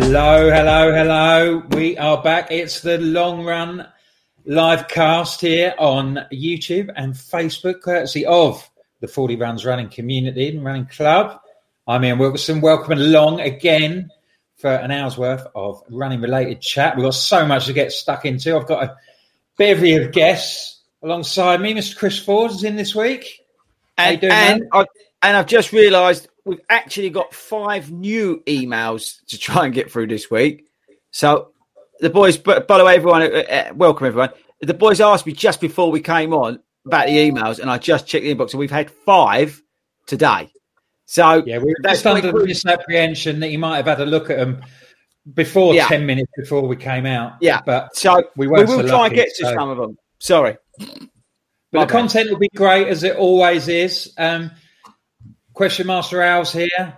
Hello, 0.00 0.48
hello, 0.48 0.92
hello. 0.92 1.58
We 1.70 1.98
are 1.98 2.22
back. 2.22 2.52
It's 2.52 2.82
the 2.82 2.98
long 2.98 3.44
run 3.44 3.86
live 4.46 4.86
cast 4.86 5.40
here 5.40 5.74
on 5.76 6.24
YouTube 6.32 6.90
and 6.94 7.14
Facebook, 7.14 7.80
courtesy 7.82 8.24
of 8.24 8.70
the 9.00 9.08
Fordy 9.08 9.34
Runs 9.34 9.66
Running 9.66 9.88
Community 9.88 10.50
and 10.50 10.64
Running 10.64 10.86
Club. 10.86 11.40
I'm 11.88 12.04
Ian 12.04 12.18
Wilkerson. 12.18 12.60
Welcome 12.60 12.92
along 12.92 13.40
again 13.40 14.08
for 14.56 14.70
an 14.70 14.92
hour's 14.92 15.18
worth 15.18 15.44
of 15.56 15.82
running 15.90 16.20
related 16.20 16.60
chat. 16.62 16.96
We've 16.96 17.04
got 17.04 17.14
so 17.14 17.44
much 17.44 17.66
to 17.66 17.72
get 17.72 17.90
stuck 17.90 18.24
into. 18.24 18.56
I've 18.56 18.68
got 18.68 18.84
a 18.84 18.96
bevy 19.58 19.96
of 19.96 20.12
guests 20.12 20.80
alongside 21.02 21.60
me. 21.60 21.74
Mr. 21.74 21.96
Chris 21.96 22.20
Ford 22.20 22.52
is 22.52 22.62
in 22.62 22.76
this 22.76 22.94
week. 22.94 23.44
How 23.98 24.04
And 24.04 24.20
doing, 24.20 24.32
and, 24.32 24.60
man? 24.60 24.68
I, 24.72 24.84
and 25.22 25.36
I've 25.36 25.48
just 25.48 25.72
realised 25.72 26.28
we've 26.48 26.60
actually 26.68 27.10
got 27.10 27.32
five 27.34 27.90
new 27.92 28.42
emails 28.46 29.24
to 29.28 29.38
try 29.38 29.64
and 29.66 29.74
get 29.74 29.90
through 29.92 30.08
this 30.08 30.30
week. 30.30 30.66
So 31.10 31.52
the 32.00 32.10
boys, 32.10 32.36
but 32.36 32.66
by 32.66 32.78
the 32.78 32.84
way, 32.84 32.96
everyone, 32.96 33.22
uh, 33.22 33.26
uh, 33.26 33.72
welcome 33.74 34.06
everyone. 34.06 34.30
The 34.60 34.74
boys 34.74 35.00
asked 35.00 35.26
me 35.26 35.32
just 35.32 35.60
before 35.60 35.90
we 35.90 36.00
came 36.00 36.32
on 36.32 36.58
about 36.86 37.06
the 37.06 37.16
emails, 37.30 37.58
and 37.60 37.70
I 37.70 37.78
just 37.78 38.06
checked 38.06 38.24
the 38.24 38.34
inbox, 38.34 38.50
and 38.52 38.60
we've 38.60 38.70
had 38.70 38.90
five 38.90 39.62
today. 40.06 40.50
So 41.06 41.42
Yeah, 41.46 41.58
we 41.58 41.64
were 41.66 41.76
that's 41.82 42.02
just 42.02 42.06
under 42.06 42.32
the 42.32 42.44
misapprehension 42.44 43.40
that 43.40 43.50
you 43.50 43.58
might 43.58 43.76
have 43.76 43.86
had 43.86 44.00
a 44.00 44.06
look 44.06 44.30
at 44.30 44.36
them 44.38 44.62
before 45.34 45.74
Yeah. 45.74 45.86
10 45.88 46.04
minutes 46.06 46.30
before 46.36 46.62
we 46.66 46.76
came 46.76 47.06
out. 47.06 47.32
yeah. 47.40 47.60
But 47.64 47.94
so 47.96 48.22
we 48.36 48.46
we, 48.46 48.58
will 48.60 48.66
so 48.66 48.82
try 48.86 48.90
lucky, 48.98 49.06
and 49.06 49.14
get 49.16 49.28
to 49.36 49.44
so- 49.46 49.54
some 49.54 49.70
of 49.70 49.76
them. 49.78 49.96
Sorry. 50.18 50.56
But 50.78 50.88
My 51.72 51.80
the 51.84 51.86
bad. 51.86 51.88
content 51.88 52.30
will 52.30 52.38
be 52.38 52.48
great 52.56 52.88
as 52.88 53.02
it 53.04 53.16
always 53.16 53.68
is. 53.68 54.12
Um, 54.18 54.50
Question 55.58 55.88
Master 55.88 56.22
Al's 56.22 56.52
here, 56.52 56.96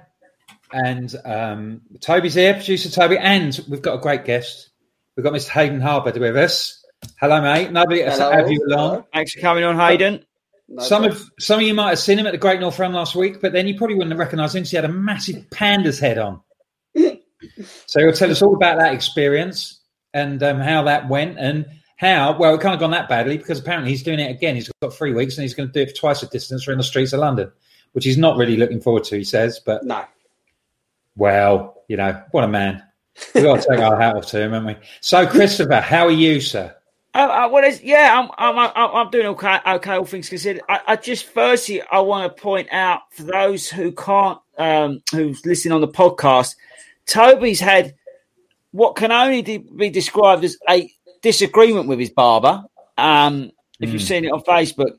and 0.71 1.17
um, 1.25 1.81
Toby's 2.03 2.35
here, 2.35 2.53
producer 2.53 2.91
Toby, 2.91 3.17
and 3.17 3.59
we've 3.71 3.81
got 3.81 3.95
a 3.95 4.03
great 4.03 4.27
guest. 4.27 4.69
We've 5.17 5.25
got 5.25 5.33
Mr. 5.33 5.49
Hayden 5.49 5.81
Harbour 5.81 6.13
with 6.21 6.37
us. 6.37 6.85
Hello, 7.19 7.41
mate. 7.41 7.75
Has 7.75 8.19
Hello. 8.19 8.31
have 8.31 8.51
you 8.51 8.63
along. 8.69 9.05
Thanks 9.15 9.33
for 9.33 9.41
coming 9.41 9.65
on, 9.65 9.79
Hayden. 9.79 10.27
No 10.69 10.83
Some 10.83 11.05
problem. 11.05 11.23
of 11.23 11.31
some 11.43 11.61
of 11.61 11.67
you 11.67 11.73
might 11.73 11.89
have 11.89 11.99
seen 12.01 12.19
him 12.19 12.27
at 12.27 12.33
the 12.33 12.39
Great 12.39 12.61
North 12.61 12.79
Run 12.79 12.93
last 12.93 13.15
week, 13.17 13.41
but 13.41 13.55
then 13.55 13.67
you 13.67 13.79
probably 13.79 13.95
wouldn't 13.97 14.13
have 14.13 14.19
recognised 14.21 14.55
him. 14.55 14.65
'cause 14.65 14.71
he 14.73 14.77
had 14.77 14.85
a 14.85 14.89
massive 14.93 15.49
panda's 15.51 15.99
head 15.99 16.19
on. 16.19 16.43
so 17.87 18.01
he'll 18.01 18.13
tell 18.13 18.31
us 18.31 18.43
all 18.43 18.55
about 18.55 18.77
that 18.79 18.93
experience 18.93 19.81
and 20.13 20.43
um, 20.43 20.61
how 20.61 20.83
that 20.83 21.09
went 21.09 21.39
and 21.39 21.65
how. 21.97 22.37
Well, 22.39 22.57
it 22.57 22.61
can't 22.61 22.73
have 22.73 22.81
gone 22.81 22.91
that 22.91 23.09
badly 23.09 23.39
because 23.39 23.59
apparently 23.59 23.91
he's 23.91 24.03
doing 24.03 24.21
it 24.21 24.31
again. 24.31 24.55
He's 24.55 24.71
got 24.83 24.93
three 24.93 25.15
weeks 25.15 25.39
and 25.39 25.45
he's 25.45 25.55
going 25.55 25.71
to 25.71 25.73
do 25.73 25.81
it 25.81 25.93
for 25.93 25.97
twice 25.97 26.21
the 26.21 26.27
distance 26.27 26.69
around 26.69 26.77
the 26.77 26.85
streets 26.85 27.15
of 27.15 27.21
London, 27.21 27.51
which 27.93 28.05
he's 28.05 28.19
not 28.19 28.37
really 28.37 28.57
looking 28.57 28.81
forward 28.81 29.05
to. 29.05 29.17
He 29.17 29.25
says, 29.25 29.61
but 29.65 29.85
no. 29.85 30.05
well, 31.17 31.83
you 31.89 31.97
know, 31.97 32.23
what 32.31 32.45
a 32.45 32.49
man. 32.49 32.83
We've 33.35 33.45
got 33.45 33.61
to 33.61 33.69
take 33.69 33.81
our 33.81 34.01
hat 34.01 34.17
off 34.17 34.27
to 34.29 34.41
him, 34.41 34.53
haven't 34.53 34.67
we? 34.67 34.77
So, 35.01 35.27
Christopher, 35.27 35.81
how 35.81 36.07
are 36.07 36.11
you, 36.13 36.41
sir? 36.41 36.75
Uh, 37.13 37.19
uh, 37.19 37.49
well, 37.51 37.65
it's, 37.65 37.83
yeah, 37.83 38.19
I'm, 38.19 38.31
I'm, 38.39 38.59
I'm, 38.59 38.97
I'm 38.97 39.11
doing 39.11 39.27
okay, 39.27 39.59
okay, 39.67 39.95
all 39.95 40.05
things 40.05 40.29
considered. 40.29 40.63
I, 40.69 40.81
I 40.87 40.97
just, 40.97 41.27
firstly, 41.27 41.83
I 41.83 42.01
want 42.01 42.35
to 42.35 42.43
point 42.43 42.69
out 42.71 43.01
for 43.13 43.25
those 43.25 43.69
who 43.69 43.93
can't, 43.93 44.39
um, 44.57 45.03
who's 45.11 45.45
listening 45.45 45.73
on 45.73 45.81
the 45.81 45.89
podcast, 45.89 46.55
Toby's 47.07 47.59
had 47.59 47.95
what 48.71 48.95
can 48.95 49.11
only 49.11 49.43
de- 49.43 49.59
be 49.59 49.91
described 49.91 50.45
as 50.45 50.57
a 50.69 50.89
disagreement 51.23 51.89
with 51.89 51.99
his 51.99 52.11
barber. 52.11 52.63
Um, 52.97 53.51
if 53.81 53.93
you've 53.93 54.03
seen 54.03 54.25
it 54.25 54.31
on 54.31 54.43
Facebook, 54.43 54.99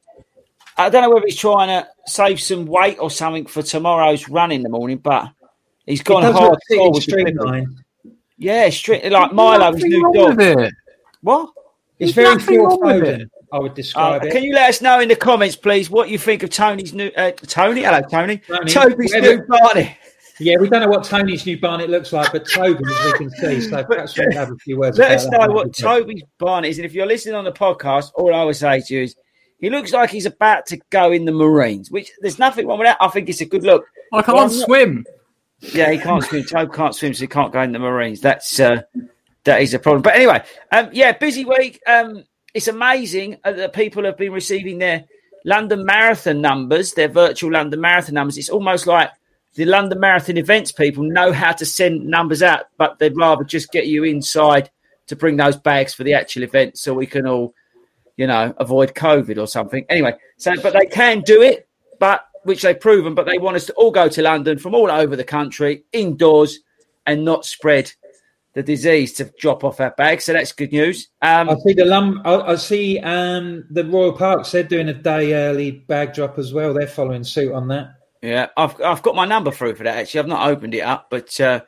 I 0.78 0.90
don't 0.90 1.02
know 1.04 1.09
whether 1.09 1.26
he's 1.26 1.36
trying 1.38 1.68
to 1.68 1.88
save 2.08 2.40
some 2.40 2.66
weight 2.66 2.98
or 3.00 3.09
something 3.12 3.46
for 3.46 3.62
tomorrow's 3.62 4.28
run 4.30 4.52
in 4.52 4.64
the 4.64 4.70
morning, 4.70 4.98
but 4.98 5.30
he's 5.86 6.02
gone 6.02 6.24
Does 6.24 6.34
hard. 6.36 6.52
look 6.52 6.59
pretty 6.68 6.90
with 6.90 7.06
the 7.06 7.12
clipping. 7.12 7.36
streamlined. 7.38 7.84
Yeah, 8.38 8.70
straight 8.70 9.12
like 9.12 9.31
Milo's 9.34 9.84
new 9.84 10.12
dog. 10.14 10.42
it. 10.42 10.74
What? 11.22 11.52
It's 12.00 12.14
There's 12.16 12.28
very 12.28 12.36
nothing 12.38 12.56
Phil 12.58 12.78
Foden. 12.80 13.30
I 13.54 13.60
would 13.60 13.72
Uh, 13.72 13.76
describe 13.76 14.24
it. 14.24 14.31
can 14.31 14.44
you 14.44 14.54
let 14.54 14.70
us 14.70 14.81
know 14.81 15.00
in 15.02 15.10
the 15.10 15.16
comments, 15.16 15.56
please, 15.56 15.90
what 15.90 16.10
you 16.10 16.18
think 16.18 16.42
of 16.42 16.50
Tony's 16.50 16.94
new 16.94 17.12
uh, 17.18 17.31
Tony? 17.31 17.84
Hello, 17.84 18.02
Tony. 18.10 18.38
Tony, 18.38 18.72
Toby's 18.72 19.14
whether- 19.14 19.38
new 19.38 19.44
party. 19.46 19.96
Yeah, 20.40 20.58
we 20.58 20.70
don't 20.70 20.81
know 20.81 20.88
what 20.88 21.04
Tony's 21.04 21.46
new 21.46 21.60
barnet 21.60 21.88
looks 21.92 22.12
like, 22.12 22.31
but 22.31 22.50
Toby, 22.50 22.80
as 22.90 23.06
we 23.06 23.18
can 23.20 23.30
see, 23.30 23.62
so 23.62 23.84
perhaps 23.84 24.18
we'll 24.18 24.31
have 24.31 24.50
a 24.50 24.56
few 24.56 24.80
words. 24.80 24.98
Let 24.98 25.07
about 25.12 25.16
us 25.18 25.25
know 25.25 25.38
That'd 25.38 25.54
what 25.56 25.66
be 25.75 25.81
great. 25.84 26.00
Toby's 26.00 26.24
barnet 26.40 26.69
is, 26.72 26.78
and 26.80 26.86
if 26.86 26.94
you're 26.94 27.06
listening 27.06 27.36
on 27.36 27.44
the 27.44 27.51
podcast, 27.51 28.10
all 28.16 28.34
I 28.34 28.44
would 28.44 28.56
say 28.56 28.80
to 28.81 28.94
you 28.95 29.04
is 29.04 29.16
he 29.62 29.69
looks 29.69 29.94
like 29.94 30.10
he's 30.10 30.25
about 30.25 30.66
to 30.68 30.78
go 30.90 31.12
in 31.12 31.24
the 31.25 31.31
Marines. 31.31 31.90
Which 31.90 32.12
there's 32.19 32.40
nothing 32.40 32.68
wrong 32.68 32.80
with 32.80 32.88
that. 32.88 32.98
I 33.00 33.08
think 33.08 33.30
it's 33.30 33.42
a 33.42 33.46
good 33.46 33.63
look. 33.63 33.86
I 34.12 34.22
can't 34.22 34.38
not- 34.38 34.52
swim. 34.52 35.06
Yeah, 35.60 35.92
he 35.92 36.00
can't 36.00 36.24
swim. 36.24 36.44
Toby 36.44 36.75
can't 36.75 36.96
swim, 36.96 37.13
so 37.13 37.22
he 37.22 37.28
can't 37.28 37.54
go 37.54 37.62
in 37.62 37.72
the 37.72 37.80
Marines. 37.80 38.19
That's 38.19 38.60
uh, 38.60 38.81
that 39.44 39.62
is 39.62 39.74
a 39.74 39.80
problem. 39.80 40.02
But 40.02 40.16
anyway, 40.16 40.44
um, 40.72 40.90
yeah, 40.92 41.12
busy 41.12 41.46
week. 41.46 41.80
Um, 41.86 42.24
it's 42.54 42.68
amazing 42.68 43.38
uh, 43.44 43.52
that 43.54 43.74
people 43.74 44.04
have 44.06 44.18
been 44.18 44.34
receiving 44.34 44.80
their 44.80 45.06
London 45.46 45.86
Marathon 45.86 46.42
numbers, 46.42 46.94
their 46.94 47.07
virtual 47.07 47.52
London 47.52 47.80
Marathon 47.80 48.16
numbers. 48.16 48.38
It's 48.38 48.50
almost 48.50 48.88
like 48.88 49.12
the 49.56 49.66
London 49.66 50.00
Marathon 50.00 50.38
events 50.38 50.72
people 50.72 51.04
know 51.04 51.31
how 51.31 51.52
to 51.52 51.66
send 51.66 52.06
numbers 52.06 52.42
out, 52.42 52.66
but 52.78 53.00
they'd 53.00 53.16
rather 53.18 53.44
just 53.44 53.72
get 53.72 53.88
you 53.88 54.04
inside 54.04 54.69
to 55.07 55.16
bring 55.16 55.38
those 55.38 55.57
bags 55.57 55.94
for 55.94 56.04
the 56.04 56.14
actual 56.14 56.44
event, 56.44 56.78
so 56.78 56.94
we 56.94 57.06
can 57.06 57.28
all, 57.28 57.54
you 58.21 58.27
know, 58.27 58.53
avoid 58.57 58.94
COVID 58.94 59.41
or 59.41 59.47
something. 59.47 59.83
Anyway, 59.89 60.13
so 60.38 60.53
but 60.62 60.73
they 60.73 60.85
can 60.85 61.21
do 61.21 61.41
it, 61.41 61.68
but 62.00 62.27
which 62.44 62.62
they've 62.62 62.79
proven, 62.79 63.15
but 63.15 63.25
they 63.25 63.39
want 63.39 63.56
us 63.56 63.65
to 63.65 63.73
all 63.73 63.89
go 63.89 64.07
to 64.07 64.21
London 64.21 64.59
from 64.59 64.75
all 64.75 64.91
over 64.91 65.15
the 65.15 65.23
country, 65.23 65.85
indoors, 65.91 66.59
and 67.07 67.25
not 67.25 67.47
spread 67.47 67.91
the 68.53 68.62
disease 68.62 69.13
to 69.13 69.33
drop 69.39 69.63
off 69.63 69.79
our 69.79 69.89
bags. 69.97 70.25
So 70.25 70.33
that's 70.33 70.51
good 70.51 70.71
news. 70.71 71.09
Um, 71.23 71.50
I 71.50 71.56
see 71.65 71.73
the 71.73 71.85
lum. 71.85 72.21
I, 72.23 72.35
I 72.41 72.56
see 72.57 73.00
um, 73.00 73.65
the 73.71 73.85
Royal 73.85 74.13
Parks. 74.13 74.51
They're 74.51 74.62
doing 74.62 74.89
a 74.89 74.94
day 74.94 75.33
early 75.33 75.71
bag 75.71 76.13
drop 76.13 76.38
as 76.38 76.53
well. 76.53 76.75
They're 76.75 76.85
following 76.85 77.23
suit 77.23 77.51
on 77.53 77.69
that. 77.69 77.95
Yeah, 78.21 78.50
I've 78.56 78.79
I've 78.81 79.01
got 79.01 79.15
my 79.15 79.25
number 79.25 79.50
through 79.50 79.73
for 79.73 79.83
that. 79.85 79.97
Actually, 79.97 80.19
I've 80.19 80.27
not 80.27 80.47
opened 80.47 80.75
it 80.75 80.81
up, 80.81 81.07
but 81.09 81.41
uh, 81.41 81.62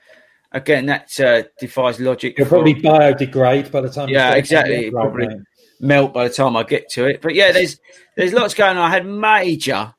again, 0.51 0.85
that 0.85 1.19
uh, 1.19 1.43
defies 1.59 1.99
logic. 1.99 2.35
It'll 2.37 2.47
probably 2.47 2.75
biodegrade 2.75 3.71
by 3.71 3.81
the 3.81 3.89
time. 3.89 4.09
Yeah, 4.09 4.35
exactly. 4.35 4.91
Probably 4.91 5.27
right, 5.29 5.37
melt 5.83 6.13
by 6.13 6.27
the 6.27 6.33
time 6.33 6.55
I 6.55 6.63
get 6.63 6.89
to 6.91 7.05
it. 7.05 7.21
But 7.21 7.35
yeah, 7.35 7.51
there's 7.51 7.79
there's 8.15 8.33
lots 8.33 8.53
going 8.53 8.77
on. 8.77 8.89
I 8.89 8.89
had 8.89 9.05
major, 9.05 9.93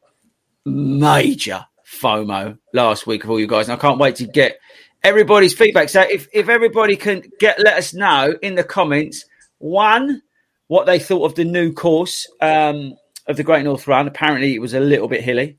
major 0.64 1.66
FOMO 1.86 2.58
last 2.72 3.06
week 3.06 3.24
of 3.24 3.30
all 3.30 3.38
you 3.38 3.46
guys, 3.46 3.68
and 3.68 3.78
I 3.78 3.80
can't 3.80 3.98
wait 3.98 4.16
to 4.16 4.26
get 4.26 4.58
everybody's 5.02 5.54
feedback. 5.54 5.90
So 5.90 6.00
if 6.00 6.26
if 6.32 6.48
everybody 6.48 6.96
can 6.96 7.22
get 7.38 7.60
let 7.60 7.76
us 7.76 7.94
know 7.94 8.34
in 8.42 8.54
the 8.54 8.64
comments, 8.64 9.24
one 9.58 10.22
what 10.66 10.86
they 10.86 10.98
thought 10.98 11.26
of 11.26 11.34
the 11.34 11.44
new 11.44 11.72
course 11.72 12.26
um, 12.40 12.94
of 13.26 13.36
the 13.36 13.44
Great 13.44 13.64
North 13.64 13.86
Run. 13.86 14.08
Apparently, 14.08 14.54
it 14.54 14.60
was 14.60 14.74
a 14.74 14.80
little 14.80 15.08
bit 15.08 15.22
hilly, 15.22 15.58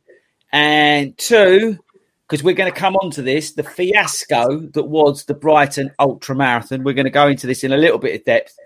and 0.51 1.18
two 1.18 1.78
because 2.28 2.44
we're 2.44 2.56
going 2.56 2.71
to 2.71 2.78
come 2.78 2.95
on 2.95 3.12
to 3.12 3.21
this 3.21 3.51
the 3.54 3.63
fiasco 3.63 4.62
that 4.74 4.83
was 4.83 5.25
the 5.25 5.36
Brighton 5.36 5.92
Ultra 6.00 6.36
Marathon. 6.36 6.83
We're 6.83 6.94
going 6.94 7.06
to 7.06 7.12
go 7.12 7.28
into 7.28 7.45
this 7.45 7.63
in 7.63 7.71
a 7.71 7.78
little 7.78 8.00
bit 8.00 8.19
of 8.19 8.25
depth 8.25 8.57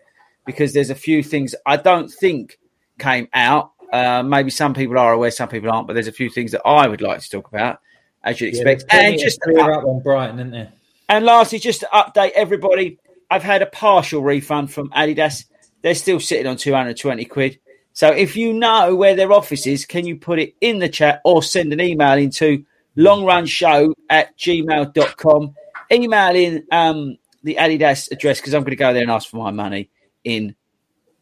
because 0.50 0.74
there's 0.74 0.90
a 0.90 0.96
few 0.96 1.22
things 1.22 1.54
I 1.63 1.78
don't 1.78 2.12
think 2.12 2.57
came 2.98 3.28
out. 3.36 3.72
Uh, 3.94 4.24
maybe 4.24 4.50
some 4.50 4.74
people 4.74 4.98
are 4.98 5.13
aware, 5.13 5.30
some 5.30 5.48
people 5.48 5.69
aren't, 5.72 5.86
but 5.86 5.94
there's 5.94 6.07
a 6.07 6.12
few 6.12 6.30
things 6.30 6.54
that 6.54 6.66
I 6.66 6.88
would 6.88 7.01
like 7.01 7.22
to 7.22 7.30
talk 7.30 7.48
about, 7.48 7.80
as 8.24 8.42
you'd 8.42 8.50
expect. 8.50 8.86
Yeah, 8.92 9.01
and 9.01 9.19
just 9.19 9.40
clear 9.42 9.72
up 9.72 9.86
on 9.86 10.01
Brighton, 10.01 10.40
isn't 10.40 10.51
there? 10.51 10.74
And 11.07 11.24
lastly, 11.24 11.60
just 11.60 11.81
to 11.81 11.90
update 11.94 12.31
everybody, 12.31 12.98
I've 13.30 13.44
had 13.44 13.62
a 13.62 13.68
partial 13.68 14.24
refund 14.24 14.72
from 14.72 14.90
Adidas. 14.90 15.46
They're 15.84 15.94
still 15.94 16.19
sitting 16.19 16.48
on 16.48 16.57
220 16.57 17.25
quid. 17.25 17.60
So 17.94 18.10
if 18.10 18.36
you 18.36 18.54
know 18.54 18.96
where 18.96 19.16
their 19.16 19.31
office 19.31 19.68
is, 19.68 19.86
can 19.86 20.07
you 20.07 20.16
put 20.16 20.40
it 20.40 20.56
in 20.62 20.80
the 20.80 20.90
chat 20.90 21.22
or 21.24 21.44
send 21.44 21.72
an 21.74 21.81
email 21.81 22.18
into 22.18 22.66
longrunshow 22.98 23.94
at 24.10 24.36
gmail.com. 24.38 25.56
Email 25.92 26.36
in 26.36 26.63
um, 26.72 27.18
the 27.44 27.56
Adidas 27.56 28.12
address 28.12 28.40
because 28.40 28.54
I'm 28.54 28.62
going 28.62 28.72
to 28.72 28.75
go 28.75 28.94
there 28.94 29.04
and 29.04 29.12
ask 29.12 29.30
for 29.30 29.38
my 29.38 29.51
money 29.51 29.90
in 30.29 30.55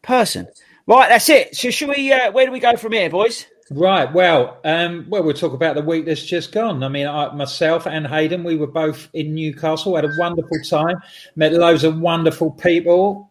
person. 0.02 0.48
Right, 0.86 1.10
that's 1.10 1.30
it. 1.30 1.56
So, 1.56 1.70
should 1.70 1.90
we? 1.90 2.12
Uh, 2.14 2.32
where 2.32 2.46
do 2.46 2.52
we 2.52 2.60
go 2.60 2.78
from 2.78 2.94
here, 2.94 3.10
boys? 3.10 3.46
Right. 3.70 4.12
Well, 4.14 4.60
um, 4.64 5.06
well, 5.10 5.24
we'll 5.24 5.34
talk 5.34 5.52
about 5.52 5.76
the 5.76 5.82
week 5.82 6.06
that's 6.06 6.24
just 6.24 6.54
gone. 6.54 6.84
I 6.84 6.88
mean, 6.88 7.06
I, 7.06 7.34
myself 7.34 7.86
and 7.86 8.08
Hayden, 8.08 8.46
we 8.46 8.56
were 8.56 8.68
both 8.68 9.10
in 9.14 9.36
Newcastle. 9.36 9.96
Had 9.96 10.06
a 10.06 10.14
wonderful 10.18 10.58
time. 10.66 11.02
Met 11.36 11.52
loads 11.52 11.84
of 11.84 12.00
wonderful 12.00 12.52
people. 12.52 13.30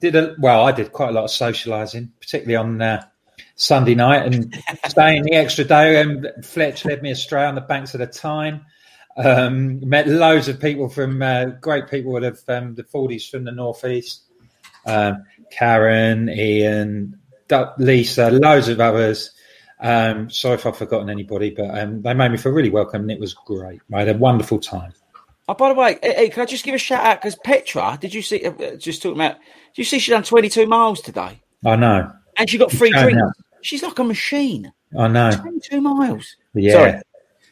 Did 0.00 0.16
a 0.16 0.34
well. 0.40 0.64
I 0.64 0.72
did 0.72 0.92
quite 0.92 1.10
a 1.10 1.12
lot 1.12 1.24
of 1.24 1.30
socialising, 1.30 2.10
particularly 2.20 2.56
on 2.56 2.82
uh, 2.82 3.04
Sunday 3.54 3.94
night 3.94 4.26
and 4.26 4.60
staying 4.88 5.22
the 5.22 5.34
extra 5.34 5.64
day. 5.64 6.00
And 6.00 6.26
Fletch 6.42 6.84
led 6.84 7.02
me 7.02 7.12
astray 7.12 7.44
on 7.44 7.54
the 7.54 7.60
banks 7.60 7.94
of 7.94 8.00
the 8.00 8.06
Tyne. 8.08 8.64
Um, 9.16 9.86
met 9.88 10.08
loads 10.08 10.48
of 10.48 10.58
people 10.58 10.88
from 10.88 11.22
uh, 11.22 11.44
great 11.60 11.88
people 11.88 12.16
of 12.24 12.42
um, 12.48 12.74
the 12.74 12.82
Fordies 12.82 13.28
from 13.28 13.44
the 13.44 13.52
northeast. 13.52 14.24
Um, 14.86 15.24
Karen, 15.50 16.28
Ian, 16.28 17.18
Lisa, 17.78 18.30
loads 18.30 18.68
of 18.68 18.80
others. 18.80 19.30
Um, 19.80 20.30
sorry 20.30 20.54
if 20.54 20.66
I've 20.66 20.76
forgotten 20.76 21.10
anybody, 21.10 21.50
but 21.50 21.76
um, 21.76 22.02
they 22.02 22.14
made 22.14 22.30
me 22.30 22.38
feel 22.38 22.52
really 22.52 22.70
welcome 22.70 23.02
and 23.02 23.10
it 23.10 23.18
was 23.18 23.34
great. 23.34 23.80
I 23.92 24.00
had 24.00 24.08
a 24.08 24.18
wonderful 24.18 24.60
time. 24.60 24.92
Oh, 25.48 25.54
by 25.54 25.68
the 25.68 25.74
way, 25.74 25.98
hey, 26.02 26.28
can 26.28 26.42
I 26.42 26.46
just 26.46 26.64
give 26.64 26.74
a 26.74 26.78
shout 26.78 27.04
out? 27.04 27.20
Because 27.20 27.36
Petra, 27.44 27.98
did 28.00 28.14
you 28.14 28.22
see, 28.22 28.44
uh, 28.44 28.76
just 28.76 29.02
talking 29.02 29.20
about, 29.20 29.36
did 29.74 29.78
you 29.78 29.84
see 29.84 29.98
she 29.98 30.12
done 30.12 30.22
22 30.22 30.66
miles 30.66 31.00
today? 31.00 31.42
I 31.66 31.76
know. 31.76 32.12
And 32.38 32.48
she 32.48 32.58
got 32.58 32.70
free 32.70 32.90
drinks. 32.90 33.20
She's 33.62 33.82
like 33.82 33.98
a 33.98 34.04
machine. 34.04 34.72
I 34.96 35.08
know. 35.08 35.32
22 35.32 35.80
miles. 35.80 36.36
Yeah. 36.54 36.72
Sorry. 36.72 37.02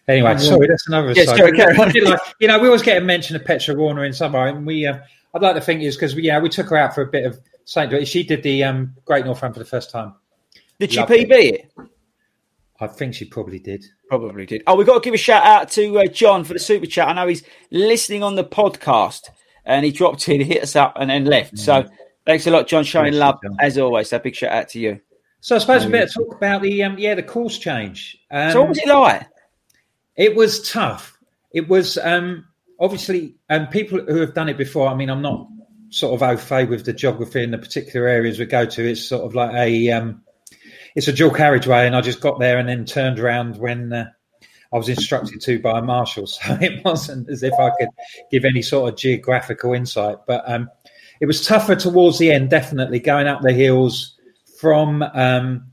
Anyway, 0.08 0.38
sorry, 0.38 0.66
that's 0.66 0.88
another 0.88 1.12
yeah, 1.12 1.24
sorry, 1.24 1.52
like, 1.52 2.20
you 2.40 2.48
know, 2.48 2.58
we 2.58 2.66
always 2.66 2.82
get 2.82 3.00
a 3.00 3.04
mention 3.04 3.36
of 3.36 3.44
Petra 3.44 3.74
Warner 3.74 4.04
in 4.04 4.12
summer, 4.12 4.46
and 4.46 4.66
we, 4.66 4.84
uh, 4.84 4.98
I'd 5.34 5.42
like 5.42 5.54
to 5.54 5.60
think 5.60 5.82
is 5.82 5.96
because 5.96 6.14
we, 6.14 6.22
yeah, 6.22 6.40
we 6.40 6.48
took 6.48 6.68
her 6.70 6.76
out 6.76 6.94
for 6.94 7.02
a 7.02 7.06
bit 7.06 7.24
of 7.24 7.40
St. 7.64 8.06
She 8.06 8.22
did 8.22 8.42
the 8.42 8.64
um, 8.64 8.96
Great 9.04 9.24
North 9.24 9.42
Run 9.42 9.52
for 9.52 9.58
the 9.58 9.64
first 9.64 9.90
time. 9.90 10.14
Did 10.78 10.92
she 10.92 11.00
PB 11.00 11.30
it. 11.30 11.54
it? 11.54 11.72
I 12.80 12.86
think 12.86 13.14
she 13.14 13.26
probably 13.26 13.58
did. 13.58 13.84
Probably 14.08 14.46
did. 14.46 14.62
Oh, 14.66 14.74
we've 14.74 14.86
got 14.86 14.94
to 14.94 15.00
give 15.00 15.14
a 15.14 15.18
shout 15.18 15.44
out 15.44 15.70
to 15.72 15.98
uh, 15.98 16.06
John 16.06 16.44
for 16.44 16.54
the 16.54 16.58
super 16.58 16.86
chat. 16.86 17.08
I 17.08 17.12
know 17.12 17.28
he's 17.28 17.42
listening 17.70 18.22
on 18.22 18.34
the 18.34 18.44
podcast 18.44 19.28
and 19.66 19.84
he 19.84 19.92
dropped 19.92 20.28
in, 20.28 20.40
hit 20.40 20.62
us 20.62 20.74
up, 20.74 20.94
and 20.98 21.10
then 21.10 21.26
left. 21.26 21.54
Mm. 21.54 21.58
So 21.58 21.88
thanks 22.24 22.46
a 22.46 22.50
lot, 22.50 22.66
John, 22.66 22.84
showing 22.84 23.14
love 23.14 23.38
as 23.60 23.76
always. 23.78 24.08
So 24.08 24.18
big 24.18 24.34
shout 24.34 24.52
out 24.52 24.68
to 24.70 24.80
you. 24.80 25.00
So 25.40 25.56
I 25.56 25.58
suppose 25.58 25.84
we 25.84 25.92
better 25.92 26.10
talk 26.10 26.34
about 26.34 26.62
the 26.62 26.82
um, 26.82 26.98
yeah 26.98 27.14
the 27.14 27.22
course 27.22 27.58
change. 27.58 28.18
Um, 28.30 28.52
so 28.52 28.60
what 28.60 28.68
was 28.70 28.78
it 28.78 28.88
like? 28.88 29.26
It 30.16 30.36
was 30.36 30.68
tough. 30.68 31.18
It 31.52 31.68
was 31.68 31.96
um, 31.98 32.46
obviously 32.80 33.36
and 33.48 33.66
um, 33.66 33.68
people 33.68 34.00
who 34.00 34.20
have 34.20 34.34
done 34.34 34.48
it 34.48 34.56
before. 34.56 34.88
I 34.88 34.94
mean, 34.94 35.10
I'm 35.10 35.22
not 35.22 35.46
sort 35.90 36.14
of 36.14 36.22
au 36.22 36.36
fait 36.36 36.68
with 36.68 36.84
the 36.84 36.92
geography 36.92 37.42
in 37.42 37.50
the 37.50 37.58
particular 37.58 38.08
areas 38.08 38.38
we 38.38 38.46
go 38.46 38.64
to. 38.64 38.90
It's 38.90 39.04
sort 39.04 39.22
of 39.22 39.34
like 39.34 39.54
a 39.54 39.90
um, 39.90 40.22
it's 40.96 41.08
a 41.08 41.12
dual 41.12 41.30
carriageway, 41.30 41.86
and 41.86 41.94
I 41.94 42.00
just 42.00 42.20
got 42.20 42.40
there 42.40 42.58
and 42.58 42.68
then 42.68 42.84
turned 42.84 43.20
around 43.20 43.58
when 43.58 43.92
uh, 43.92 44.06
I 44.72 44.76
was 44.76 44.88
instructed 44.88 45.40
to 45.42 45.60
by 45.60 45.78
a 45.78 45.82
marshal. 45.82 46.26
So 46.26 46.58
it 46.60 46.84
wasn't 46.84 47.28
as 47.28 47.42
if 47.42 47.52
I 47.54 47.70
could 47.78 47.90
give 48.30 48.44
any 48.44 48.62
sort 48.62 48.92
of 48.92 48.98
geographical 48.98 49.74
insight, 49.74 50.18
but 50.26 50.42
um, 50.46 50.70
it 51.20 51.26
was 51.26 51.46
tougher 51.46 51.76
towards 51.76 52.18
the 52.18 52.32
end. 52.32 52.50
Definitely 52.50 53.00
going 53.00 53.26
up 53.26 53.42
the 53.42 53.52
hills 53.52 54.16
from 54.58 55.02
um, 55.02 55.66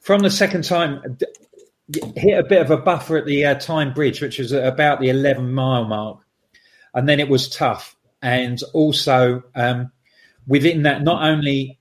from 0.00 0.20
the 0.20 0.30
second 0.30 0.64
time 0.64 1.18
hit 2.16 2.38
a 2.38 2.42
bit 2.42 2.60
of 2.60 2.70
a 2.70 2.76
buffer 2.76 3.16
at 3.16 3.26
the 3.26 3.46
uh, 3.46 3.54
Tyne 3.54 3.92
Bridge, 3.94 4.20
which 4.20 4.38
was 4.38 4.52
about 4.52 5.00
the 5.00 5.08
11 5.08 5.52
mile 5.52 5.86
mark, 5.86 6.20
and 6.94 7.08
then 7.08 7.20
it 7.20 7.28
was 7.28 7.48
tough. 7.48 7.96
And 8.22 8.60
also 8.72 9.42
um, 9.54 9.92
within 10.46 10.82
that, 10.82 11.02
not 11.02 11.22
only 11.22 11.78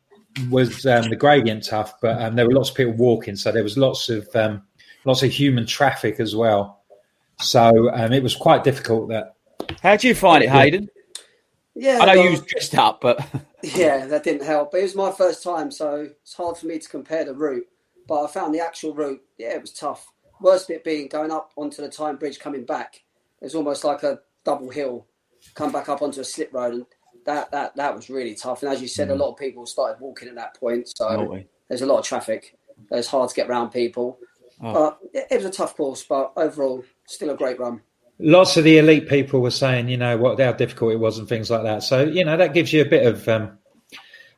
was 0.50 0.86
um, 0.86 1.10
the 1.10 1.16
gradient 1.16 1.64
tough, 1.64 1.96
but 2.02 2.22
um, 2.22 2.36
there 2.36 2.46
were 2.46 2.54
lots 2.54 2.70
of 2.70 2.76
people 2.76 2.94
walking, 2.94 3.36
so 3.36 3.52
there 3.52 3.64
was 3.64 3.78
lots 3.78 4.10
of 4.10 4.28
um, 4.36 4.62
lots 5.06 5.24
of 5.24 5.32
human 5.32 5.66
traffic 5.66 6.20
as 6.20 6.36
well. 6.36 6.84
So 7.40 7.92
um, 7.94 8.14
it 8.14 8.24
was 8.24 8.36
quite 8.36 8.64
difficult. 8.64 9.10
That 9.10 9.36
how 9.82 9.96
do 9.96 10.08
you 10.08 10.16
find 10.16 10.44
it, 10.44 10.50
Hayden? 10.50 10.90
Yeah, 11.76 12.00
I 12.02 12.06
know 12.06 12.16
well, 12.16 12.26
you 12.26 12.32
was 12.32 12.42
dressed 12.42 12.76
up, 12.76 13.02
but 13.02 13.26
yeah, 13.64 14.06
that 14.08 14.24
didn't 14.24 14.46
help. 14.46 14.72
But 14.72 14.80
it 14.80 14.84
was 14.84 14.96
my 14.96 15.12
first 15.12 15.44
time, 15.44 15.72
so 15.72 16.10
it's 16.22 16.34
hard 16.34 16.58
for 16.58 16.68
me 16.68 16.80
to 16.80 16.90
compare 16.90 17.26
the 17.26 17.34
route. 17.34 17.66
But 18.08 18.24
I 18.24 18.28
found 18.28 18.56
the 18.56 18.62
actual 18.62 18.94
route, 18.94 19.22
yeah, 19.38 19.54
it 19.54 19.62
was 19.62 19.74
tough. 19.74 20.08
Worst 20.40 20.68
bit 20.68 20.84
being 20.84 21.08
going 21.08 21.32
up 21.32 21.52
onto 21.56 21.82
the 21.82 21.90
Tyne 21.90 22.16
Bridge, 22.16 22.40
coming 22.40 22.66
back. 22.66 23.02
It 23.42 23.46
was 23.46 23.56
almost 23.56 23.84
like 23.84 24.04
a 24.04 24.20
double 24.50 24.70
hill, 24.70 25.06
come 25.54 25.72
back 25.72 25.90
up 25.90 26.02
onto 26.02 26.22
a 26.22 26.24
slip 26.24 26.54
road, 26.54 26.74
and 26.74 26.86
that 27.26 27.52
that 27.52 27.76
that 27.76 27.96
was 27.96 28.10
really 28.10 28.36
tough. 28.36 28.64
And 28.64 28.72
as 28.72 28.82
you 28.82 28.88
said, 28.88 29.10
mm. 29.10 29.12
a 29.12 29.16
lot 29.16 29.32
of 29.32 29.38
people 29.38 29.66
started 29.66 30.00
walking 30.00 30.30
at 30.30 30.36
that 30.36 30.60
point, 30.60 30.90
so 30.96 31.44
there's 31.68 31.82
a 31.82 31.86
lot 31.86 32.00
of 32.00 32.06
traffic. 32.06 32.58
It's 32.92 33.08
hard 33.08 33.30
to 33.30 33.36
get 33.36 33.50
around 33.50 33.70
people. 33.70 34.20
Oh. 34.62 34.74
But 34.74 35.00
it, 35.14 35.28
it 35.32 35.36
was 35.38 35.46
a 35.46 35.52
tough 35.52 35.76
course, 35.76 36.04
but 36.04 36.34
overall, 36.36 36.84
still 37.06 37.30
a 37.30 37.38
great 37.38 37.60
run 37.60 37.82
lots 38.20 38.58
of 38.58 38.64
the 38.64 38.78
elite 38.78 39.08
people 39.08 39.42
were 39.42 39.52
saying, 39.52 39.90
you 39.90 39.98
know, 39.98 40.18
what 40.18 40.40
how 40.40 40.52
difficult 40.52 40.94
it 40.94 41.00
was 41.00 41.20
and 41.20 41.28
things 41.28 41.50
like 41.50 41.64
that. 41.64 41.84
So 41.84 42.04
you 42.04 42.24
know 42.26 42.38
that 42.38 42.54
gives 42.54 42.74
you 42.74 42.82
a 42.82 42.90
bit 42.90 43.06
of 43.06 43.28
um, 43.28 43.58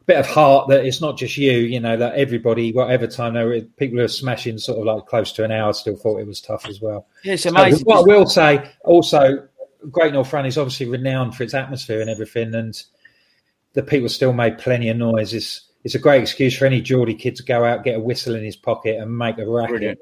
bit 0.05 0.17
of 0.17 0.27
heart 0.27 0.67
that 0.69 0.85
it's 0.85 1.01
not 1.01 1.17
just 1.17 1.37
you. 1.37 1.51
You 1.51 1.79
know 1.79 1.97
that 1.97 2.15
everybody, 2.15 2.71
whatever 2.73 3.07
time 3.07 3.35
they 3.35 3.45
were, 3.45 3.61
people 3.77 3.99
who 3.99 4.03
are 4.03 4.09
smashing 4.09 4.57
sort 4.57 4.79
of 4.79 4.85
like 4.85 5.05
close 5.05 5.31
to 5.33 5.43
an 5.43 5.51
hour 5.51 5.73
still 5.73 5.95
thought 5.95 6.19
it 6.19 6.27
was 6.27 6.41
tough 6.41 6.67
as 6.67 6.81
well. 6.81 7.07
Yeah, 7.23 7.33
it's 7.33 7.45
amazing. 7.45 7.79
So 7.79 7.85
what 7.85 7.99
I 7.99 8.01
will 8.01 8.25
say 8.25 8.71
also, 8.83 9.47
Great 9.89 10.13
North 10.13 10.33
Run 10.33 10.45
is 10.45 10.57
obviously 10.57 10.87
renowned 10.87 11.35
for 11.35 11.43
its 11.43 11.53
atmosphere 11.53 12.01
and 12.01 12.09
everything, 12.09 12.53
and 12.53 12.81
the 13.73 13.83
people 13.83 14.09
still 14.09 14.33
made 14.33 14.57
plenty 14.57 14.89
of 14.89 14.97
noise. 14.97 15.33
It's 15.33 15.69
it's 15.83 15.95
a 15.95 15.99
great 15.99 16.21
excuse 16.21 16.57
for 16.57 16.65
any 16.65 16.81
Geordie 16.81 17.15
kid 17.15 17.37
to 17.37 17.43
go 17.43 17.63
out, 17.63 17.83
get 17.83 17.95
a 17.95 17.99
whistle 17.99 18.35
in 18.35 18.43
his 18.43 18.57
pocket, 18.57 18.99
and 18.99 19.17
make 19.17 19.37
a 19.37 19.49
racket. 19.49 19.69
Brilliant. 19.69 19.99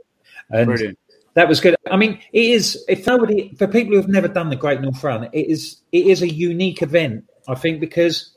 And 0.50 0.66
Brilliant 0.68 0.98
that 1.38 1.48
was 1.48 1.62
good. 1.62 1.76
I 1.92 1.98
mean, 1.98 2.20
it 2.34 2.46
is 2.46 2.84
if 2.90 3.06
nobody 3.06 3.54
for 3.60 3.68
people 3.68 3.92
who 3.92 4.02
have 4.02 4.10
never 4.10 4.28
done 4.28 4.50
the 4.50 4.56
Great 4.56 4.82
North 4.82 5.04
Run, 5.04 5.26
it 5.26 5.48
is 5.48 5.80
it 5.92 6.08
is 6.08 6.24
a 6.24 6.28
unique 6.28 6.82
event. 6.82 7.26
I 7.48 7.54
think 7.54 7.80
because, 7.80 8.36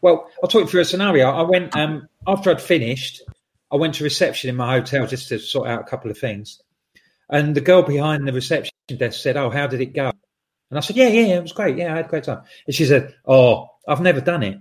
well, 0.00 0.28
I'll 0.42 0.48
talk 0.48 0.62
you 0.62 0.66
through 0.66 0.80
a 0.80 0.84
scenario. 0.84 1.30
I 1.30 1.42
went 1.42 1.76
um, 1.76 2.08
after 2.26 2.50
I'd 2.50 2.60
finished. 2.60 3.22
I 3.70 3.76
went 3.76 3.94
to 3.94 4.04
reception 4.04 4.50
in 4.50 4.56
my 4.56 4.72
hotel 4.72 5.06
just 5.06 5.28
to 5.28 5.38
sort 5.38 5.68
out 5.68 5.82
a 5.82 5.84
couple 5.84 6.10
of 6.10 6.18
things, 6.18 6.60
and 7.28 7.54
the 7.54 7.60
girl 7.60 7.84
behind 7.84 8.26
the 8.26 8.32
reception 8.32 8.72
desk 8.88 9.20
said, 9.20 9.36
"Oh, 9.36 9.50
how 9.50 9.68
did 9.68 9.80
it 9.80 9.94
go?" 9.94 10.10
And 10.70 10.78
I 10.78 10.80
said, 10.80 10.96
"Yeah, 10.96 11.08
yeah, 11.08 11.36
it 11.36 11.42
was 11.42 11.52
great. 11.52 11.76
Yeah, 11.76 11.92
I 11.92 11.96
had 11.96 12.06
a 12.06 12.08
great 12.08 12.24
time." 12.24 12.42
And 12.66 12.74
she 12.74 12.84
said, 12.84 13.14
"Oh, 13.26 13.68
I've 13.86 14.00
never 14.00 14.20
done 14.20 14.42
it." 14.42 14.58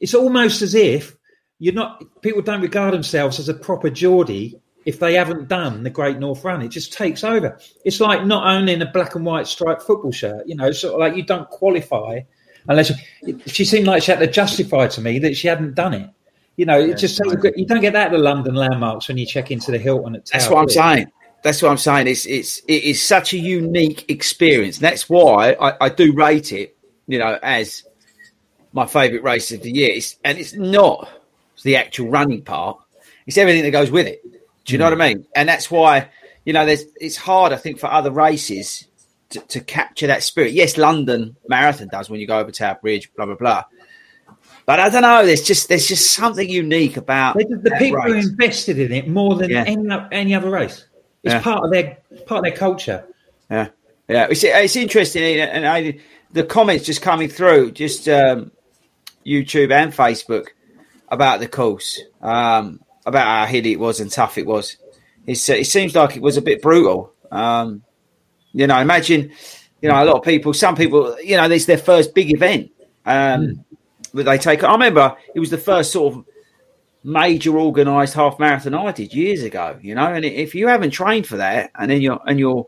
It's 0.00 0.14
almost 0.14 0.62
as 0.62 0.74
if 0.74 1.14
you're 1.58 1.74
not. 1.74 2.02
People 2.22 2.42
don't 2.42 2.62
regard 2.62 2.94
themselves 2.94 3.38
as 3.38 3.48
a 3.48 3.54
proper 3.54 3.90
Geordie 3.90 4.58
if 4.84 4.98
they 4.98 5.14
haven't 5.14 5.48
done 5.48 5.84
the 5.84 5.90
Great 5.90 6.18
North 6.18 6.42
Run. 6.44 6.62
It 6.62 6.68
just 6.68 6.92
takes 6.92 7.22
over. 7.22 7.58
It's 7.84 8.00
like 8.00 8.26
not 8.26 8.46
owning 8.46 8.82
a 8.82 8.86
black 8.86 9.14
and 9.14 9.24
white 9.24 9.46
striped 9.46 9.82
football 9.82 10.12
shirt. 10.12 10.46
You 10.46 10.56
know, 10.56 10.72
sort 10.72 10.94
of 10.94 11.00
like 11.00 11.16
you 11.16 11.22
don't 11.22 11.48
qualify 11.50 12.20
unless 12.68 12.92
she, 13.24 13.38
she 13.46 13.64
seemed 13.64 13.86
like 13.86 14.02
she 14.02 14.10
had 14.10 14.20
to 14.20 14.26
justify 14.26 14.86
to 14.88 15.00
me 15.00 15.18
that 15.20 15.36
she 15.36 15.48
hadn't 15.48 15.74
done 15.74 15.94
it. 15.94 16.10
You 16.56 16.66
know, 16.66 16.78
it 16.78 16.98
just 16.98 17.18
you 17.56 17.66
don't 17.66 17.80
get 17.80 17.94
that 17.94 18.06
at 18.06 18.12
the 18.12 18.18
London 18.18 18.54
landmarks 18.54 19.08
when 19.08 19.16
you 19.16 19.26
check 19.26 19.50
into 19.50 19.70
the 19.70 19.78
Hilton 19.78 20.16
at 20.16 20.26
Tower. 20.26 20.38
That's 20.38 20.50
what 20.50 20.60
I'm 20.62 20.68
saying. 20.68 21.12
That's 21.42 21.60
what 21.60 21.70
I'm 21.70 21.78
saying. 21.78 22.06
It's 22.06 22.26
it's 22.26 22.58
it 22.68 22.84
is 22.84 23.04
such 23.04 23.32
a 23.32 23.38
unique 23.38 24.08
experience. 24.08 24.78
That's 24.78 25.08
why 25.08 25.56
I, 25.60 25.86
I 25.86 25.88
do 25.88 26.12
rate 26.12 26.52
it. 26.52 26.76
You 27.08 27.18
know, 27.18 27.38
as 27.42 27.82
my 28.72 28.86
favourite 28.86 29.22
race 29.22 29.52
of 29.52 29.62
the 29.62 29.70
year. 29.70 29.92
It's, 29.94 30.16
and 30.24 30.38
it's 30.38 30.54
not 30.54 31.08
the 31.62 31.76
actual 31.76 32.08
running 32.08 32.42
part; 32.42 32.78
it's 33.26 33.38
everything 33.38 33.62
that 33.62 33.70
goes 33.70 33.90
with 33.90 34.06
it. 34.06 34.22
Do 34.64 34.72
you 34.72 34.78
know 34.78 34.84
what 34.84 35.00
I 35.00 35.12
hmm. 35.12 35.18
mean? 35.18 35.26
And 35.36 35.48
that's 35.48 35.70
why 35.70 36.08
you 36.44 36.52
know 36.52 36.66
there's 36.66 36.84
it's 37.00 37.16
hard, 37.16 37.52
I 37.52 37.56
think, 37.56 37.78
for 37.78 37.86
other 37.86 38.10
races 38.10 38.86
to, 39.30 39.40
to 39.40 39.60
capture 39.60 40.06
that 40.06 40.22
spirit. 40.22 40.52
Yes, 40.52 40.76
London 40.76 41.36
Marathon 41.48 41.88
does 41.88 42.08
when 42.08 42.20
you 42.20 42.26
go 42.26 42.38
over 42.38 42.50
Tower 42.50 42.78
Bridge, 42.80 43.12
blah 43.14 43.26
blah 43.26 43.34
blah. 43.34 43.64
But 44.64 44.78
I 44.78 44.88
don't 44.88 45.02
know. 45.02 45.26
There's 45.26 45.42
just 45.42 45.68
there's 45.68 45.88
just 45.88 46.12
something 46.12 46.48
unique 46.48 46.96
about 46.96 47.36
the, 47.36 47.44
the 47.44 47.72
people 47.78 47.98
race. 47.98 48.24
who 48.24 48.30
invested 48.30 48.78
in 48.78 48.92
it 48.92 49.08
more 49.08 49.34
than 49.34 49.50
Yeah. 49.50 49.64
any 49.66 49.88
any 50.12 50.34
other 50.34 50.50
race. 50.50 50.86
It's 51.22 51.34
Yeah. 51.34 51.40
part 51.42 51.64
of 51.64 51.70
their 51.70 51.98
part 52.26 52.38
of 52.38 52.44
their 52.44 52.56
culture. 52.56 53.04
Yeah, 53.50 53.68
yeah. 54.08 54.26
It's, 54.30 54.42
it's 54.44 54.76
interesting, 54.76 55.40
and 55.40 55.66
I, 55.66 55.98
the 56.32 56.44
comments 56.44 56.84
just 56.84 57.02
coming 57.02 57.28
through, 57.28 57.72
just 57.72 58.08
um, 58.08 58.50
YouTube 59.24 59.70
and 59.72 59.92
Facebook 59.92 60.48
about 61.08 61.40
the 61.40 61.48
course, 61.48 62.00
um, 62.22 62.80
about 63.06 63.26
how 63.26 63.46
hilly 63.46 63.72
it 63.72 63.78
was 63.78 64.00
and 64.00 64.10
tough 64.10 64.38
it 64.38 64.46
was. 64.46 64.76
It's, 65.26 65.48
uh, 65.48 65.54
it 65.54 65.66
seems 65.66 65.94
like 65.94 66.16
it 66.16 66.22
was 66.22 66.36
a 66.36 66.42
bit 66.42 66.62
brutal. 66.62 67.12
Um, 67.30 67.82
you 68.52 68.66
know, 68.66 68.78
imagine, 68.80 69.30
you 69.80 69.88
know, 69.88 70.02
a 70.02 70.04
lot 70.04 70.16
of 70.16 70.24
people, 70.24 70.52
some 70.54 70.74
people, 70.74 71.16
you 71.20 71.36
know, 71.36 71.44
it's 71.50 71.66
their 71.66 71.78
first 71.78 72.14
big 72.14 72.32
event 72.32 72.72
um, 73.06 73.64
that 74.14 74.24
they 74.24 74.38
take. 74.38 74.64
I 74.64 74.72
remember 74.72 75.16
it 75.34 75.40
was 75.40 75.50
the 75.50 75.58
first 75.58 75.92
sort 75.92 76.14
of 76.14 76.24
major 77.04 77.58
organised 77.58 78.14
half 78.14 78.38
marathon 78.38 78.74
I 78.74 78.92
did 78.92 79.14
years 79.14 79.42
ago. 79.42 79.78
You 79.80 79.94
know, 79.94 80.12
and 80.12 80.24
if 80.24 80.54
you 80.54 80.68
haven't 80.68 80.90
trained 80.90 81.26
for 81.26 81.36
that, 81.38 81.70
and 81.78 81.90
then 81.90 82.00
you're 82.00 82.20
and 82.26 82.38
you're 82.38 82.66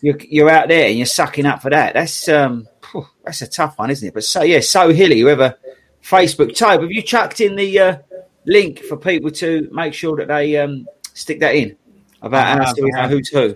you're, 0.00 0.18
you're 0.28 0.50
out 0.50 0.68
there 0.68 0.88
and 0.88 0.96
you're 0.96 1.06
sucking 1.06 1.46
up 1.46 1.62
for 1.62 1.70
that, 1.70 1.94
that's 1.94 2.28
um 2.28 2.66
that's 3.24 3.42
a 3.42 3.46
tough 3.46 3.78
one, 3.78 3.90
isn't 3.90 4.08
it? 4.08 4.14
But 4.14 4.24
so 4.24 4.42
yeah, 4.42 4.60
so 4.60 4.92
hilly. 4.92 5.20
Whoever 5.20 5.56
Facebook 6.02 6.56
Tobe, 6.56 6.82
have 6.82 6.90
you 6.90 7.02
chucked 7.02 7.40
in 7.40 7.56
the 7.56 7.78
uh, 7.78 7.98
link 8.46 8.80
for 8.80 8.96
people 8.96 9.30
to 9.32 9.68
make 9.72 9.94
sure 9.94 10.16
that 10.16 10.28
they 10.28 10.56
um 10.56 10.86
stick 11.14 11.40
that 11.40 11.54
in 11.54 11.76
about 12.22 12.46
I 12.46 12.50
how 12.50 12.66
have, 12.66 12.76
so 12.76 12.82
we 12.82 12.92
I 12.92 12.96
know 12.96 13.02
have. 13.02 13.10
who's 13.10 13.28
who? 13.28 13.54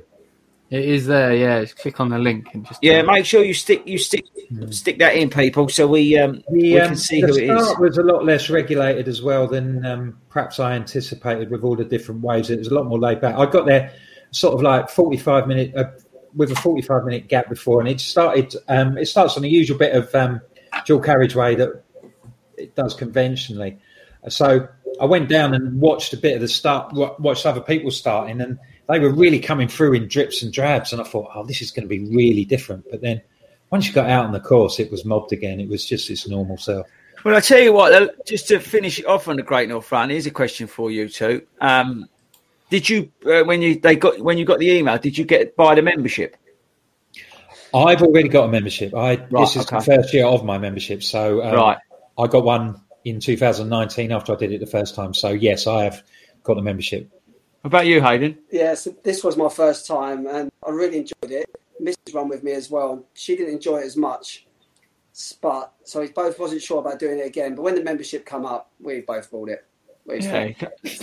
It 0.73 0.87
is 0.87 1.07
there, 1.07 1.37
yeah. 1.37 1.61
Just 1.61 1.76
click 1.76 2.00
on 2.00 2.09
the 2.09 2.19
link 2.19 2.55
and 2.55 2.67
just 2.67 2.83
Yeah, 2.83 3.02
make 3.02 3.26
sure 3.26 3.45
you 3.45 3.52
stick 3.52 3.87
you 3.87 3.99
stick 3.99 4.25
stick 4.71 4.99
that 5.00 5.14
in, 5.14 5.29
people, 5.29 5.69
so 5.69 5.87
we 5.87 6.17
um 6.17 6.43
we 6.49 6.62
The, 6.62 6.81
um, 6.81 6.88
can 6.88 6.97
see 6.97 7.21
the 7.21 7.26
who 7.26 7.37
it 7.37 7.50
is. 7.50 7.62
start 7.62 7.79
was 7.79 7.99
a 7.99 8.02
lot 8.02 8.25
less 8.25 8.49
regulated 8.49 9.07
as 9.07 9.21
well 9.21 9.47
than 9.47 9.85
um, 9.85 10.19
perhaps 10.31 10.59
I 10.59 10.73
anticipated 10.73 11.50
with 11.50 11.62
all 11.62 11.76
the 11.76 11.85
different 11.85 12.23
waves. 12.23 12.49
It 12.49 12.59
was 12.59 12.69
a 12.69 12.75
lot 12.75 12.87
more 12.87 12.99
laid 12.99 13.21
back. 13.21 13.37
I 13.37 13.45
got 13.45 13.67
there 13.67 13.93
sort 14.31 14.55
of 14.55 14.62
like 14.62 14.88
forty-five 14.88 15.47
minute 15.47 15.76
uh, 15.76 15.91
with 16.35 16.50
a 16.50 16.55
forty-five 16.55 17.05
minute 17.05 17.29
gap 17.29 17.50
before, 17.50 17.81
and 17.81 17.88
it 17.91 18.00
started. 18.00 18.55
Um, 18.67 18.97
it 18.97 19.09
starts 19.09 19.37
on 19.37 19.43
the 19.43 19.50
usual 19.50 19.76
bit 19.76 19.95
of 19.95 20.14
um, 20.14 20.41
dual 20.87 21.00
carriageway 21.00 21.55
that 21.57 21.85
it 22.57 22.75
does 22.75 22.95
conventionally. 22.95 23.76
So 24.31 24.69
I 24.99 25.05
went 25.05 25.29
down 25.29 25.52
and 25.52 25.83
watched 25.83 26.14
a 26.14 26.17
bit 26.17 26.35
of 26.35 26.41
the 26.41 26.49
start, 26.49 26.95
watched 26.95 27.45
other 27.45 27.61
people 27.61 27.91
starting, 27.91 28.41
and 28.41 28.59
they 28.89 28.99
were 28.99 29.12
really 29.12 29.39
coming 29.39 29.69
through 29.69 29.95
in 29.95 30.09
drips 30.09 30.43
and 30.43 30.53
drabs. 30.53 30.93
And 30.93 31.01
I 31.01 31.05
thought, 31.05 31.31
oh, 31.35 31.45
this 31.45 31.62
is 31.62 31.71
going 31.71 31.85
to 31.85 31.89
be 31.89 32.05
really 32.15 32.45
different. 32.45 32.85
But 32.91 33.01
then 33.01 33.23
once 33.71 33.87
you 33.87 33.93
got 33.93 34.11
out 34.11 34.27
on 34.27 34.33
the 34.33 34.41
course, 34.41 34.79
it 34.81 34.91
was 34.91 35.05
mobbed 35.05 35.33
again. 35.33 35.61
It 35.61 35.69
was 35.69 35.87
just 35.87 36.11
its 36.11 36.29
normal 36.29 36.59
self. 36.59 36.87
Well, 37.25 37.37
I 37.37 37.41
tell 37.41 37.61
you 37.61 37.73
what, 37.73 38.27
just 38.27 38.49
to 38.49 38.59
finish 38.59 38.99
it 38.99 39.07
off 39.07 39.29
on 39.29 39.37
the 39.37 39.43
Great 39.43 39.69
North 39.69 39.91
Run, 39.93 40.11
here's 40.11 40.27
a 40.27 40.31
question 40.31 40.67
for 40.67 40.91
you 40.91 41.09
two. 41.09 41.47
Um, 41.61 42.09
did 42.69 42.89
you 42.89 43.12
uh, 43.27 43.45
when 43.45 43.62
you 43.62 43.79
they 43.79 43.97
got 43.97 44.19
when 44.19 44.39
you 44.39 44.45
got 44.45 44.59
the 44.59 44.71
email? 44.71 44.99
Did 44.99 45.17
you 45.17 45.25
get 45.25 45.55
buy 45.55 45.75
the 45.75 45.83
membership? 45.83 46.37
I've 47.75 48.03
already 48.03 48.29
got 48.29 48.45
a 48.47 48.49
membership. 48.49 48.95
I 48.95 49.17
this 49.17 49.57
is 49.57 49.67
okay. 49.67 49.77
the 49.77 49.85
first 49.85 50.15
year 50.15 50.27
of 50.27 50.45
my 50.45 50.59
membership, 50.59 51.03
so 51.03 51.43
um, 51.43 51.55
Right. 51.55 51.79
I 52.19 52.27
got 52.27 52.45
one 52.45 52.81
in 53.05 53.21
2019 53.21 54.12
after 54.12 54.33
I 54.33 54.37
did 54.37 54.53
it 54.53 54.61
the 54.61 54.67
first 54.67 54.95
time. 54.95 55.15
So 55.15 55.29
yes, 55.31 55.67
I 55.67 55.85
have 55.85 56.03
got 56.43 56.55
the 56.55 56.62
membership. 56.62 57.11
What 57.62 57.69
about 57.69 57.87
you, 57.87 58.00
Hayden? 58.02 58.38
Yeah, 58.50 58.75
so 58.75 58.92
this 59.04 59.23
was 59.23 59.37
my 59.37 59.49
first 59.49 59.87
time 59.87 60.26
and 60.26 60.50
I 60.66 60.71
really 60.71 60.99
enjoyed 60.99 61.31
it. 61.31 61.47
Mrs. 61.81 62.12
run 62.14 62.28
with 62.28 62.42
me 62.42 62.52
as 62.52 62.71
well. 62.71 63.04
She 63.14 63.37
didn't 63.37 63.54
enjoy 63.54 63.78
it 63.78 63.85
as 63.87 63.97
much. 63.97 64.47
But 65.40 65.73
so 65.85 66.00
we 66.00 66.09
both 66.09 66.38
wasn't 66.40 66.61
sure 66.62 66.81
about 66.81 66.99
doing 66.99 67.21
it 67.21 67.26
again. 67.26 67.54
But 67.54 67.62
when 67.62 67.75
the 67.76 67.83
membership 67.85 68.26
come 68.26 68.45
up, 68.45 68.71
we 68.81 69.00
both 69.02 69.31
bought 69.31 69.49
it. 69.49 69.64
We 70.07 70.21
Yeah. 70.21 70.49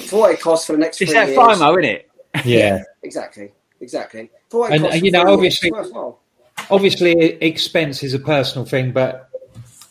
For 0.10 0.20
what 0.20 0.32
it 0.34 0.42
costs 0.42 0.66
for 0.68 0.74
the 0.74 0.80
next 0.80 1.00
It's 1.02 1.12
three 1.12 1.20
that 1.20 1.30
years. 1.30 1.40
FOMO, 1.40 1.72
isn't 1.82 1.86
it? 1.86 2.10
Yeah, 2.46 2.84
Exactly. 3.04 3.54
Exactly. 3.80 4.30
For 4.50 4.60
what 4.62 4.72
it 4.72 4.76
And, 4.76 4.84
costs 4.84 5.00
for 5.00 5.06
you 5.06 5.12
know, 5.12 5.22
three 5.24 5.32
obviously- 5.34 5.70
it's 5.70 5.78
worthwhile. 5.78 6.20
obviously 6.70 7.12
expense 7.42 8.04
is 8.04 8.14
a 8.14 8.20
personal 8.20 8.66
thing, 8.66 8.92
but 8.92 9.30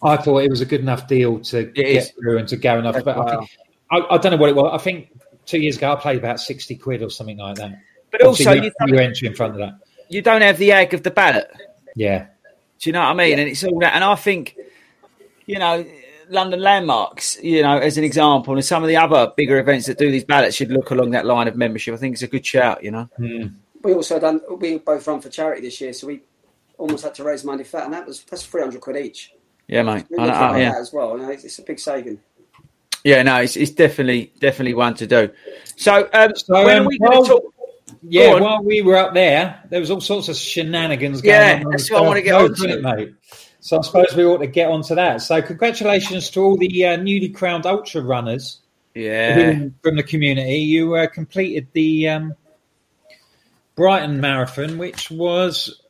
I 0.03 0.17
thought 0.19 0.39
it 0.45 0.51
was 0.51 0.61
a 0.61 0.67
good 0.67 0.81
enough 0.81 1.09
deal 1.09 1.39
to 1.41 1.61
It 1.61 1.75
get 1.75 1.87
is. 1.87 2.11
through 2.11 2.39
and 2.39 2.49
to 2.49 2.57
go 2.57 2.79
enough. 2.79 3.03
But 3.03 3.17
I, 3.17 3.19
Wow. 3.21 3.39
think, 3.41 3.51
I, 3.91 4.15
I 4.15 4.19
don't 4.19 4.33
know 4.33 4.37
what 4.39 4.51
it 4.51 4.57
was. 4.57 4.71
I 4.79 4.83
think 4.83 5.09
two 5.49 5.61
years 5.61 5.77
ago 5.77 5.93
I 5.93 5.97
played 5.97 6.19
about 6.19 6.39
60 6.41 6.77
quid 6.77 7.03
or 7.03 7.11
something 7.11 7.39
like 7.39 7.57
that. 7.57 7.81
But 8.11 8.23
also, 8.23 8.53
you 8.53 8.63
you, 8.65 8.73
don't, 8.79 8.89
you 8.89 8.99
entry 8.99 9.29
in 9.29 9.35
front 9.35 9.55
of 9.55 9.59
that. 9.59 9.75
you 10.09 10.23
don't 10.23 10.43
have 10.43 10.59
the 10.59 10.73
egg 10.73 10.95
of 10.95 11.03
the 11.03 11.11
ballot. 11.11 11.51
Yeah. 11.97 12.27
Do 12.79 12.89
you 12.89 12.93
know 12.93 13.01
what 13.01 13.11
I 13.11 13.15
mean? 13.15 13.39
And 13.39 13.49
it's 13.49 13.65
all 13.65 13.79
that. 13.81 13.95
And 13.95 14.05
I 14.05 14.15
think, 14.15 14.57
you 15.47 15.59
know, 15.59 15.85
London 16.31 16.61
landmarks, 16.61 17.43
you 17.43 17.63
know, 17.63 17.79
as 17.79 17.99
an 17.99 18.05
example, 18.05 18.55
and 18.55 18.65
some 18.65 18.83
of 18.83 18.89
the 18.89 18.97
other 18.97 19.33
bigger 19.37 19.59
events 19.59 19.87
that 19.87 19.99
do 19.99 20.11
these 20.11 20.25
ballots 20.25 20.57
should 20.57 20.71
look 20.71 20.91
along 20.91 21.11
that 21.11 21.27
line 21.27 21.49
of 21.49 21.57
membership. 21.57 21.95
I 21.95 21.97
think 21.97 22.15
it's 22.15 22.23
a 22.23 22.29
good 22.29 22.47
shout. 22.47 22.85
You 22.85 22.93
know. 22.93 23.09
Hmm. 23.17 23.47
We 23.83 23.95
also 23.95 24.19
done 24.21 24.41
we 24.59 24.79
both 24.79 25.07
run 25.07 25.21
for 25.21 25.29
charity 25.29 25.63
this 25.63 25.81
year, 25.81 25.93
so 25.93 26.07
we 26.07 26.23
almost 26.77 27.05
had 27.05 27.15
to 27.17 27.25
raise 27.25 27.45
money 27.45 27.65
for 27.65 27.79
that, 27.79 27.85
and 27.87 27.95
that 27.95 28.07
was 28.07 28.23
that's 28.25 28.45
three 28.45 28.63
hundred 28.63 28.81
quid 28.81 28.97
each. 28.97 29.33
Yeah, 29.67 29.83
mate. 29.83 30.07
We 30.11 30.19
I 30.19 30.27
know, 30.27 30.33
uh, 30.33 30.53
at 30.53 30.61
yeah. 30.61 30.73
that 30.73 30.81
as 30.81 30.93
well. 30.93 31.17
You 31.17 31.25
know, 31.25 31.31
it's, 31.31 31.45
it's 31.45 31.59
a 31.59 31.63
big 31.63 31.79
saving. 31.79 32.21
Yeah, 33.05 33.23
no, 33.23 33.37
it's, 33.41 33.57
it's 33.57 33.71
definitely 33.71 34.33
definitely 34.41 34.75
one 34.75 34.95
to 34.95 35.07
do. 35.07 35.31
So, 35.77 36.09
um, 36.13 36.35
So, 36.37 36.65
when 36.65 36.79
um, 36.81 36.87
we 36.87 36.99
well- 37.01 37.23
to 37.25 37.29
talk? 37.31 37.43
Yeah, 38.03 38.39
while 38.39 38.63
we 38.63 38.81
were 38.81 38.97
up 38.97 39.13
there, 39.15 39.61
there 39.71 39.81
was 39.81 39.91
all 39.91 40.01
sorts 40.01 40.29
of 40.29 40.37
shenanigans 40.37 41.21
going 41.21 41.35
Yeah, 41.35 41.57
on. 41.61 41.65
on 41.67 41.71
that's 41.73 41.91
what 41.91 42.03
I 42.03 42.07
wanna 42.07 42.23
get 42.23 42.33
Coast, 42.39 42.61
onto. 42.63 42.75
it, 42.75 42.83
mate. 42.83 43.15
So 43.61 43.79
I 43.79 43.83
suppose 43.83 44.15
we 44.15 44.25
ought 44.25 44.39
to 44.39 44.47
get 44.47 44.71
onto 44.71 44.95
that. 44.95 45.21
So 45.21 45.43
congratulations 45.43 46.31
to 46.31 46.41
all 46.41 46.57
the 46.57 46.87
uh, 46.87 46.97
newly 46.97 47.29
crowned 47.29 47.67
ultra 47.67 48.01
runners 48.03 48.61
Yeah, 48.95 49.59
from 49.83 49.97
the 49.97 50.03
community. 50.05 50.59
You 50.59 50.95
uh, 50.95 51.07
completed 51.09 51.67
the 51.73 52.09
um, 52.09 52.35
Brighton 53.75 54.21
Marathon, 54.21 54.79
which 54.79 55.11
was 55.11 55.83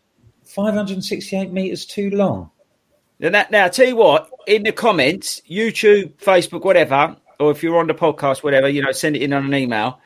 568 0.45 1.53
metres 1.53 1.85
too 1.85 2.11
long. 2.11 2.50
Now, 3.20 3.44
now, 3.50 3.68
tell 3.68 3.87
you 3.87 3.96
what, 3.96 4.30
in 4.46 4.62
the 4.62 4.72
comments, 4.72 5.42
YouTube, 5.50 6.12
Facebook, 6.14 6.64
whatever, 6.64 7.16
or 7.40 7.50
if 7.50 7.62
you're 7.62 7.78
on 7.78 7.88
the 7.88 7.94
podcast, 7.94 8.44
whatever, 8.44 8.68
you 8.68 8.80
know, 8.80 8.92
send 8.92 9.16
it 9.16 9.22
in 9.22 9.32
on 9.32 9.44
an 9.44 9.54
email, 9.54 10.00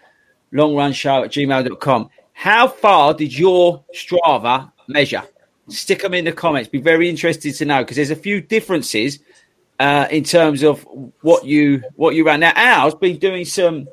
longrunshow 0.52 1.24
at 1.24 1.30
gmail.com. 1.30 2.08
How 2.32 2.68
far 2.68 3.12
did 3.12 3.36
your 3.36 3.84
Strava 3.94 4.72
measure? 4.88 5.22
Stick 5.68 6.00
them 6.00 6.14
in 6.14 6.24
the 6.24 6.32
comments. 6.32 6.68
Be 6.68 6.80
very 6.80 7.08
interested 7.08 7.54
to 7.54 7.64
know 7.64 7.82
because 7.82 7.96
there's 7.96 8.10
a 8.10 8.16
few 8.16 8.40
differences 8.40 9.18
uh, 9.78 10.08
in 10.10 10.24
terms 10.24 10.62
of 10.62 10.86
what 11.20 11.44
you 11.44 11.82
what 11.96 12.14
you 12.14 12.24
ran. 12.24 12.40
Now, 12.40 12.52
Al's 12.56 12.94
been 12.94 13.18
doing 13.18 13.44
some 13.44 13.88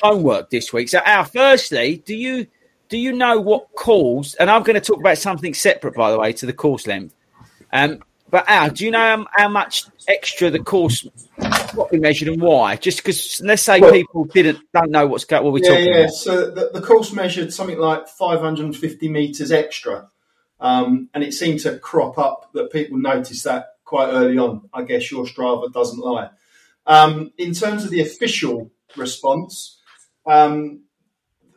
homework 0.00 0.50
this 0.50 0.72
week. 0.72 0.88
So, 0.88 1.00
Al, 1.04 1.24
firstly, 1.24 2.02
do 2.06 2.14
you 2.14 2.46
do 2.88 2.96
you 2.96 3.12
know 3.12 3.40
what 3.40 3.72
calls? 3.74 4.34
And 4.34 4.50
I'm 4.50 4.62
going 4.62 4.74
to 4.74 4.80
talk 4.80 5.00
about 5.00 5.18
something 5.18 5.52
separate, 5.54 5.94
by 5.94 6.10
the 6.10 6.18
way, 6.18 6.32
to 6.34 6.46
the 6.46 6.52
course 6.52 6.86
length. 6.86 7.14
Um, 7.72 8.00
but 8.28 8.48
Al, 8.48 8.70
do 8.70 8.84
you 8.84 8.90
know 8.90 8.98
how, 8.98 9.26
how 9.32 9.48
much 9.48 9.84
extra 10.08 10.50
the 10.50 10.58
course 10.58 11.06
what 11.74 11.92
we 11.92 11.98
measured 11.98 12.28
and 12.28 12.40
why? 12.40 12.76
Just 12.76 12.98
because 12.98 13.40
let's 13.42 13.62
say 13.62 13.80
Well- 13.80 13.92
people 13.92 14.24
didn't 14.24 14.60
don't 14.72 14.90
know 14.90 15.06
what's 15.06 15.24
go, 15.24 15.42
what 15.42 15.52
we're 15.52 15.64
yeah, 15.64 15.70
talking 15.70 15.86
yeah. 15.86 15.98
about. 16.00 16.10
So 16.10 16.50
the, 16.50 16.70
the 16.72 16.80
course 16.80 17.12
measured 17.12 17.52
something 17.52 17.78
like 17.78 18.08
550 18.08 19.08
meters 19.08 19.52
extra, 19.52 20.08
um, 20.60 21.08
and 21.14 21.22
it 21.22 21.34
seemed 21.34 21.60
to 21.60 21.78
crop 21.78 22.18
up 22.18 22.50
that 22.54 22.72
people 22.72 22.98
noticed 22.98 23.44
that 23.44 23.66
quite 23.84 24.08
early 24.08 24.38
on. 24.38 24.68
I 24.72 24.82
guess 24.82 25.10
your 25.10 25.24
Strava 25.24 25.72
doesn't 25.72 26.00
lie. 26.00 26.30
Um, 26.86 27.32
in 27.38 27.52
terms 27.52 27.84
of 27.84 27.90
the 27.90 28.00
official 28.00 28.70
response, 28.96 29.80
um, 30.24 30.80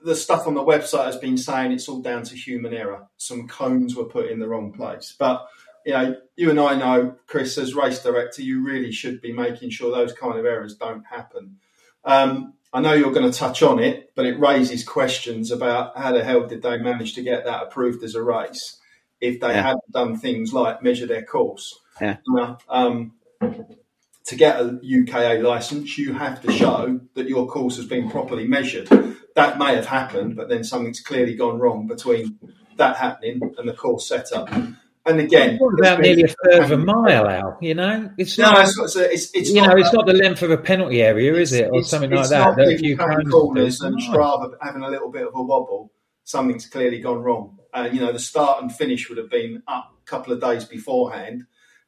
the 0.04 0.16
stuff 0.16 0.48
on 0.48 0.54
the 0.54 0.64
website 0.64 1.06
has 1.06 1.18
been 1.18 1.38
saying 1.38 1.72
it's 1.72 1.90
all 1.90 2.02
down 2.02 2.24
to 2.24 2.36
human 2.36 2.74
error. 2.74 3.08
Some 3.18 3.48
cones 3.48 3.96
were 3.96 4.06
put 4.06 4.32
in 4.32 4.40
the 4.40 4.48
wrong 4.48 4.72
place, 4.72 5.16
but 5.18 5.48
you 5.89 5.96
know, 5.96 6.15
you 6.36 6.51
and 6.51 6.60
I 6.60 6.75
know, 6.75 7.15
Chris, 7.25 7.58
as 7.58 7.74
race 7.74 8.03
director, 8.03 8.43
you 8.43 8.63
really 8.63 8.91
should 8.91 9.22
be 9.22 9.34
making 9.34 9.72
sure 9.72 9.89
those 9.91 10.13
kind 10.13 10.38
of 10.38 10.46
errors 10.46 10.75
don't 10.75 11.03
happen. 11.03 11.58
Um, 12.05 12.53
I 12.72 12.79
know 12.79 12.93
you're 12.93 13.12
going 13.12 13.29
to 13.31 13.36
touch 13.36 13.63
on 13.63 13.79
it, 13.79 14.12
but 14.15 14.27
it 14.27 14.39
raises 14.39 14.84
questions 14.84 15.50
about 15.51 15.98
how 15.98 16.12
the 16.12 16.24
hell 16.24 16.46
did 16.46 16.62
they 16.62 16.77
manage 16.77 17.15
to 17.15 17.24
get 17.24 17.43
that 17.46 17.63
approved 17.63 18.03
as 18.03 18.13
a 18.13 18.22
race? 18.22 18.75
if 19.22 19.41
they 19.41 19.50
Yeah. 19.50 19.63
haven't 19.63 19.91
done 19.91 20.17
things 20.17 20.53
like 20.53 20.81
measure 20.81 21.05
their 21.05 21.24
course. 21.24 21.77
Yeah. 22.00 22.17
Now, 22.25 22.58
um, 22.69 23.12
to 24.27 24.36
get 24.38 24.62
a 24.62 24.79
UKA 24.81 25.41
license, 25.41 25.98
you 25.98 26.13
have 26.13 26.41
to 26.43 26.51
show 26.53 27.01
that 27.15 27.27
your 27.27 27.46
course 27.46 27.75
has 27.75 27.86
been 27.86 28.10
properly 28.10 28.48
measured. 28.48 28.88
That 29.36 29.58
may 29.60 29.75
have 29.75 29.88
happened, 29.88 30.38
but 30.38 30.48
then 30.48 30.63
something's 30.63 31.01
clearly 31.01 31.36
gone 31.36 31.60
wrong 31.60 31.86
between 31.86 32.39
that 32.77 32.96
happening 32.96 33.41
and 33.58 33.67
the 33.67 33.74
course 33.74 34.08
setup. 34.08 34.50
And 35.06 35.20
again, 35.20 35.58
What 35.58 35.79
about 35.79 36.01
nearly 36.01 36.24
a 36.24 36.27
third 36.27 36.63
of 36.63 36.72
a 36.72 36.77
mile 36.77 37.27
out? 37.27 37.58
You 37.62 37.74
know, 37.74 38.12
it's 38.18 38.38
No, 38.38 38.51
not. 38.51 38.68
it's, 38.68 38.77
it's, 38.77 38.96
it's, 38.96 39.32
it's 39.34 39.50
you 39.50 39.62
not 39.62 39.70
know, 39.70 39.77
it's 39.77 39.94
not 39.94 40.06
the 40.06 40.13
length 40.13 40.41
of 40.44 40.51
a 40.51 40.58
penalty 40.58 41.01
area, 41.01 41.34
is 41.36 41.53
it, 41.53 41.70
or 41.72 41.82
something 41.84 42.12
it's 42.12 42.29
like 42.29 42.29
that? 42.29 42.46
not 42.46 42.58
that 42.58 42.68
a 42.74 42.77
few 42.77 42.98
corners 42.98 43.82
and. 43.82 43.98
Strava 44.00 44.51
having 44.62 44.84
a 44.84 44.89
little 44.89 45.10
bit 45.10 45.25
of 45.25 45.34
a 45.34 45.41
wobble. 45.41 45.91
Something's 46.25 46.68
clearly 46.68 47.00
gone 47.00 47.20
wrong. 47.24 47.58
Uh, 47.74 47.89
you 47.91 48.01
know, 48.01 48.12
the 48.12 48.20
start 48.20 48.62
and 48.62 48.72
finish 48.75 49.10
would 49.10 49.18
have 49.18 49.29
been 49.29 49.63
up 49.68 49.91
a 50.00 50.06
couple 50.10 50.34
of 50.34 50.41
days 50.41 50.65
beforehand, 50.65 51.44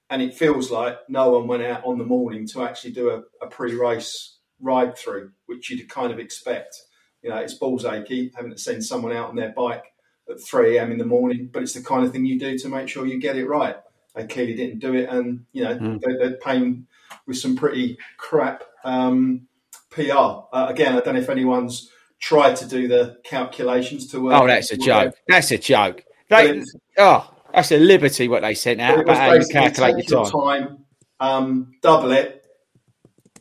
and 0.10 0.22
it 0.22 0.34
feels 0.34 0.72
like 0.72 0.98
no 1.10 1.32
one 1.32 1.48
went 1.48 1.64
out 1.64 1.84
on 1.86 1.98
the 1.98 2.06
morning 2.06 2.48
to 2.48 2.64
actually 2.64 2.92
do 2.92 3.10
a, 3.10 3.46
a 3.46 3.48
pre-race 3.50 4.38
ride 4.60 4.98
through, 4.98 5.32
which 5.48 5.70
you'd 5.70 5.88
kind 5.90 6.12
of 6.12 6.20
expect. 6.20 6.76
You 7.22 7.30
know, 7.30 7.38
it's 7.38 7.54
balls 7.56 7.86
achy 7.86 8.32
having 8.36 8.52
to 8.52 8.58
send 8.58 8.84
someone 8.84 9.12
out 9.12 9.30
on 9.30 9.36
their 9.36 9.52
bike 9.52 9.84
at 10.30 10.42
3 10.42 10.78
a.m. 10.78 10.92
in 10.92 10.98
the 10.98 11.06
morning, 11.06 11.50
but 11.52 11.62
it's 11.64 11.74
the 11.74 11.84
kind 11.84 12.06
of 12.06 12.12
thing 12.12 12.26
you 12.26 12.40
do 12.40 12.58
to 12.58 12.70
make 12.70 12.88
sure 12.88 13.06
you 13.06 13.20
get 13.20 13.38
it 13.38 13.48
right. 13.48 13.76
They 14.16 14.26
clearly 14.28 14.56
didn't 14.56 14.80
do 14.80 14.94
it, 14.94 15.10
and 15.10 15.46
you 15.54 15.64
know 15.64 15.76
Mm. 15.78 16.02
they, 16.02 16.14
they're 16.18 16.38
paying 16.38 16.88
with 17.28 17.38
some 17.38 17.56
pretty 17.56 17.98
crap 18.18 18.64
um, 18.84 19.48
PR. 19.90 20.12
Uh, 20.12 20.68
again, 20.70 20.96
I 20.96 21.00
don't 21.02 21.16
know 21.16 21.22
if 21.22 21.30
anyone's 21.30 21.90
tried 22.20 22.56
to 22.58 22.68
do 22.68 22.88
the 22.88 23.18
calculations 23.24 24.08
to 24.08 24.22
work. 24.22 24.42
Oh, 24.42 24.48
that's 24.48 24.72
a 24.72 24.78
joke. 24.78 25.16
That's 25.28 25.52
a 25.52 25.58
joke. 25.58 26.04
They, 26.30 26.62
oh, 26.98 27.34
that's 27.54 27.72
a 27.72 27.78
liberty 27.78 28.28
what 28.28 28.42
they 28.42 28.54
sent 28.54 28.80
out 28.80 28.96
But 28.96 29.02
it 29.02 29.08
was 29.08 29.18
about 29.18 29.28
how 29.30 29.34
you 29.34 29.46
calculate 29.48 30.10
your 30.10 30.20
your 30.20 30.32
time. 30.32 30.68
time, 30.68 30.86
um, 31.20 31.72
double 31.82 32.12
it, 32.12 32.46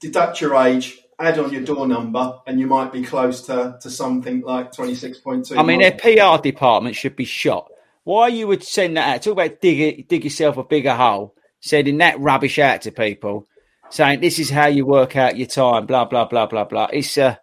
deduct 0.00 0.40
your 0.40 0.54
age, 0.56 0.98
add 1.20 1.38
on 1.38 1.52
your 1.52 1.62
door 1.62 1.86
number, 1.86 2.40
and 2.46 2.58
you 2.58 2.66
might 2.66 2.92
be 2.92 3.02
close 3.02 3.42
to, 3.42 3.78
to 3.80 3.90
something 3.90 4.40
like 4.40 4.72
26.2. 4.72 5.56
I 5.56 5.62
mean, 5.62 5.80
their. 5.80 5.92
PR 5.92 6.42
department 6.42 6.96
should 6.96 7.14
be 7.14 7.24
shot. 7.24 7.70
Why 8.04 8.28
you 8.28 8.46
would 8.48 8.64
send 8.64 8.96
that 8.96 9.16
out? 9.16 9.22
Talk 9.22 9.32
about 9.34 9.60
dig 9.60 9.80
it, 9.80 10.08
dig 10.08 10.24
yourself 10.24 10.56
a 10.56 10.64
bigger 10.64 10.94
hole, 10.94 11.34
sending 11.60 11.98
that 11.98 12.18
rubbish 12.18 12.58
out 12.58 12.82
to 12.82 12.90
people, 12.90 13.46
saying 13.90 14.20
this 14.20 14.38
is 14.38 14.48
how 14.48 14.66
you 14.66 14.86
work 14.86 15.16
out 15.16 15.36
your 15.36 15.46
time, 15.46 15.86
blah 15.86 16.06
blah 16.06 16.24
blah 16.24 16.46
blah 16.46 16.64
blah. 16.64 16.88
It's 16.92 17.18
uh, 17.18 17.36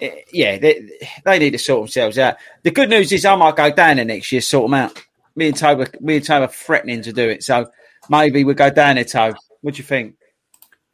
eh, 0.00 0.22
yeah, 0.32 0.58
they, 0.58 0.88
they 1.24 1.38
need 1.40 1.50
to 1.50 1.58
sort 1.58 1.82
themselves 1.82 2.18
out. 2.18 2.36
The 2.62 2.70
good 2.70 2.88
news 2.88 3.10
is 3.12 3.24
I 3.24 3.34
might 3.34 3.56
go 3.56 3.70
down 3.72 3.96
there 3.96 4.04
next 4.04 4.30
year, 4.30 4.40
sort 4.40 4.70
them 4.70 4.74
out. 4.74 5.02
Me 5.34 5.48
and 5.48 5.56
Tobe, 5.56 5.88
me 6.00 6.16
and 6.16 6.24
Tobe 6.24 6.48
are 6.48 6.52
threatening 6.52 7.02
to 7.02 7.12
do 7.12 7.28
it, 7.28 7.42
so 7.42 7.68
maybe 8.08 8.44
we'll 8.44 8.54
go 8.54 8.70
down 8.70 8.94
there, 8.94 9.04
Tobe. 9.04 9.36
What 9.60 9.74
do 9.74 9.78
you 9.78 9.84
think? 9.84 10.16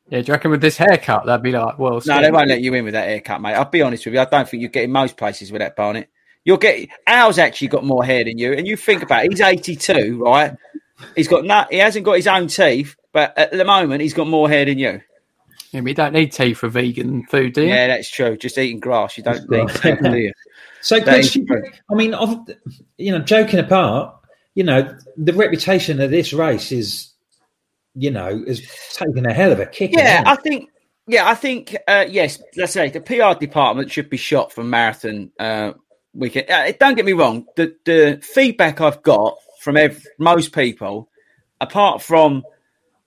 Yeah, 0.08 0.20
do 0.20 0.26
you 0.26 0.32
reckon 0.34 0.50
with 0.52 0.60
this 0.60 0.76
haircut 0.76 1.26
that'd 1.26 1.42
be 1.42 1.52
like, 1.52 1.78
well, 1.78 2.00
No, 2.06 2.20
they 2.20 2.30
won't 2.30 2.48
let 2.48 2.60
you 2.60 2.72
in 2.74 2.84
with 2.84 2.94
that 2.94 3.08
haircut, 3.08 3.40
mate. 3.40 3.54
I'll 3.54 3.64
be 3.64 3.82
honest 3.82 4.06
with 4.06 4.14
you. 4.14 4.20
I 4.20 4.24
don't 4.24 4.48
think 4.48 4.62
you 4.62 4.68
get 4.68 4.84
in 4.84 4.92
most 4.92 5.16
places 5.16 5.50
with 5.50 5.60
that 5.60 5.74
bonnet. 5.74 6.08
You'll 6.44 6.58
get 6.58 6.88
Al's 7.06 7.38
actually 7.38 7.68
got 7.68 7.84
more 7.84 8.04
hair 8.04 8.22
than 8.22 8.38
you, 8.38 8.52
and 8.52 8.68
you 8.68 8.76
think 8.76 9.02
about 9.02 9.24
it, 9.24 9.32
he's 9.32 9.40
eighty-two, 9.40 10.22
right? 10.22 10.56
He's 11.16 11.26
got 11.26 11.44
no, 11.44 11.66
he 11.70 11.78
hasn't 11.78 12.04
got 12.04 12.12
his 12.14 12.28
own 12.28 12.46
teeth, 12.46 12.94
but 13.12 13.36
at 13.36 13.50
the 13.50 13.64
moment 13.64 14.00
he's 14.00 14.14
got 14.14 14.28
more 14.28 14.48
hair 14.48 14.64
than 14.64 14.78
you. 14.78 15.00
Yeah, 15.72 15.80
but 15.80 15.88
you 15.88 15.94
don't 15.94 16.12
need 16.12 16.30
teeth 16.30 16.58
for 16.58 16.68
vegan 16.68 17.26
food, 17.26 17.54
do 17.54 17.62
you? 17.62 17.68
Yeah, 17.68 17.88
that's 17.88 18.08
true. 18.08 18.36
Just 18.36 18.56
eating 18.58 18.78
grass, 18.78 19.18
you 19.18 19.24
don't 19.24 19.50
need 19.50 19.68
teeth, 19.70 19.98
do 20.00 20.16
you? 20.16 20.32
So, 20.80 21.00
That 21.00 21.18
is 21.18 21.34
you. 21.34 21.46
I 21.90 21.94
mean, 21.94 22.14
you 22.96 23.10
know, 23.10 23.18
joking 23.18 23.58
apart, 23.58 24.14
you 24.54 24.62
know, 24.62 24.96
the 25.16 25.32
reputation 25.32 26.00
of 26.00 26.12
this 26.12 26.32
race 26.32 26.70
is, 26.70 27.12
you 27.96 28.10
know, 28.10 28.44
is 28.46 28.62
taking 28.92 29.26
a 29.26 29.32
hell 29.32 29.52
of 29.52 29.58
a 29.60 29.66
kick. 29.66 29.92
Yeah. 29.92 30.22
I 30.26 30.36
think. 30.36 30.70
Yeah, 31.08 31.28
I 31.28 31.34
think. 31.34 31.76
Uh, 31.88 32.04
yes, 32.08 32.42
let's 32.56 32.72
say 32.72 32.90
the 32.90 33.00
PR 33.00 33.38
department 33.38 33.90
should 33.90 34.10
be 34.10 34.16
shot 34.16 34.52
for 34.52 34.62
marathon 34.62 35.30
uh, 35.38 35.72
weekend. 36.12 36.50
Uh, 36.50 36.72
don't 36.78 36.94
get 36.94 37.04
me 37.04 37.12
wrong. 37.12 37.46
The 37.56 37.74
the 37.84 38.20
feedback 38.22 38.80
I've 38.80 39.02
got 39.02 39.36
from 39.60 39.76
ev- 39.76 40.04
most 40.18 40.52
people, 40.52 41.08
apart 41.60 42.02
from 42.02 42.42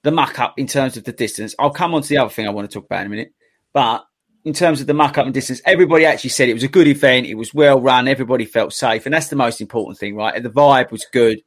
the 0.04 0.12
muck 0.12 0.40
up 0.40 0.58
in 0.58 0.66
terms 0.66 0.98
of 0.98 1.04
the 1.04 1.12
distance, 1.12 1.54
I'll 1.60 1.72
come 1.72 1.94
on 1.94 2.02
to 2.02 2.08
the 2.08 2.18
other 2.18 2.30
thing 2.30 2.48
I 2.48 2.52
want 2.52 2.70
to 2.70 2.74
talk 2.74 2.86
about 2.86 3.02
in 3.02 3.08
a 3.08 3.10
minute. 3.10 3.34
But 3.74 4.06
in 4.46 4.54
terms 4.54 4.80
of 4.82 4.88
the 4.88 4.94
muck 4.94 5.18
up 5.18 5.26
and 5.26 5.34
distance, 5.34 5.62
everybody 5.66 6.06
actually 6.06 6.30
said 6.30 6.50
it 6.50 6.54
was 6.54 6.64
a 6.64 6.70
good 6.70 6.88
event. 6.88 7.28
It 7.28 7.36
was 7.36 7.54
well 7.54 7.82
run. 7.82 8.08
Everybody 8.08 8.46
felt 8.46 8.74
safe, 8.74 9.06
and 9.06 9.14
that's 9.14 9.28
the 9.28 9.36
most 9.36 9.62
important 9.62 10.00
thing, 10.00 10.16
right? 10.16 10.42
The 10.42 10.50
vibe 10.50 10.92
was 10.92 11.06
good, 11.12 11.42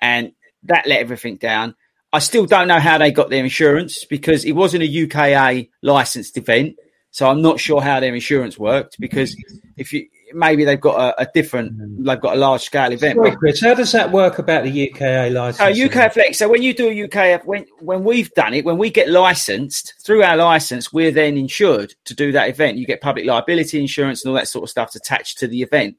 and 0.00 0.32
that 0.64 0.86
let 0.86 1.00
everything 1.00 1.36
down. 1.36 1.74
I 2.12 2.18
still 2.18 2.46
don't 2.46 2.68
know 2.68 2.78
how 2.78 2.98
they 2.98 3.10
got 3.10 3.30
their 3.30 3.42
insurance 3.42 4.04
because 4.04 4.44
it 4.44 4.52
wasn't 4.52 4.82
a 4.82 4.86
UKA 4.86 5.70
licensed 5.80 6.36
event. 6.36 6.76
So 7.10 7.28
I'm 7.28 7.42
not 7.42 7.60
sure 7.60 7.80
how 7.80 8.00
their 8.00 8.14
insurance 8.14 8.58
worked 8.58 8.98
because 8.98 9.36
if 9.76 9.92
you 9.92 10.08
maybe 10.34 10.64
they've 10.64 10.80
got 10.80 10.98
a, 10.98 11.22
a 11.22 11.26
different, 11.34 11.72
they've 12.04 12.20
got 12.20 12.36
a 12.36 12.38
large 12.38 12.62
scale 12.62 12.92
event. 12.92 13.16
Sorry, 13.16 13.36
Chris, 13.36 13.60
how 13.60 13.74
does 13.74 13.92
that 13.92 14.10
work 14.10 14.38
about 14.38 14.64
the 14.64 14.70
UKA 14.70 15.30
license? 15.30 15.76
So 15.76 15.84
UK 15.84 15.96
Athletics. 15.96 16.38
So 16.38 16.48
when 16.48 16.62
you 16.62 16.74
do 16.74 16.88
a 16.88 17.04
UK, 17.04 17.44
when 17.46 17.66
when 17.80 18.04
we've 18.04 18.32
done 18.32 18.54
it, 18.54 18.64
when 18.64 18.78
we 18.78 18.90
get 18.90 19.08
licensed 19.08 19.94
through 20.02 20.22
our 20.22 20.36
license, 20.36 20.92
we're 20.92 21.10
then 21.10 21.36
insured 21.36 21.94
to 22.04 22.14
do 22.14 22.32
that 22.32 22.48
event. 22.48 22.78
You 22.78 22.86
get 22.86 23.00
public 23.00 23.26
liability 23.26 23.80
insurance 23.80 24.24
and 24.24 24.30
all 24.30 24.36
that 24.36 24.48
sort 24.48 24.64
of 24.64 24.70
stuff 24.70 24.94
attached 24.94 25.38
to 25.38 25.46
the 25.46 25.62
event. 25.62 25.96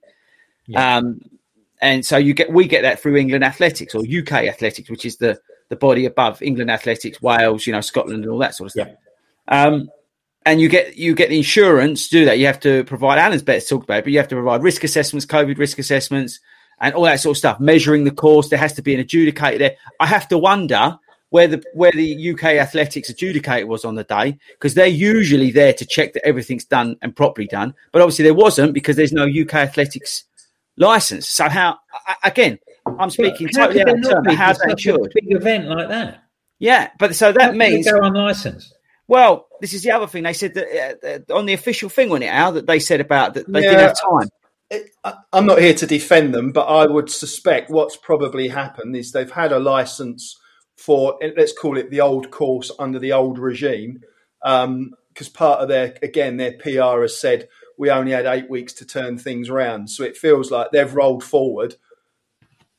Um, 0.76 1.22
and 1.82 2.06
so 2.06 2.18
you 2.18 2.34
get 2.34 2.52
we 2.52 2.68
get 2.68 2.84
that 2.84 3.00
through 3.00 3.18
England 3.18 3.44
Athletics 3.44 3.94
or 3.94 4.02
UK 4.02 4.32
Athletics, 4.48 4.90
which 4.90 5.06
is 5.06 5.18
the 5.18 5.40
the 5.74 5.80
body 5.80 6.06
above 6.06 6.42
England 6.42 6.70
Athletics, 6.70 7.22
Wales, 7.22 7.66
you 7.66 7.74
know, 7.74 7.82
Scotland, 7.82 8.24
and 8.24 8.32
all 8.32 8.40
that 8.40 8.56
sort 8.56 8.68
of 8.68 8.72
stuff. 8.72 8.90
Um, 9.48 9.90
and 10.46 10.62
you 10.62 10.70
get 10.70 10.98
you 10.98 11.16
get 11.16 11.30
the 11.30 11.38
insurance 11.38 12.08
to 12.10 12.20
do 12.20 12.26
that. 12.26 12.38
You 12.40 12.46
have 12.46 12.60
to 12.62 12.84
provide 12.84 13.18
Alan's 13.18 13.42
better 13.42 13.66
talked 13.66 13.86
about, 13.86 14.00
it, 14.00 14.04
but 14.06 14.14
you 14.14 14.20
have 14.20 14.28
to 14.30 14.36
provide 14.36 14.62
risk 14.62 14.84
assessments, 14.84 15.26
COVID 15.26 15.58
risk 15.58 15.80
assessments, 15.80 16.40
and 16.80 16.94
all 16.94 17.04
that 17.04 17.20
sort 17.20 17.36
of 17.36 17.38
stuff. 17.38 17.60
Measuring 17.60 18.04
the 18.04 18.12
course, 18.12 18.50
there 18.50 18.60
has 18.60 18.74
to 18.74 18.82
be 18.82 18.94
an 18.94 19.04
adjudicator 19.04 19.58
there. 19.58 19.76
I 20.00 20.06
have 20.06 20.28
to 20.30 20.38
wonder 20.38 20.98
where 21.30 21.48
the 21.48 21.64
where 21.74 21.92
the 21.92 22.32
UK 22.32 22.44
Athletics 22.44 23.12
adjudicator 23.12 23.66
was 23.66 23.86
on 23.86 23.96
the 23.96 24.04
day 24.04 24.38
because 24.52 24.76
they're 24.76 24.88
usually 24.88 25.50
there 25.50 25.74
to 25.74 25.86
check 25.86 26.14
that 26.14 26.26
everything's 26.26 26.66
done 26.66 26.96
and 27.02 27.16
properly 27.16 27.48
done. 27.48 27.74
But 27.92 28.02
obviously 28.02 28.24
there 28.24 28.34
wasn't 28.34 28.74
because 28.74 28.96
there's 28.96 29.14
no 29.14 29.26
UK 29.26 29.56
Athletics 29.56 30.26
license. 30.78 31.28
So 31.30 31.50
how 31.50 31.78
again? 32.24 32.60
I'm 33.00 33.10
speaking 33.10 33.50
How 33.56 33.68
totally 33.68 33.80
could 33.80 33.90
out 33.90 33.96
of 33.96 34.02
not 34.02 34.24
turn. 34.26 34.36
how's 34.36 34.58
that 34.60 34.70
such 34.72 34.86
a 34.88 34.98
big 35.00 35.32
event 35.36 35.68
like 35.68 35.88
that? 35.90 36.24
Yeah, 36.60 36.90
but 37.00 37.16
so 37.16 37.28
How 37.28 37.32
that 37.34 37.52
could 37.52 37.60
they 37.62 37.72
means 37.72 37.90
go 37.92 37.98
unlicensed. 38.02 38.74
well, 39.08 39.48
this 39.62 39.74
is 39.74 39.84
the 39.84 39.92
other 39.92 40.08
thing 40.08 40.24
they 40.24 40.34
said 40.34 40.54
that 40.56 41.00
uh, 41.04 41.08
uh, 41.34 41.38
on 41.38 41.46
the 41.46 41.54
official 41.54 41.90
thing 41.90 42.12
on 42.12 42.24
it, 42.24 42.28
Al, 42.28 42.54
that 42.54 42.68
they 42.68 42.80
said 42.80 43.02
about 43.02 43.34
that 43.36 43.52
they 43.52 43.62
Yeah. 43.64 43.70
didn't 43.70 43.80
have 43.88 44.00
time. 44.00 44.30
I- 45.04 45.14
I'm 45.32 45.46
not 45.46 45.60
here 45.62 45.74
to 45.76 45.86
defend 45.86 46.34
them, 46.34 46.52
but 46.52 46.66
I 46.66 46.86
would 46.88 47.10
suspect 47.10 47.70
what's 47.70 47.96
probably 47.96 48.48
happened 48.48 48.96
is 48.96 49.12
they've 49.12 49.30
had 49.32 49.52
a 49.52 49.60
license 49.60 50.36
for, 50.78 51.18
let's 51.38 51.54
call 51.58 51.78
it 51.78 51.92
the 51.92 52.02
old 52.02 52.32
course 52.32 52.72
under 52.80 52.98
the 53.00 53.14
old 53.14 53.38
regime, 53.40 54.02
Um, 54.44 54.92
because 55.10 55.30
part 55.30 55.60
of 55.62 55.68
their, 55.70 55.96
again, 56.02 56.38
their 56.38 56.54
PR 56.54 57.02
has 57.04 57.18
said 57.18 57.48
we 57.78 57.90
only 57.90 58.12
had 58.12 58.26
eight 58.26 58.50
weeks 58.50 58.74
to 58.74 58.86
turn 58.86 59.18
things 59.18 59.50
around. 59.50 59.90
So 59.90 60.04
it 60.04 60.18
feels 60.18 60.52
like 60.52 60.72
they've 60.72 60.94
rolled 60.94 61.24
forward 61.24 61.76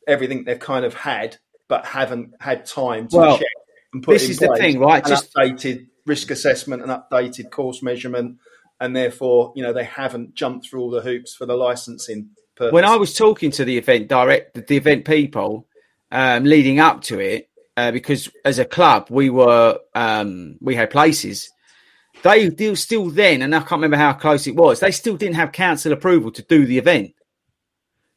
everything 0.06 0.44
they've 0.44 0.58
kind 0.58 0.84
of 0.84 0.94
had, 0.94 1.38
but 1.68 1.86
haven't 1.86 2.34
had 2.40 2.66
time 2.66 3.08
to 3.08 3.16
Well, 3.16 3.38
check 3.38 3.48
and 3.92 4.02
put 4.02 4.12
this 4.12 4.28
is 4.28 4.38
the 4.38 4.54
thing, 4.56 4.78
right? 4.78 5.04
Just- 5.04 5.34
updated 5.34 5.86
risk 6.06 6.30
assessment, 6.30 6.82
and 6.82 6.90
updated 6.90 7.50
course 7.50 7.82
measurement, 7.82 8.36
and 8.80 8.94
therefore, 8.94 9.52
you 9.56 9.62
know, 9.62 9.72
they 9.72 9.84
haven't 9.84 10.34
jumped 10.34 10.68
through 10.68 10.82
all 10.82 10.90
the 10.90 11.00
hoops 11.00 11.34
for 11.34 11.46
the 11.46 11.56
licensing 11.56 12.28
purpose. 12.56 12.72
When 12.72 12.84
I 12.84 12.96
was 12.96 13.14
talking 13.14 13.50
to 13.52 13.64
the 13.64 13.78
event 13.78 14.08
direct, 14.08 14.66
the 14.66 14.76
event 14.76 15.06
people 15.06 15.66
um, 16.10 16.44
leading 16.44 16.78
up 16.80 17.02
to 17.04 17.20
it, 17.20 17.48
uh, 17.76 17.90
because 17.90 18.30
as 18.44 18.58
a 18.58 18.64
club 18.64 19.08
we 19.10 19.30
were 19.30 19.78
um, 19.94 20.56
we 20.60 20.74
had 20.74 20.90
places. 20.90 21.50
They 22.24 22.48
do 22.48 22.74
still 22.74 23.10
then, 23.10 23.42
and 23.42 23.54
I 23.54 23.58
can't 23.58 23.72
remember 23.72 23.98
how 23.98 24.14
close 24.14 24.46
it 24.46 24.56
was. 24.56 24.80
They 24.80 24.92
still 24.92 25.18
didn't 25.18 25.36
have 25.36 25.52
council 25.52 25.92
approval 25.92 26.30
to 26.32 26.42
do 26.42 26.64
the 26.64 26.78
event. 26.78 27.12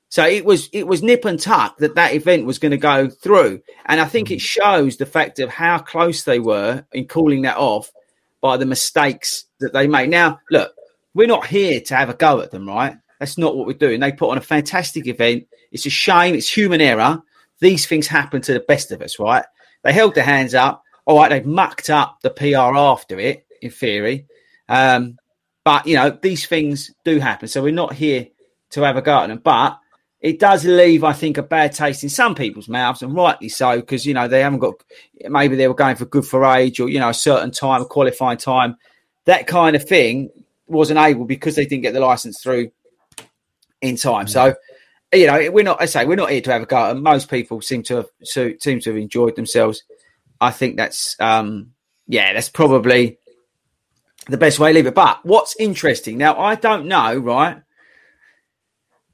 So 0.07 0.25
it 0.25 0.45
was 0.45 0.69
it 0.71 0.87
was 0.87 1.03
nip 1.03 1.25
and 1.25 1.37
tuck 1.37 1.77
that 1.79 1.95
that 1.95 2.13
event 2.13 2.45
was 2.45 2.57
going 2.57 2.71
to 2.71 2.77
go 2.77 3.09
through, 3.09 3.61
and 3.85 3.99
I 3.99 4.05
think 4.05 4.31
it 4.31 4.37
mm. 4.37 4.41
shows 4.41 4.95
the 4.95 5.05
fact 5.05 5.39
of 5.39 5.49
how 5.49 5.79
close 5.79 6.23
they 6.23 6.39
were 6.39 6.85
in 6.93 7.05
calling 7.07 7.41
that 7.41 7.57
off 7.57 7.91
by 8.39 8.55
the 8.55 8.65
mistakes 8.65 9.43
that 9.59 9.73
they 9.73 9.87
made. 9.87 10.09
Now, 10.09 10.39
look, 10.49 10.73
we're 11.13 11.27
not 11.27 11.45
here 11.45 11.81
to 11.81 11.95
have 11.95 12.09
a 12.09 12.13
go 12.13 12.39
at 12.39 12.51
them, 12.51 12.65
right? 12.65 12.95
That's 13.19 13.37
not 13.37 13.57
what 13.57 13.67
we're 13.67 13.73
doing. 13.73 13.99
They 13.99 14.13
put 14.13 14.29
on 14.29 14.37
a 14.37 14.41
fantastic 14.41 15.05
event. 15.07 15.47
It's 15.73 15.85
a 15.85 15.89
shame. 15.89 16.33
It's 16.33 16.47
human 16.47 16.79
error. 16.79 17.21
These 17.59 17.87
things 17.87 18.07
happen 18.07 18.41
to 18.43 18.53
the 18.53 18.61
best 18.61 18.93
of 18.93 19.01
us, 19.01 19.19
right? 19.19 19.43
They 19.83 19.91
held 19.91 20.15
their 20.15 20.23
hands 20.23 20.55
up. 20.55 20.83
All 21.05 21.17
right, 21.17 21.29
they've 21.29 21.45
mucked 21.45 21.89
up 21.89 22.19
the 22.21 22.29
PR 22.29 22.77
after 22.77 23.19
it, 23.19 23.46
in 23.61 23.71
theory. 23.71 24.25
Um, 24.69 25.17
but, 25.63 25.85
you 25.85 25.95
know, 25.95 26.09
these 26.09 26.45
things 26.45 26.91
do 27.03 27.19
happen. 27.19 27.47
So 27.47 27.61
we're 27.61 27.73
not 27.73 27.93
here 27.93 28.27
to 28.71 28.81
have 28.81 28.97
a 28.97 29.01
go 29.01 29.19
at 29.19 29.27
them. 29.27 29.41
But 29.43 29.79
it 30.19 30.39
does 30.39 30.65
leave, 30.65 31.03
I 31.03 31.13
think, 31.13 31.37
a 31.37 31.43
bad 31.43 31.73
taste 31.73 32.03
in 32.03 32.09
some 32.09 32.33
people's 32.33 32.67
mouths, 32.67 33.01
and 33.01 33.15
rightly 33.15 33.49
so, 33.49 33.79
because 33.79 34.05
you 34.05 34.13
know 34.13 34.27
they 34.27 34.41
haven't 34.41 34.59
got 34.59 34.75
maybe 35.29 35.55
they 35.55 35.67
were 35.67 35.75
going 35.75 35.95
for 35.95 36.05
good 36.05 36.25
for 36.25 36.43
age 36.45 36.79
or 36.79 36.89
you 36.89 36.99
know 36.99 37.09
a 37.09 37.13
certain 37.13 37.51
time, 37.51 37.81
a 37.81 37.85
qualifying 37.85 38.37
time, 38.37 38.77
that 39.25 39.45
kind 39.45 39.75
of 39.75 39.87
thing 39.87 40.29
wasn't 40.65 40.99
able 40.99 41.25
because 41.25 41.55
they 41.55 41.65
didn't 41.65 41.83
get 41.83 41.93
the 41.93 41.99
license 41.99 42.41
through 42.41 42.71
in 43.81 43.95
time. 43.95 44.27
So 44.27 44.55
you 45.13 45.27
know 45.27 45.51
we're 45.51 45.63
not. 45.63 45.81
I 45.81 45.85
say 45.85 46.05
we're 46.05 46.15
not 46.15 46.31
here 46.31 46.41
to 46.41 46.51
have 46.51 46.63
a 46.63 46.65
go. 46.65 46.89
And 46.89 47.03
most 47.03 47.29
people 47.29 47.61
seem 47.61 47.83
to 47.83 47.97
have 47.97 48.07
seem 48.23 48.79
to 48.79 48.89
have 48.89 48.97
enjoyed 48.97 49.35
themselves. 49.35 49.83
I 50.41 50.49
think 50.49 50.77
that's 50.77 51.15
um 51.19 51.73
yeah, 52.07 52.33
that's 52.33 52.49
probably 52.49 53.19
the 54.29 54.37
best 54.37 54.59
way 54.59 54.71
to 54.71 54.75
leave 54.75 54.87
it. 54.87 54.95
But 54.95 55.25
what's 55.25 55.55
interesting 55.59 56.17
now, 56.17 56.37
I 56.39 56.55
don't 56.55 56.87
know, 56.87 57.17
right? 57.17 57.61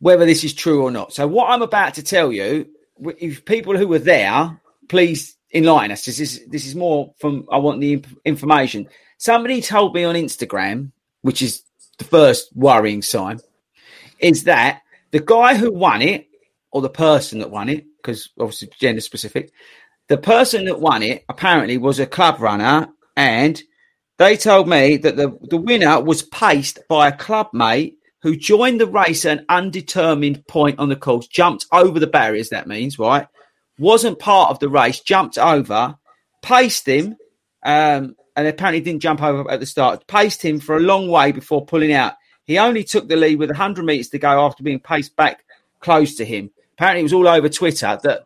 whether 0.04 0.26
this 0.26 0.44
is 0.44 0.54
true 0.54 0.84
or 0.84 0.92
not. 0.92 1.14
So, 1.14 1.26
what 1.26 1.50
I'm 1.50 1.62
about 1.62 1.94
to 1.94 2.04
tell 2.04 2.34
you, 2.34 2.68
if 3.18 3.46
people 3.46 3.78
who 3.78 3.88
were 3.88 4.00
there, 4.00 4.60
please 4.90 5.38
enlighten 5.54 5.92
us. 5.92 6.04
This 6.04 6.20
is 6.20 6.46
this 6.48 6.68
is 6.68 6.76
more 6.76 7.14
from 7.20 7.48
I 7.50 7.58
want 7.58 7.80
the 7.80 8.04
information. 8.26 8.90
Somebody 9.18 9.62
told 9.62 9.96
me 9.96 10.04
on 10.04 10.16
Instagram, 10.16 10.92
which 11.22 11.42
is 11.42 11.64
the 12.00 12.04
first 12.04 12.54
worrying 12.54 13.02
sign, 13.02 13.40
is 14.20 14.44
that 14.44 14.82
the 15.12 15.22
guy 15.22 15.56
who 15.56 15.72
won 15.72 16.02
it, 16.02 16.28
or 16.72 16.82
the 16.82 16.90
person 16.90 17.40
that 17.40 17.50
won 17.50 17.70
it, 17.70 17.86
because 17.96 18.30
obviously 18.38 18.72
gender 18.82 19.00
specific, 19.00 19.54
the 20.10 20.18
person 20.18 20.66
that 20.66 20.82
won 20.82 21.02
it 21.02 21.24
apparently 21.30 21.78
was 21.78 22.02
a 22.02 22.06
club 22.06 22.42
runner, 22.42 22.90
and 23.16 23.64
they 24.18 24.38
told 24.38 24.68
me 24.68 24.98
that 24.98 25.16
the, 25.16 25.38
the 25.50 25.58
winner 25.58 26.02
was 26.02 26.24
paced 26.24 26.80
by 26.88 27.08
a 27.08 27.18
club 27.18 27.50
mate 27.54 27.98
who 28.22 28.36
joined 28.36 28.80
the 28.80 28.88
race 28.88 29.26
at 29.26 29.40
an 29.40 29.46
undetermined 29.50 30.48
point 30.48 30.80
on 30.80 30.90
the 30.90 30.96
course, 30.96 31.28
jumped 31.28 31.66
over 31.72 32.00
the 32.00 32.08
barriers, 32.08 32.50
that 32.50 32.68
means, 32.68 32.98
right? 32.98 33.28
Wasn't 33.78 34.20
part 34.20 34.50
of 34.50 34.60
the 34.60 34.70
race, 34.70 35.02
jumped 35.02 35.38
over, 35.38 35.96
paced 36.42 36.88
him, 36.88 37.18
um, 37.66 38.16
and 38.36 38.48
apparently 38.48 38.82
didn't 38.82 39.02
jump 39.02 39.22
over 39.22 39.50
at 39.52 39.60
the 39.60 39.66
start, 39.66 40.08
paced 40.08 40.42
him 40.42 40.60
for 40.60 40.78
a 40.78 40.82
long 40.82 41.10
way 41.10 41.32
before 41.32 41.66
pulling 41.66 41.92
out. 41.92 42.14
He 42.46 42.58
only 42.58 42.84
took 42.84 43.08
the 43.08 43.16
lead 43.16 43.40
with 43.40 43.50
100 43.50 43.84
metres 43.84 44.10
to 44.10 44.20
go 44.20 44.46
after 44.46 44.64
being 44.64 44.80
paced 44.80 45.16
back 45.16 45.44
close 45.80 46.16
to 46.16 46.26
him. 46.26 46.50
Apparently, 46.74 47.02
it 47.02 47.04
was 47.04 47.14
all 47.14 47.28
over 47.28 47.50
Twitter 47.50 48.00
that 48.04 48.24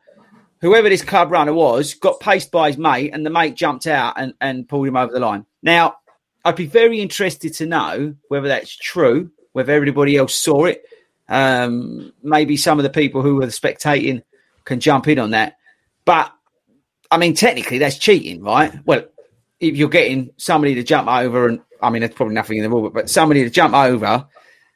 whoever 0.61 0.89
this 0.89 1.03
club 1.03 1.31
runner 1.31 1.53
was 1.53 1.93
got 1.95 2.19
paced 2.19 2.51
by 2.51 2.67
his 2.67 2.77
mate, 2.77 3.11
and 3.13 3.25
the 3.25 3.29
mate 3.29 3.55
jumped 3.55 3.87
out 3.87 4.13
and, 4.17 4.33
and 4.41 4.67
pulled 4.67 4.87
him 4.87 4.97
over 4.97 5.11
the 5.11 5.19
line. 5.19 5.45
Now, 5.67 5.97
I'd 6.45 6.55
be 6.55 6.65
very 6.65 7.01
interested 7.01 7.53
to 7.55 7.65
know 7.65 8.15
whether 8.29 8.47
that's 8.47 8.73
true 8.73 9.31
whether 9.51 9.73
everybody 9.73 10.15
else 10.15 10.33
saw 10.33 10.63
it. 10.63 10.85
Um, 11.27 12.13
maybe 12.23 12.55
some 12.55 12.79
of 12.79 12.83
the 12.83 12.89
people 12.89 13.21
who 13.21 13.35
were 13.35 13.47
spectating 13.47 14.23
can 14.63 14.79
jump 14.79 15.09
in 15.09 15.19
on 15.19 15.31
that. 15.31 15.57
But 16.05 16.31
I 17.11 17.17
mean, 17.17 17.33
technically, 17.33 17.79
that's 17.79 17.97
cheating, 17.97 18.43
right? 18.43 18.71
Well, 18.85 19.07
if 19.59 19.75
you're 19.75 19.89
getting 19.89 20.29
somebody 20.37 20.75
to 20.75 20.83
jump 20.83 21.09
over, 21.09 21.49
and 21.49 21.59
I 21.81 21.89
mean, 21.89 21.99
there's 21.99 22.13
probably 22.13 22.35
nothing 22.35 22.59
in 22.59 22.63
the 22.63 22.69
rule, 22.69 22.89
but 22.89 23.09
somebody 23.09 23.43
to 23.43 23.49
jump 23.49 23.73
over 23.73 24.25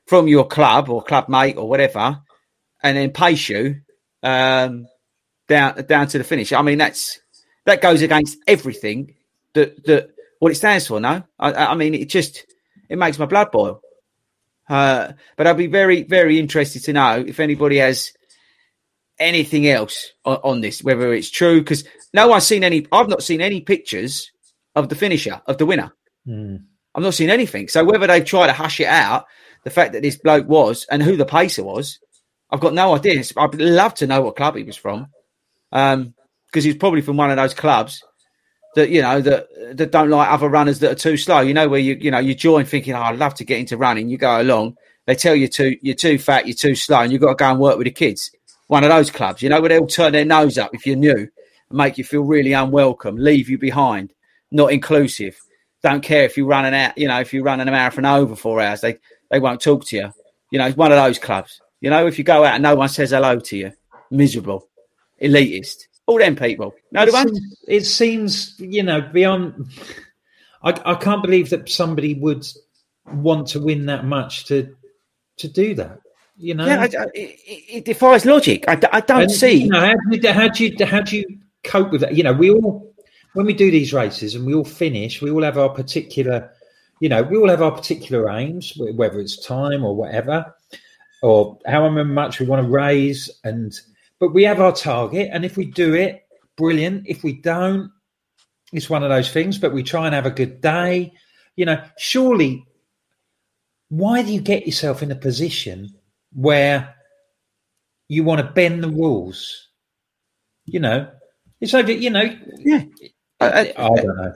from 0.08 0.27
your 0.27 0.45
club 0.45 0.89
or 0.89 1.01
club 1.01 1.30
mate 1.30 1.56
or 1.56 1.69
whatever, 1.69 2.19
and 2.84 2.97
then 2.97 3.12
pace 3.12 3.47
you 3.47 3.80
um, 4.23 4.88
down 5.47 5.86
down 5.86 6.08
to 6.08 6.17
the 6.17 6.25
finish. 6.25 6.51
I 6.51 6.62
mean, 6.63 6.80
that's 6.80 7.21
that 7.63 7.82
goes 7.82 8.01
against 8.01 8.39
everything 8.45 9.15
that 9.54 9.86
that 9.86 10.10
what 10.41 10.51
it 10.51 10.56
stands 10.56 10.88
for. 10.88 10.99
No, 10.99 11.21
I, 11.38 11.54
I 11.54 11.75
mean, 11.75 11.93
it 11.93 12.10
just 12.10 12.47
it 12.89 12.97
makes 12.97 13.19
my 13.19 13.27
blood 13.27 13.51
boil. 13.51 13.80
Uh, 14.67 15.13
but 15.38 15.45
I'd 15.45 15.56
be 15.56 15.67
very, 15.67 16.01
very 16.01 16.39
interested 16.39 16.84
to 16.86 16.93
know 16.93 17.23
if 17.25 17.39
anybody 17.39 17.77
has 17.77 18.12
anything 19.19 19.67
else 19.67 20.13
on, 20.25 20.38
on 20.43 20.62
this, 20.62 20.84
whether 20.84 21.13
it's 21.13 21.30
true, 21.30 21.60
because 21.60 21.84
no 22.12 22.27
one's 22.27 22.47
seen 22.47 22.63
any, 22.63 22.88
I've 22.91 23.08
not 23.08 23.21
seen 23.21 23.39
any 23.39 23.62
pictures 23.62 24.32
of 24.75 24.89
the 24.89 24.95
finisher, 24.95 25.43
of 25.45 25.60
the 25.60 25.65
winner. 25.67 25.93
Mm. 26.27 26.63
I've 26.95 27.04
not 27.04 27.13
seen 27.13 27.30
anything. 27.30 27.67
So 27.67 27.86
whether 27.86 28.08
they 28.08 28.23
try 28.23 28.47
to 28.47 28.54
hush 28.54 28.80
it 28.80 28.88
out, 28.88 29.25
the 29.63 29.69
fact 29.69 29.93
that 29.93 30.01
this 30.01 30.17
bloke 30.17 30.47
was 30.47 30.88
and 30.89 31.04
who 31.04 31.17
the 31.17 31.25
pacer 31.25 31.63
was, 31.63 31.99
I've 32.49 32.62
got 32.62 32.73
no 32.73 32.95
idea. 32.95 33.23
I'd 33.38 33.56
love 33.56 33.93
to 33.95 34.08
know 34.08 34.21
what 34.23 34.38
club 34.38 34.56
he 34.56 34.63
was 34.63 34.75
from. 34.75 35.08
Um, 35.71 36.15
because 36.47 36.63
he's 36.63 36.75
probably 36.77 37.01
from 37.01 37.15
one 37.15 37.30
of 37.30 37.38
those 37.38 37.54
clubs 37.54 38.04
that 38.75 38.89
you 38.89 39.01
know 39.01 39.21
that 39.21 39.77
that 39.77 39.91
don't 39.91 40.10
like 40.10 40.29
other 40.29 40.49
runners 40.49 40.79
that 40.79 40.91
are 40.91 40.95
too 40.95 41.17
slow. 41.17 41.41
You 41.41 41.53
know 41.53 41.67
where 41.67 41.79
you 41.79 41.95
you 41.99 42.12
know 42.12 42.19
you 42.19 42.36
join 42.36 42.65
thinking, 42.65 42.93
oh, 42.93 43.01
I'd 43.01 43.19
love 43.19 43.36
to 43.36 43.45
get 43.45 43.60
into 43.60 43.77
running. 43.77 44.10
You 44.10 44.17
go 44.17 44.41
along, 44.41 44.77
they 45.05 45.15
tell 45.15 45.36
you 45.36 45.47
too 45.47 45.77
you're 45.81 45.95
too 45.95 46.17
fat, 46.17 46.47
you're 46.47 46.55
too 46.55 46.75
slow, 46.75 46.99
and 47.01 47.12
you've 47.12 47.21
got 47.21 47.29
to 47.29 47.36
go 47.36 47.51
and 47.51 47.60
work 47.60 47.77
with 47.77 47.86
the 47.86 47.91
kids. 47.91 48.31
One 48.67 48.84
of 48.84 48.89
those 48.89 49.12
clubs, 49.12 49.41
you 49.41 49.49
know, 49.49 49.60
where 49.60 49.69
they'll 49.69 49.88
turn 49.88 50.13
their 50.13 50.25
nose 50.25 50.57
up 50.57 50.73
if 50.73 50.86
you're 50.86 50.95
new 50.95 51.17
and 51.17 51.29
make 51.69 51.97
you 51.97 52.05
feel 52.05 52.21
really 52.21 52.53
unwelcome, 52.53 53.17
leave 53.17 53.49
you 53.49 53.57
behind, 53.57 54.13
not 54.51 54.71
inclusive. 54.71 55.38
Don't 55.84 56.01
care 56.01 56.23
if 56.23 56.38
you 56.38 56.45
run 56.45 56.63
an 56.63 56.73
out, 56.73 56.97
you 56.97 57.07
know, 57.07 57.19
if 57.19 57.34
you 57.34 57.43
run 57.43 57.60
a 57.60 57.65
marathon 57.65 58.05
over 58.05 58.36
four 58.36 58.62
hours, 58.62 58.81
they 58.81 58.97
they 59.29 59.39
won't 59.39 59.62
talk 59.62 59.86
to 59.88 59.97
you. 59.97 60.12
You 60.51 60.60
know, 60.60 60.67
it's 60.67 60.77
one 60.77 60.91
of 60.91 60.97
those 60.97 61.19
clubs. 61.19 61.60
You 61.81 61.89
know, 61.89 62.07
if 62.07 62.17
you 62.17 62.23
go 62.23 62.45
out 62.45 62.53
and 62.53 62.63
no 62.63 62.75
one 62.75 62.89
says 62.89 63.10
hello 63.10 63.39
to 63.39 63.57
you, 63.57 63.71
miserable, 64.12 64.67
elitist 65.21 65.88
all 66.06 66.18
them 66.18 66.36
people. 66.36 66.74
No, 66.92 67.04
it 67.04 67.12
seems, 67.12 67.56
it 67.68 67.86
seems, 67.86 68.60
you 68.60 68.84
know, 68.84 69.02
beyond. 69.02 69.72
I, 70.64 70.80
I 70.86 70.96
can't 70.96 71.24
believe 71.24 71.50
that 71.50 71.70
somebody 71.70 72.14
would 72.16 72.46
want 73.08 73.48
to 73.50 73.60
win 73.60 73.86
that 73.88 74.06
much 74.06 74.46
to 74.46 74.76
to 75.38 75.48
do 75.48 75.74
that. 75.76 76.00
You 76.38 76.56
know, 76.56 76.66
yeah, 76.66 76.82
I, 76.82 77.06
it, 77.14 77.40
it, 77.46 77.86
defies 77.86 78.26
logic. 78.26 78.66
I, 78.68 78.80
I 78.92 79.02
don't 79.02 79.24
and, 79.24 79.32
see. 79.32 79.64
You 79.64 79.70
know, 79.70 79.80
how, 79.80 79.94
do 80.10 80.18
you, 80.18 80.34
how 80.34 80.48
do 80.48 80.66
you 80.66 80.86
how 80.86 81.02
do 81.02 81.18
you 81.18 81.26
cope 81.64 81.92
with 81.92 82.02
that? 82.02 82.16
You 82.16 82.24
know, 82.24 82.34
we 82.34 82.50
all 82.50 82.92
when 83.34 83.46
we 83.46 83.54
do 83.54 83.72
these 83.72 83.94
races 83.94 84.36
and 84.36 84.46
we 84.46 84.54
all 84.54 84.66
finish, 84.66 85.22
we 85.22 85.32
all 85.32 85.44
have 85.44 85.58
our 85.58 85.70
particular, 85.70 86.52
you 87.00 87.10
know, 87.10 87.24
we 87.24 87.38
all 87.38 87.50
have 87.50 87.62
our 87.62 87.72
particular 87.72 88.30
aims, 88.30 88.74
whether 88.96 89.20
it's 89.20 89.46
time 89.46 89.86
or 89.86 89.96
whatever, 89.96 90.54
or 91.22 91.58
however 91.66 92.04
much 92.04 92.40
we 92.40 92.46
want 92.46 92.66
to 92.66 92.70
raise 92.70 93.30
and 93.44 93.80
but 94.21 94.36
we 94.36 94.43
have 94.43 94.62
our 94.62 94.71
target, 94.71 95.29
and 95.31 95.43
if 95.43 95.57
we 95.57 95.65
do 95.65 95.95
it, 95.95 96.21
brilliant. 96.55 97.07
If 97.07 97.23
we 97.23 97.34
don't, 97.34 97.91
it's 98.71 98.88
one 98.88 99.01
of 99.01 99.10
those 99.10 99.31
things. 99.31 99.57
But 99.57 99.73
we 99.73 99.81
try 99.81 100.05
and 100.05 100.13
have 100.13 100.27
a 100.27 100.31
good 100.31 100.62
day. 100.62 101.12
You 101.55 101.65
know, 101.65 101.84
surely, 101.97 102.63
why 103.89 104.21
do 104.21 104.31
you 104.31 104.39
get 104.39 104.67
yourself 104.67 105.01
in 105.01 105.10
a 105.10 105.15
position 105.15 105.89
where 106.34 106.93
you 108.10 108.23
want 108.23 108.41
to 108.41 108.53
bend 108.53 108.84
the 108.84 108.89
rules? 108.89 109.69
You 110.65 110.81
know, 110.81 111.10
it's 111.60 111.73
over. 111.73 111.91
You 111.91 112.12
know, 112.12 112.38
yeah. 112.60 112.84
I, 113.39 113.47
I, 113.47 113.73
I 113.75 113.89
don't 113.89 114.17
know. 114.17 114.34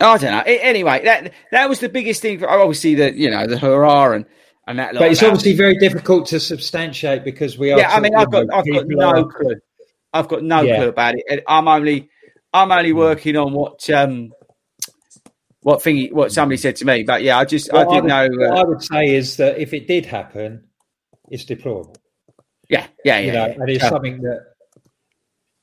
I 0.00 0.18
don't 0.18 0.32
know. 0.32 0.42
Anyway, 0.46 1.04
that 1.04 1.32
that 1.52 1.68
was 1.68 1.78
the 1.78 1.88
biggest 1.88 2.22
thing. 2.22 2.40
For, 2.40 2.50
obviously, 2.50 2.96
the 2.96 3.16
you 3.16 3.30
know 3.30 3.46
the 3.46 3.56
hurrah 3.56 4.14
and 4.14 4.26
and 4.66 4.78
that. 4.78 4.94
But 4.94 5.10
it's 5.10 5.22
obviously 5.22 5.54
very 5.54 5.76
difficult 5.76 6.26
to 6.26 6.40
substantiate 6.40 7.24
because 7.24 7.58
we 7.58 7.72
are. 7.72 7.78
Yeah, 7.78 7.94
I 7.94 8.00
mean, 8.00 8.14
I've 8.14 8.30
got, 8.30 8.46
I've 8.52 8.66
got 8.66 8.86
no 8.86 9.08
are... 9.08 9.24
clue. 9.24 9.56
I've 10.12 10.28
got 10.28 10.42
no 10.42 10.60
yeah. 10.62 10.76
clue 10.76 10.88
about 10.88 11.14
it. 11.16 11.42
I'm 11.46 11.68
only, 11.68 12.10
I'm 12.52 12.70
only 12.70 12.90
hmm. 12.90 12.98
working 12.98 13.36
on 13.36 13.52
what, 13.52 13.88
um, 13.90 14.32
what 15.60 15.82
thing, 15.82 16.14
what 16.14 16.32
somebody 16.32 16.58
said 16.58 16.76
to 16.76 16.84
me. 16.84 17.02
But 17.02 17.22
yeah, 17.22 17.38
I 17.38 17.44
just, 17.44 17.72
I 17.72 17.84
didn't 17.84 18.10
I 18.10 18.28
would, 18.28 18.38
know. 18.38 18.46
Uh, 18.46 18.50
what 18.50 18.58
I 18.58 18.64
would 18.64 18.82
say 18.82 19.14
is 19.14 19.36
that 19.38 19.58
if 19.58 19.72
it 19.72 19.86
did 19.86 20.06
happen, 20.06 20.64
it's 21.30 21.44
deplorable. 21.44 21.96
Yeah, 22.68 22.86
yeah, 23.04 23.18
yeah. 23.18 23.26
You 23.26 23.32
know, 23.32 23.46
yeah. 23.46 23.54
and 23.58 23.70
it's 23.70 23.88
something 23.88 24.22
that, 24.22 24.46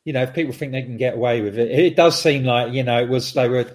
you 0.04 0.14
know, 0.14 0.24
if 0.24 0.34
people 0.34 0.54
think 0.54 0.72
they 0.72 0.82
can 0.82 0.98
get 0.98 1.14
away 1.14 1.42
with 1.42 1.58
it, 1.60 1.72
it 1.72 1.96
does 1.96 2.20
seem 2.20 2.44
like 2.44 2.74
you 2.74 2.84
know 2.84 3.02
it 3.02 3.10
was 3.10 3.34
they 3.34 3.48
were. 3.48 3.66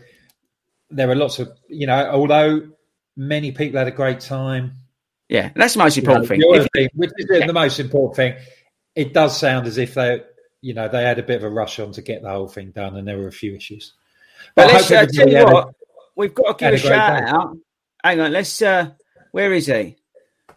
There 0.90 1.08
were 1.08 1.14
lots 1.14 1.38
of 1.38 1.50
you 1.68 1.87
know, 1.87 2.10
although 2.10 2.68
many 3.16 3.52
people 3.52 3.78
had 3.78 3.88
a 3.88 3.92
great 3.92 4.20
time 4.20 4.83
yeah, 5.34 5.50
that's 5.56 5.74
the 5.74 5.80
most 5.80 5.98
important 5.98 6.30
you 6.30 6.38
know, 6.38 6.60
thing. 6.60 6.68
thing. 6.74 6.88
Which 6.94 7.10
is 7.18 7.26
yeah. 7.28 7.46
the 7.46 7.52
most 7.52 7.80
important 7.80 8.14
thing. 8.14 8.36
It 8.94 9.12
does 9.12 9.36
sound 9.36 9.66
as 9.66 9.78
if 9.78 9.94
they, 9.94 10.22
you 10.60 10.74
know, 10.74 10.86
they 10.86 11.02
had 11.02 11.18
a 11.18 11.24
bit 11.24 11.38
of 11.38 11.42
a 11.42 11.50
rush 11.50 11.80
on 11.80 11.90
to 11.92 12.02
get 12.02 12.22
the 12.22 12.30
whole 12.30 12.46
thing 12.46 12.70
done, 12.70 12.96
and 12.96 13.06
there 13.06 13.18
were 13.18 13.26
a 13.26 13.32
few 13.32 13.56
issues. 13.56 13.94
But, 14.54 14.66
but 14.66 14.74
let's 14.74 14.90
uh, 14.92 15.06
tell 15.12 15.28
you 15.28 15.44
what, 15.44 15.68
a, 15.68 15.74
we've 16.14 16.34
got 16.34 16.56
to 16.56 16.64
give 16.64 16.72
a, 16.72 16.76
a 16.76 16.78
shout 16.78 17.24
day. 17.24 17.30
out. 17.30 17.56
Hang 18.04 18.20
on, 18.20 18.32
let's. 18.32 18.62
uh 18.62 18.90
Where 19.32 19.52
is 19.52 19.66
he? 19.66 19.96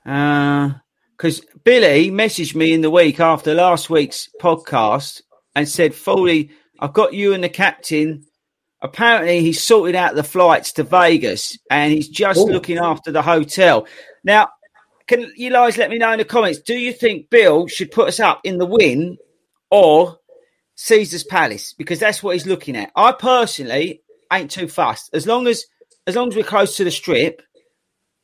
Because 0.03 1.41
uh, 1.41 1.57
Billy 1.63 2.11
messaged 2.11 2.53
me 2.53 2.71
in 2.71 2.81
the 2.81 2.91
week 2.91 3.19
after 3.19 3.55
last 3.55 3.89
week's 3.89 4.29
podcast 4.39 5.23
and 5.55 5.67
said, 5.67 5.95
"Foley, 5.95 6.51
I've 6.79 6.93
got 6.93 7.15
you 7.15 7.33
and 7.33 7.43
the 7.43 7.49
captain." 7.49 8.27
Apparently, 8.79 9.41
he's 9.41 9.63
sorted 9.63 9.95
out 9.95 10.13
the 10.13 10.23
flights 10.23 10.73
to 10.73 10.83
Vegas 10.83 11.57
and 11.71 11.91
he's 11.91 12.07
just 12.07 12.41
Ooh. 12.41 12.51
looking 12.51 12.77
after 12.77 13.11
the 13.11 13.23
hotel. 13.23 13.87
Now, 14.23 14.49
can 15.07 15.31
you 15.35 15.49
guys 15.49 15.77
let 15.77 15.89
me 15.89 15.97
know 15.97 16.11
in 16.11 16.19
the 16.19 16.25
comments? 16.25 16.59
Do 16.59 16.73
you 16.73 16.91
think 16.91 17.29
Bill 17.29 17.67
should 17.67 17.91
put 17.91 18.09
us 18.09 18.19
up 18.19 18.41
in 18.43 18.57
the 18.57 18.65
Wynn 18.65 19.17
or 19.71 20.19
Caesar's 20.75 21.23
Palace? 21.23 21.73
Because 21.73 21.99
that's 21.99 22.21
what 22.21 22.35
he's 22.35 22.45
looking 22.45 22.75
at. 22.75 22.91
I 22.95 23.13
personally 23.13 24.01
ain't 24.31 24.51
too 24.51 24.67
fast. 24.67 25.09
As 25.13 25.25
long 25.25 25.47
as 25.47 25.65
as 26.05 26.15
long 26.15 26.29
as 26.29 26.35
we're 26.35 26.43
close 26.43 26.77
to 26.77 26.83
the 26.83 26.91
strip, 26.91 27.41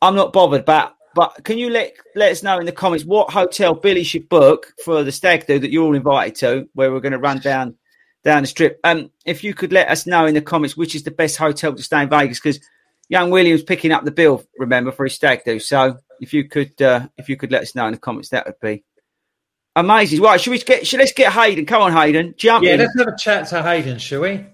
I'm 0.01 0.15
not 0.15 0.33
bothered 0.33 0.65
But 0.65 0.95
But 1.15 1.43
can 1.43 1.57
you 1.57 1.69
let 1.69 1.93
let 2.15 2.31
us 2.31 2.43
know 2.43 2.59
in 2.59 2.65
the 2.65 2.71
comments 2.71 3.05
what 3.05 3.31
hotel 3.31 3.73
Billy 3.73 4.03
should 4.03 4.27
book 4.27 4.73
for 4.83 5.03
the 5.03 5.11
stag 5.11 5.47
do 5.47 5.59
that 5.59 5.71
you're 5.71 5.85
all 5.85 5.95
invited 5.95 6.35
to, 6.35 6.69
where 6.73 6.91
we're 6.91 6.99
going 6.99 7.13
to 7.13 7.17
run 7.19 7.39
down 7.39 7.75
down 8.25 8.43
the 8.43 8.47
strip? 8.47 8.79
Um, 8.83 9.09
if 9.25 9.43
you 9.43 9.53
could 9.53 9.71
let 9.71 9.89
us 9.89 10.05
know 10.05 10.25
in 10.25 10.33
the 10.33 10.41
comments 10.41 10.75
which 10.75 10.95
is 10.95 11.03
the 11.03 11.11
best 11.11 11.37
hotel 11.37 11.73
to 11.73 11.83
stay 11.83 12.03
in 12.03 12.09
Vegas, 12.09 12.39
because 12.39 12.59
young 13.09 13.29
William's 13.29 13.63
picking 13.63 13.91
up 13.91 14.03
the 14.05 14.11
bill, 14.11 14.43
remember, 14.57 14.91
for 14.91 15.03
his 15.05 15.13
stag 15.15 15.43
do. 15.45 15.59
So 15.59 15.97
if 16.21 16.33
you 16.33 16.47
could 16.47 16.81
uh, 16.81 17.07
if 17.17 17.29
you 17.29 17.37
could 17.37 17.51
let 17.51 17.61
us 17.63 17.75
know 17.75 17.85
in 17.87 17.93
the 17.93 17.99
comments, 17.99 18.29
that 18.29 18.45
would 18.45 18.59
be 18.61 18.83
amazing. 19.75 20.21
Right, 20.21 20.39
should 20.39 20.51
we 20.51 20.59
get 20.59 20.85
should 20.87 20.99
let's 20.99 21.13
get 21.13 21.31
Hayden. 21.33 21.65
Come 21.65 21.81
on, 21.81 21.91
Hayden. 21.93 22.33
Jump 22.37 22.63
Yeah, 22.65 22.73
in. 22.73 22.79
let's 22.79 22.97
have 22.97 23.07
a 23.07 23.17
chat 23.17 23.47
to 23.49 23.61
Hayden, 23.63 23.99
shall 23.99 24.21
we? 24.21 24.45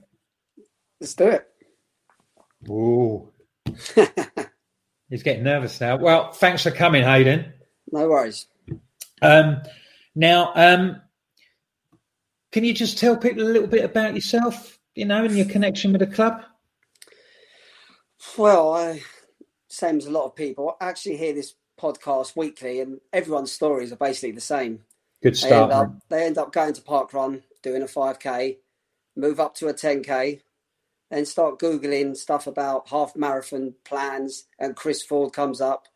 Let's 0.99 1.13
do 1.13 1.27
it. 1.27 1.47
Ooh. 2.69 3.29
He's 5.09 5.23
getting 5.23 5.43
nervous 5.43 5.79
now. 5.81 5.97
Well, 5.97 6.31
thanks 6.31 6.63
for 6.63 6.71
coming, 6.71 7.03
Hayden. 7.03 7.53
No 7.91 8.07
worries. 8.09 8.47
Um, 9.21 9.62
now, 10.15 10.51
um, 10.55 11.01
can 12.51 12.63
you 12.63 12.73
just 12.73 12.97
tell 12.99 13.17
people 13.17 13.43
a 13.43 13.49
little 13.49 13.67
bit 13.67 13.83
about 13.85 14.13
yourself, 14.13 14.77
you 14.95 15.05
know, 15.05 15.23
and 15.23 15.35
your 15.35 15.45
connection 15.47 15.91
with 15.93 16.01
the 16.01 16.07
club? 16.07 16.43
Well, 18.38 18.73
I, 18.73 19.01
same 19.67 19.97
as 19.97 20.05
a 20.05 20.12
lot 20.12 20.25
of 20.25 20.36
people, 20.36 20.75
I 20.79 20.89
actually 20.89 21.17
hear 21.17 21.34
this 21.34 21.55
podcast 21.79 22.36
weekly, 22.36 22.82
and 22.82 22.99
everyone's 23.13 23.51
stories 23.51 23.91
are 23.91 23.97
basically 23.97 24.32
the 24.32 24.41
same. 24.41 24.82
Good 25.21 25.36
They 25.36 25.39
start. 25.39 25.63
end 25.63 25.71
up, 25.71 25.95
they 26.10 26.25
end 26.25 26.38
up 26.38 26.51
going 26.51 26.73
to 26.73 26.82
Park 26.82 27.13
Run, 27.13 27.43
doing 27.62 27.82
a 27.82 27.86
5K, 27.86 28.58
move 29.15 29.39
up 29.39 29.55
to 29.55 29.67
a 29.67 29.73
10K, 29.73 30.41
then 31.10 31.25
start 31.25 31.60
Googling 31.60 32.15
stuff 32.15 32.47
about 32.47 32.89
half 32.89 33.15
marathon 33.15 33.73
plans, 33.84 34.45
and 34.60 34.75
Chris 34.75 35.01
Ford 35.01 35.34
comes 35.34 35.60
up. 35.60 35.88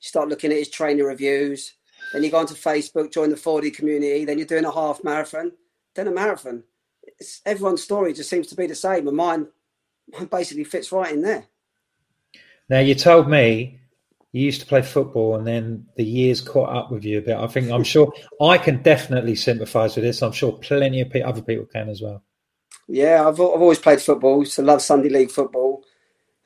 You 0.00 0.08
start 0.08 0.28
looking 0.28 0.50
at 0.50 0.58
his 0.58 0.70
training 0.70 1.04
reviews. 1.04 1.74
Then 2.12 2.24
you 2.24 2.30
go 2.30 2.38
onto 2.38 2.54
Facebook, 2.54 3.12
join 3.12 3.30
the 3.30 3.36
Fordy 3.36 3.70
community. 3.70 4.24
Then 4.24 4.38
you're 4.38 4.46
doing 4.46 4.64
a 4.64 4.72
half 4.72 5.04
marathon, 5.04 5.52
then 5.94 6.08
a 6.08 6.10
marathon. 6.10 6.64
It's, 7.02 7.40
everyone's 7.44 7.82
story 7.82 8.12
just 8.12 8.30
seems 8.30 8.46
to 8.48 8.56
be 8.56 8.66
the 8.66 8.74
same, 8.74 9.06
and 9.06 9.16
mine, 9.16 9.48
mine 10.10 10.26
basically 10.26 10.64
fits 10.64 10.90
right 10.90 11.12
in 11.12 11.22
there. 11.22 11.46
Now, 12.68 12.80
you 12.80 12.94
told 12.94 13.28
me 13.28 13.80
you 14.32 14.44
used 14.46 14.60
to 14.60 14.66
play 14.66 14.82
football 14.82 15.36
and 15.36 15.46
then 15.46 15.86
the 15.96 16.04
years 16.04 16.40
caught 16.40 16.74
up 16.74 16.90
with 16.90 17.04
you 17.04 17.18
a 17.18 17.22
bit. 17.22 17.36
I 17.36 17.46
think, 17.46 17.70
I'm 17.70 17.84
sure 17.84 18.12
I 18.40 18.58
can 18.58 18.82
definitely 18.82 19.34
sympathise 19.34 19.94
with 19.94 20.04
this. 20.04 20.22
I'm 20.22 20.32
sure 20.32 20.52
plenty 20.52 21.00
of 21.00 21.10
pe- 21.10 21.22
other 21.22 21.42
people 21.42 21.66
can 21.66 21.88
as 21.88 22.00
well. 22.00 22.22
Yeah, 22.88 23.26
I've, 23.26 23.34
I've 23.34 23.40
always 23.40 23.78
played 23.78 24.00
football. 24.00 24.44
To 24.44 24.62
love 24.62 24.82
Sunday 24.82 25.08
league 25.08 25.30
football. 25.30 25.84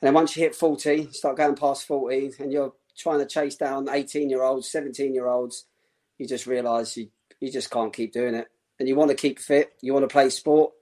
And 0.00 0.08
then 0.08 0.14
once 0.14 0.36
you 0.36 0.42
hit 0.42 0.54
40, 0.54 0.94
you 0.94 1.12
start 1.12 1.36
going 1.36 1.56
past 1.56 1.86
40 1.86 2.32
and 2.40 2.52
you're 2.52 2.72
trying 2.96 3.20
to 3.20 3.26
chase 3.26 3.56
down 3.56 3.88
18 3.88 4.28
year 4.30 4.42
olds, 4.42 4.70
17 4.70 5.14
year 5.14 5.28
olds, 5.28 5.66
you 6.18 6.26
just 6.26 6.46
realise 6.46 6.96
you, 6.96 7.08
you 7.40 7.50
just 7.50 7.70
can't 7.70 7.92
keep 7.92 8.12
doing 8.12 8.34
it. 8.34 8.48
And 8.78 8.88
you 8.88 8.96
want 8.96 9.10
to 9.10 9.16
keep 9.16 9.38
fit, 9.38 9.72
you 9.80 9.94
want 9.94 10.02
to 10.02 10.12
play 10.12 10.28
sport. 10.28 10.72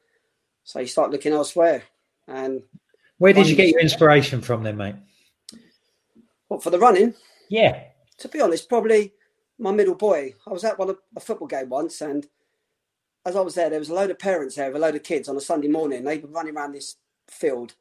So 0.64 0.80
you 0.80 0.86
start 0.86 1.10
looking 1.10 1.32
elsewhere. 1.32 1.82
And 2.26 2.62
Where 3.18 3.32
did 3.32 3.48
you 3.48 3.54
get 3.54 3.68
your 3.68 3.80
inspiration 3.80 4.40
from 4.40 4.62
then, 4.62 4.76
mate? 4.76 4.96
What 6.48 6.62
for 6.62 6.70
the 6.70 6.78
running? 6.78 7.14
Yeah. 7.48 7.85
to 8.18 8.28
be 8.28 8.40
honest, 8.40 8.68
probably 8.68 9.12
my 9.59 9.72
middle 9.72 9.94
boy. 9.94 10.35
I 10.46 10.50
was 10.50 10.64
at 10.64 10.78
one 10.78 10.90
of 10.90 10.98
a 11.16 11.20
football 11.20 11.48
game 11.48 11.68
once, 11.68 12.00
and 12.00 12.26
as 13.26 13.37
I 13.37 13.40
was 13.40 13.54
there, 13.54 13.70
there 13.70 13.78
was 13.78 13.90
a 13.90 13.94
load 13.94 14.11
of 14.11 14.18
parents 14.18 14.57
there 14.57 14.68
with 14.68 14.76
a 14.76 14.85
load 14.85 14.94
of 14.94 15.02
kids 15.02 15.28
on 15.28 15.37
a 15.37 15.40
Sunday 15.40 15.68
morning. 15.68 16.04
They 16.04 16.18
were 16.18 16.28
running 16.28 16.57
around 16.57 16.72
this 16.72 16.96
field. 17.28 17.74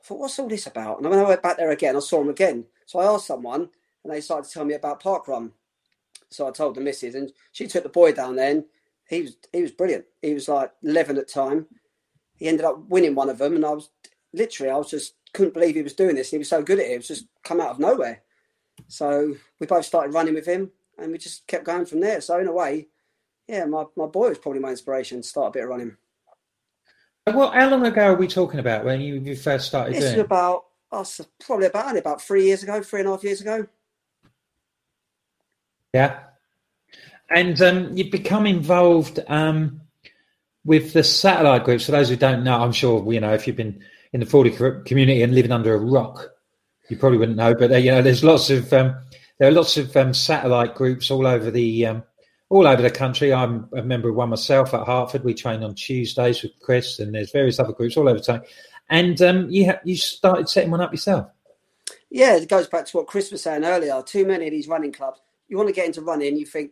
I 0.00 0.06
thought, 0.06 0.18
what's 0.18 0.38
all 0.38 0.48
this 0.48 0.66
about? 0.66 1.00
And 1.00 1.08
when 1.08 1.18
I 1.18 1.28
went 1.28 1.42
back 1.42 1.56
there 1.56 1.70
again, 1.70 1.96
I 1.96 2.00
saw 2.00 2.18
them 2.18 2.28
again. 2.28 2.66
So 2.86 2.98
I 2.98 3.06
asked 3.06 3.26
someone, 3.26 3.68
and 4.04 4.12
they 4.12 4.20
started 4.20 4.46
to 4.46 4.52
tell 4.54 4.64
me 4.64 4.74
about 4.74 5.00
Park 5.00 5.28
Run. 5.28 5.52
So 6.30 6.46
I 6.46 6.50
told 6.50 6.74
the 6.74 6.80
missus, 6.80 7.14
and 7.14 7.32
she 7.52 7.66
took 7.66 7.82
the 7.82 7.88
boy 7.88 8.12
down 8.12 8.36
there. 8.36 8.50
And 8.50 8.64
he 9.08 9.22
was 9.22 9.36
he 9.52 9.62
was 9.62 9.70
brilliant. 9.70 10.04
He 10.22 10.34
was 10.34 10.48
like 10.48 10.72
eleven 10.82 11.16
at 11.16 11.26
the 11.26 11.32
time. 11.32 11.66
He 12.36 12.48
ended 12.48 12.64
up 12.64 12.88
winning 12.88 13.14
one 13.14 13.28
of 13.28 13.38
them, 13.38 13.54
and 13.54 13.64
I 13.64 13.70
was 13.70 13.90
literally 14.32 14.70
I 14.70 14.76
was 14.76 14.90
just 14.90 15.14
couldn't 15.34 15.52
believe 15.52 15.74
he 15.74 15.82
was 15.82 15.92
doing 15.92 16.16
this. 16.16 16.30
He 16.30 16.38
was 16.38 16.48
so 16.48 16.62
good 16.62 16.78
at 16.78 16.86
it. 16.86 16.92
It 16.92 16.96
was 16.96 17.08
just 17.08 17.26
come 17.42 17.60
out 17.60 17.70
of 17.70 17.78
nowhere. 17.78 18.22
So 18.88 19.36
we 19.60 19.66
both 19.66 19.84
started 19.84 20.14
running 20.14 20.34
with 20.34 20.46
him 20.46 20.70
and 20.98 21.12
we 21.12 21.18
just 21.18 21.46
kept 21.46 21.64
going 21.64 21.84
from 21.84 22.00
there. 22.00 22.20
So 22.20 22.38
in 22.38 22.46
a 22.46 22.52
way, 22.52 22.88
yeah, 23.46 23.66
my, 23.66 23.84
my 23.96 24.06
boy 24.06 24.30
was 24.30 24.38
probably 24.38 24.60
my 24.60 24.70
inspiration 24.70 25.20
to 25.20 25.28
start 25.28 25.48
a 25.48 25.50
bit 25.50 25.64
of 25.64 25.68
running. 25.68 25.96
Well, 27.26 27.50
how 27.50 27.68
long 27.68 27.84
ago 27.86 28.12
are 28.12 28.16
we 28.16 28.28
talking 28.28 28.60
about 28.60 28.84
when 28.84 29.00
you, 29.00 29.16
you 29.16 29.36
first 29.36 29.66
started 29.66 29.94
This 29.94 30.04
is 30.04 30.10
doing 30.12 30.24
about 30.24 30.64
us 30.92 31.20
probably 31.44 31.66
about 31.66 31.86
only 31.86 32.00
about 32.00 32.22
three 32.22 32.44
years 32.44 32.62
ago, 32.62 32.82
three 32.82 33.00
and 33.00 33.08
a 33.08 33.12
half 33.12 33.24
years 33.24 33.40
ago. 33.40 33.66
Yeah. 35.92 36.20
And 37.30 37.60
um, 37.62 37.96
you've 37.96 38.12
become 38.12 38.46
involved 38.46 39.20
um, 39.26 39.80
with 40.64 40.92
the 40.92 41.02
satellite 41.02 41.64
group. 41.64 41.80
So 41.80 41.92
those 41.92 42.10
who 42.10 42.16
don't 42.16 42.44
know, 42.44 42.60
I'm 42.60 42.72
sure 42.72 43.12
you 43.12 43.20
know 43.20 43.32
if 43.32 43.46
you've 43.46 43.56
been 43.56 43.82
in 44.14 44.20
the 44.20 44.26
Fordy 44.26 44.52
community 44.86 45.22
and 45.22 45.34
living 45.34 45.50
under 45.50 45.74
a 45.74 45.78
rock, 45.78 46.30
you 46.88 46.96
probably 46.96 47.18
wouldn't 47.18 47.36
know. 47.36 47.52
But 47.52 47.72
uh, 47.72 47.76
you 47.76 47.90
know, 47.90 48.00
there's 48.00 48.22
lots 48.22 48.48
of 48.48 48.72
um, 48.72 48.96
there 49.38 49.48
are 49.48 49.52
lots 49.52 49.76
of 49.76 49.94
um, 49.96 50.14
satellite 50.14 50.76
groups 50.76 51.10
all 51.10 51.26
over 51.26 51.50
the 51.50 51.86
um, 51.86 52.04
all 52.48 52.66
over 52.66 52.80
the 52.80 52.90
country. 52.90 53.34
I'm 53.34 53.68
a 53.76 53.82
member 53.82 54.08
of 54.08 54.14
one 54.14 54.30
myself 54.30 54.72
at 54.72 54.86
Hartford. 54.86 55.24
We 55.24 55.34
train 55.34 55.64
on 55.64 55.74
Tuesdays 55.74 56.42
with 56.42 56.52
Chris, 56.60 57.00
and 57.00 57.12
there's 57.12 57.32
various 57.32 57.58
other 57.58 57.72
groups 57.72 57.96
all 57.96 58.08
over 58.08 58.20
time. 58.20 58.42
And 58.88 59.20
um, 59.20 59.50
you 59.50 59.66
ha- 59.66 59.80
you 59.82 59.96
started 59.96 60.48
setting 60.48 60.70
one 60.70 60.80
up 60.80 60.92
yourself. 60.92 61.28
Yeah, 62.08 62.36
it 62.36 62.48
goes 62.48 62.68
back 62.68 62.86
to 62.86 62.98
what 62.98 63.08
Chris 63.08 63.32
was 63.32 63.42
saying 63.42 63.64
earlier. 63.64 64.00
Too 64.06 64.24
many 64.24 64.46
of 64.46 64.52
these 64.52 64.68
running 64.68 64.92
clubs. 64.92 65.20
You 65.48 65.56
want 65.56 65.68
to 65.68 65.74
get 65.74 65.86
into 65.86 66.00
running, 66.00 66.36
you 66.36 66.46
think, 66.46 66.70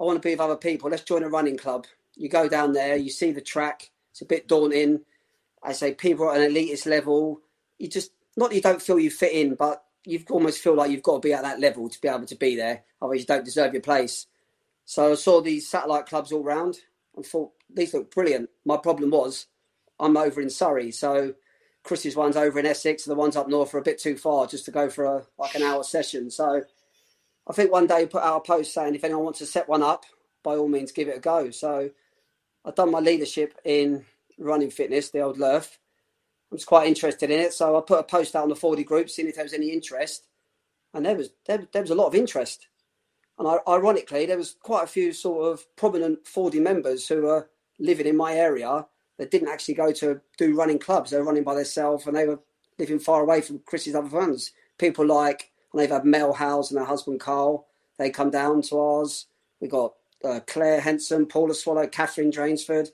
I 0.00 0.04
want 0.04 0.20
to 0.20 0.26
be 0.26 0.32
with 0.32 0.40
other 0.40 0.56
people. 0.56 0.88
Let's 0.88 1.02
join 1.02 1.22
a 1.22 1.28
running 1.28 1.58
club. 1.58 1.86
You 2.16 2.30
go 2.30 2.48
down 2.48 2.72
there, 2.72 2.96
you 2.96 3.10
see 3.10 3.30
the 3.30 3.42
track. 3.42 3.90
It's 4.10 4.22
a 4.22 4.24
bit 4.24 4.48
daunting. 4.48 5.00
I 5.62 5.72
say 5.72 5.94
people 5.94 6.30
at 6.30 6.40
an 6.40 6.52
elitist 6.52 6.86
level. 6.86 7.40
You 7.78 7.88
just 7.88 8.12
not 8.36 8.54
you 8.54 8.60
don't 8.60 8.82
feel 8.82 8.98
you 8.98 9.10
fit 9.10 9.32
in, 9.32 9.54
but 9.54 9.82
you 10.04 10.22
almost 10.30 10.60
feel 10.60 10.74
like 10.74 10.90
you've 10.90 11.02
got 11.02 11.14
to 11.14 11.28
be 11.28 11.32
at 11.32 11.42
that 11.42 11.60
level 11.60 11.88
to 11.88 12.00
be 12.00 12.08
able 12.08 12.26
to 12.26 12.36
be 12.36 12.56
there. 12.56 12.84
Otherwise, 13.00 13.20
you 13.20 13.26
don't 13.26 13.44
deserve 13.44 13.72
your 13.72 13.82
place. 13.82 14.26
So 14.84 15.12
I 15.12 15.14
saw 15.16 15.40
these 15.40 15.68
satellite 15.68 16.06
clubs 16.06 16.32
all 16.32 16.42
round 16.42 16.78
and 17.14 17.26
thought 17.26 17.52
these 17.68 17.92
look 17.92 18.14
brilliant. 18.14 18.48
My 18.64 18.76
problem 18.76 19.10
was 19.10 19.46
I'm 20.00 20.16
over 20.16 20.40
in 20.40 20.50
Surrey, 20.50 20.90
so 20.90 21.34
Chris's 21.82 22.16
one's 22.16 22.36
over 22.36 22.58
in 22.58 22.66
Essex, 22.66 23.06
and 23.06 23.12
the 23.14 23.18
ones 23.18 23.36
up 23.36 23.48
north 23.48 23.74
are 23.74 23.78
a 23.78 23.82
bit 23.82 23.98
too 23.98 24.16
far 24.16 24.46
just 24.46 24.64
to 24.64 24.70
go 24.70 24.88
for 24.88 25.04
a 25.04 25.26
like 25.38 25.54
an 25.54 25.62
hour 25.62 25.82
session. 25.82 26.30
So 26.30 26.62
I 27.46 27.52
think 27.52 27.72
one 27.72 27.86
day 27.86 28.06
put 28.06 28.22
out 28.22 28.36
a 28.36 28.40
post 28.40 28.72
saying 28.72 28.94
if 28.94 29.04
anyone 29.04 29.24
wants 29.24 29.40
to 29.40 29.46
set 29.46 29.68
one 29.68 29.82
up, 29.82 30.04
by 30.42 30.56
all 30.56 30.68
means 30.68 30.92
give 30.92 31.08
it 31.08 31.16
a 31.16 31.20
go. 31.20 31.50
So 31.50 31.90
I've 32.64 32.74
done 32.74 32.90
my 32.90 33.00
leadership 33.00 33.54
in 33.64 34.04
running 34.38 34.70
fitness, 34.70 35.10
the 35.10 35.20
old 35.20 35.38
LiRF. 35.38 35.76
I 36.50 36.54
was 36.54 36.64
quite 36.64 36.88
interested 36.88 37.30
in 37.30 37.40
it, 37.40 37.52
so 37.52 37.76
I 37.76 37.80
put 37.82 38.00
a 38.00 38.04
post 38.04 38.34
out 38.34 38.44
on 38.44 38.48
the 38.48 38.56
Fordy 38.56 38.84
group, 38.84 39.10
seeing 39.10 39.28
if 39.28 39.34
there 39.34 39.44
was 39.44 39.52
any 39.52 39.70
interest, 39.70 40.26
and 40.94 41.04
there 41.04 41.16
was 41.16 41.30
there, 41.46 41.66
there 41.72 41.82
was 41.82 41.90
a 41.90 41.94
lot 41.94 42.06
of 42.06 42.14
interest. 42.14 42.68
And 43.38 43.46
I, 43.46 43.58
ironically, 43.68 44.26
there 44.26 44.38
was 44.38 44.56
quite 44.62 44.84
a 44.84 44.88
few 44.88 45.12
sort 45.12 45.52
of 45.52 45.64
prominent 45.76 46.26
Fordy 46.26 46.58
members 46.58 47.06
who 47.06 47.22
were 47.22 47.50
living 47.78 48.06
in 48.06 48.16
my 48.16 48.34
area 48.34 48.86
that 49.18 49.30
didn't 49.30 49.48
actually 49.48 49.74
go 49.74 49.92
to 49.92 50.20
do 50.38 50.56
running 50.56 50.78
clubs. 50.78 51.10
They 51.10 51.18
were 51.18 51.24
running 51.24 51.44
by 51.44 51.54
themselves, 51.54 52.06
and 52.06 52.16
they 52.16 52.26
were 52.26 52.40
living 52.78 52.98
far 52.98 53.22
away 53.22 53.40
from 53.40 53.60
Chris's 53.66 53.94
other 53.94 54.08
friends. 54.08 54.52
People 54.78 55.06
like, 55.06 55.50
and 55.72 55.80
they've 55.80 55.90
had 55.90 56.04
Mel 56.04 56.32
Howes 56.32 56.70
and 56.70 56.78
her 56.78 56.86
husband 56.86 57.20
Carl. 57.20 57.66
They 57.98 58.10
come 58.10 58.30
down 58.30 58.62
to 58.62 58.78
ours. 58.78 59.26
We 59.60 59.68
got 59.68 59.94
uh, 60.24 60.40
Claire 60.46 60.80
Henson, 60.80 61.26
Paula 61.26 61.54
Swallow, 61.54 61.86
Catherine 61.86 62.30
Drainsford. 62.30 62.88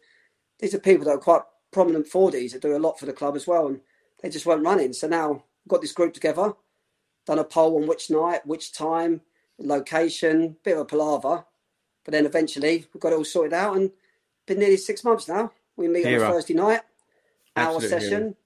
These 0.58 0.74
are 0.74 0.78
people 0.78 1.04
that 1.06 1.12
are 1.12 1.18
quite 1.18 1.42
prominent 1.72 2.06
Fordies 2.06 2.52
that 2.52 2.62
do 2.62 2.76
a 2.76 2.78
lot 2.78 2.98
for 2.98 3.06
the 3.06 3.12
club 3.12 3.36
as 3.36 3.46
well, 3.46 3.66
and 3.66 3.80
they 4.22 4.30
just 4.30 4.46
weren't 4.46 4.64
running. 4.64 4.92
So 4.92 5.08
now 5.08 5.32
we've 5.32 5.40
got 5.68 5.80
this 5.80 5.92
group 5.92 6.14
together, 6.14 6.52
done 7.26 7.38
a 7.38 7.44
poll 7.44 7.76
on 7.76 7.86
which 7.86 8.10
night, 8.10 8.46
which 8.46 8.72
time, 8.72 9.20
location, 9.58 10.56
bit 10.64 10.74
of 10.74 10.80
a 10.80 10.84
palaver, 10.84 11.44
but 12.04 12.12
then 12.12 12.26
eventually 12.26 12.86
we've 12.92 13.00
got 13.00 13.12
it 13.12 13.16
all 13.16 13.24
sorted 13.24 13.52
out 13.52 13.76
and 13.76 13.90
been 14.46 14.58
nearly 14.58 14.76
six 14.76 15.04
months 15.04 15.28
now. 15.28 15.50
We 15.76 15.88
meet 15.88 16.06
on 16.06 16.12
Hero. 16.12 16.28
a 16.28 16.32
Thursday 16.32 16.54
night, 16.54 16.82
hour 17.56 17.76
Absolute 17.76 17.88
session. 17.88 18.22
hero. 18.22 18.36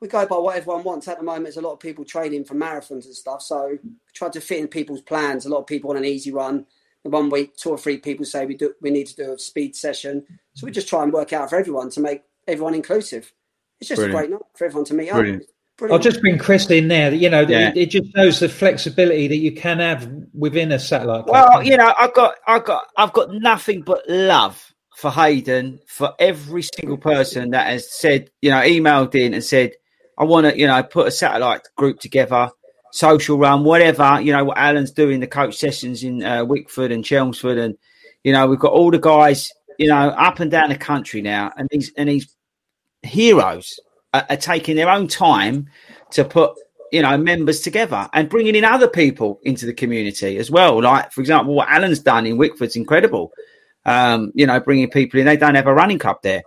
We 0.00 0.08
go 0.08 0.26
by 0.26 0.36
what 0.36 0.56
everyone 0.56 0.82
wants. 0.82 1.06
At 1.06 1.18
the 1.18 1.24
moment, 1.24 1.44
there's 1.44 1.58
a 1.58 1.60
lot 1.60 1.74
of 1.74 1.80
people 1.80 2.04
training 2.04 2.44
for 2.44 2.54
marathons 2.54 3.04
and 3.04 3.14
stuff. 3.14 3.40
So 3.42 3.78
we 3.80 3.90
try 4.12 4.28
to 4.30 4.40
fit 4.40 4.58
in 4.58 4.66
people's 4.66 5.00
plans. 5.00 5.46
A 5.46 5.48
lot 5.48 5.60
of 5.60 5.66
people 5.66 5.90
on 5.90 5.96
an 5.96 6.04
easy 6.04 6.32
run. 6.32 6.66
In 7.04 7.10
one 7.10 7.30
week, 7.30 7.56
two 7.56 7.70
or 7.70 7.78
three 7.78 7.98
people 7.98 8.24
say 8.24 8.46
we 8.46 8.54
do 8.56 8.74
we 8.80 8.90
need 8.90 9.08
to 9.08 9.16
do 9.16 9.32
a 9.32 9.38
speed 9.38 9.74
session. 9.74 10.24
So 10.54 10.66
we 10.66 10.70
just 10.70 10.88
try 10.88 11.02
and 11.02 11.12
work 11.12 11.32
out 11.32 11.50
for 11.50 11.56
everyone 11.58 11.90
to 11.90 12.00
make 12.00 12.22
everyone 12.46 12.74
inclusive. 12.74 13.32
It's 13.80 13.88
just 13.88 13.98
Brilliant. 13.98 14.14
a 14.14 14.18
great 14.18 14.30
night 14.30 14.42
for 14.54 14.64
everyone 14.64 14.84
to 14.86 14.94
meet 14.94 15.10
Brilliant. 15.10 15.42
up. 15.42 15.48
I'll 15.90 15.98
just 15.98 16.20
bring 16.20 16.38
Chris 16.38 16.70
in 16.70 16.86
there. 16.88 17.12
You 17.12 17.28
know, 17.28 17.40
Yeah. 17.40 17.70
it, 17.70 17.76
it 17.76 17.86
just 17.90 18.14
shows 18.14 18.38
the 18.38 18.48
flexibility 18.48 19.26
that 19.26 19.36
you 19.38 19.52
can 19.52 19.80
have 19.80 20.08
within 20.32 20.70
a 20.70 20.78
satellite. 20.78 21.26
Well, 21.26 21.50
can't 21.50 21.66
you 21.66 21.76
know, 21.76 21.92
I've 21.98 22.14
got, 22.14 22.36
I've 22.46 22.64
got, 22.64 22.84
I've 22.96 23.12
got 23.12 23.32
nothing 23.32 23.82
but 23.82 24.08
love 24.08 24.72
for 24.96 25.10
Hayden 25.10 25.80
for 25.88 26.14
every 26.20 26.62
single 26.62 26.98
person 26.98 27.50
that 27.50 27.66
has 27.66 27.90
said, 27.90 28.30
you 28.40 28.50
know, 28.50 28.60
emailed 28.60 29.16
in 29.16 29.34
and 29.34 29.42
said, 29.42 29.72
I 30.18 30.24
want 30.24 30.46
to, 30.46 30.56
you 30.56 30.68
know, 30.68 30.80
put 30.84 31.08
a 31.08 31.10
satellite 31.10 31.62
group 31.76 31.98
together. 31.98 32.50
Social 32.92 33.38
run, 33.38 33.64
whatever, 33.64 34.20
you 34.20 34.32
know, 34.32 34.44
what 34.44 34.58
Alan's 34.58 34.92
doing, 34.92 35.18
the 35.18 35.26
coach 35.26 35.56
sessions 35.56 36.04
in 36.04 36.22
uh, 36.22 36.44
Wickford 36.44 36.92
and 36.92 37.04
Chelmsford. 37.04 37.58
And, 37.58 37.76
you 38.22 38.32
know, 38.32 38.46
we've 38.46 38.58
got 38.58 38.72
all 38.72 38.90
the 38.90 38.98
guys, 38.98 39.50
you 39.78 39.88
know, 39.88 40.10
up 40.10 40.40
and 40.40 40.50
down 40.50 40.68
the 40.68 40.76
country 40.76 41.22
now. 41.22 41.50
And 41.56 41.68
these, 41.70 41.90
and 41.96 42.08
these 42.08 42.32
heroes 43.02 43.80
are, 44.12 44.26
are 44.28 44.36
taking 44.36 44.76
their 44.76 44.90
own 44.90 45.08
time 45.08 45.68
to 46.12 46.24
put, 46.24 46.52
you 46.92 47.00
know, 47.00 47.16
members 47.16 47.62
together 47.62 48.08
and 48.12 48.28
bringing 48.28 48.54
in 48.54 48.64
other 48.64 48.88
people 48.88 49.40
into 49.42 49.64
the 49.64 49.72
community 49.72 50.36
as 50.36 50.50
well. 50.50 50.82
Like, 50.82 51.12
for 51.12 51.22
example, 51.22 51.54
what 51.54 51.70
Alan's 51.70 52.00
done 52.00 52.26
in 52.26 52.36
Wickford's 52.36 52.76
incredible. 52.76 53.32
Um, 53.86 54.32
you 54.34 54.46
know, 54.46 54.60
bringing 54.60 54.90
people 54.90 55.18
in, 55.18 55.26
they 55.26 55.38
don't 55.38 55.54
have 55.54 55.66
a 55.66 55.74
running 55.74 55.98
club 55.98 56.18
there. 56.22 56.42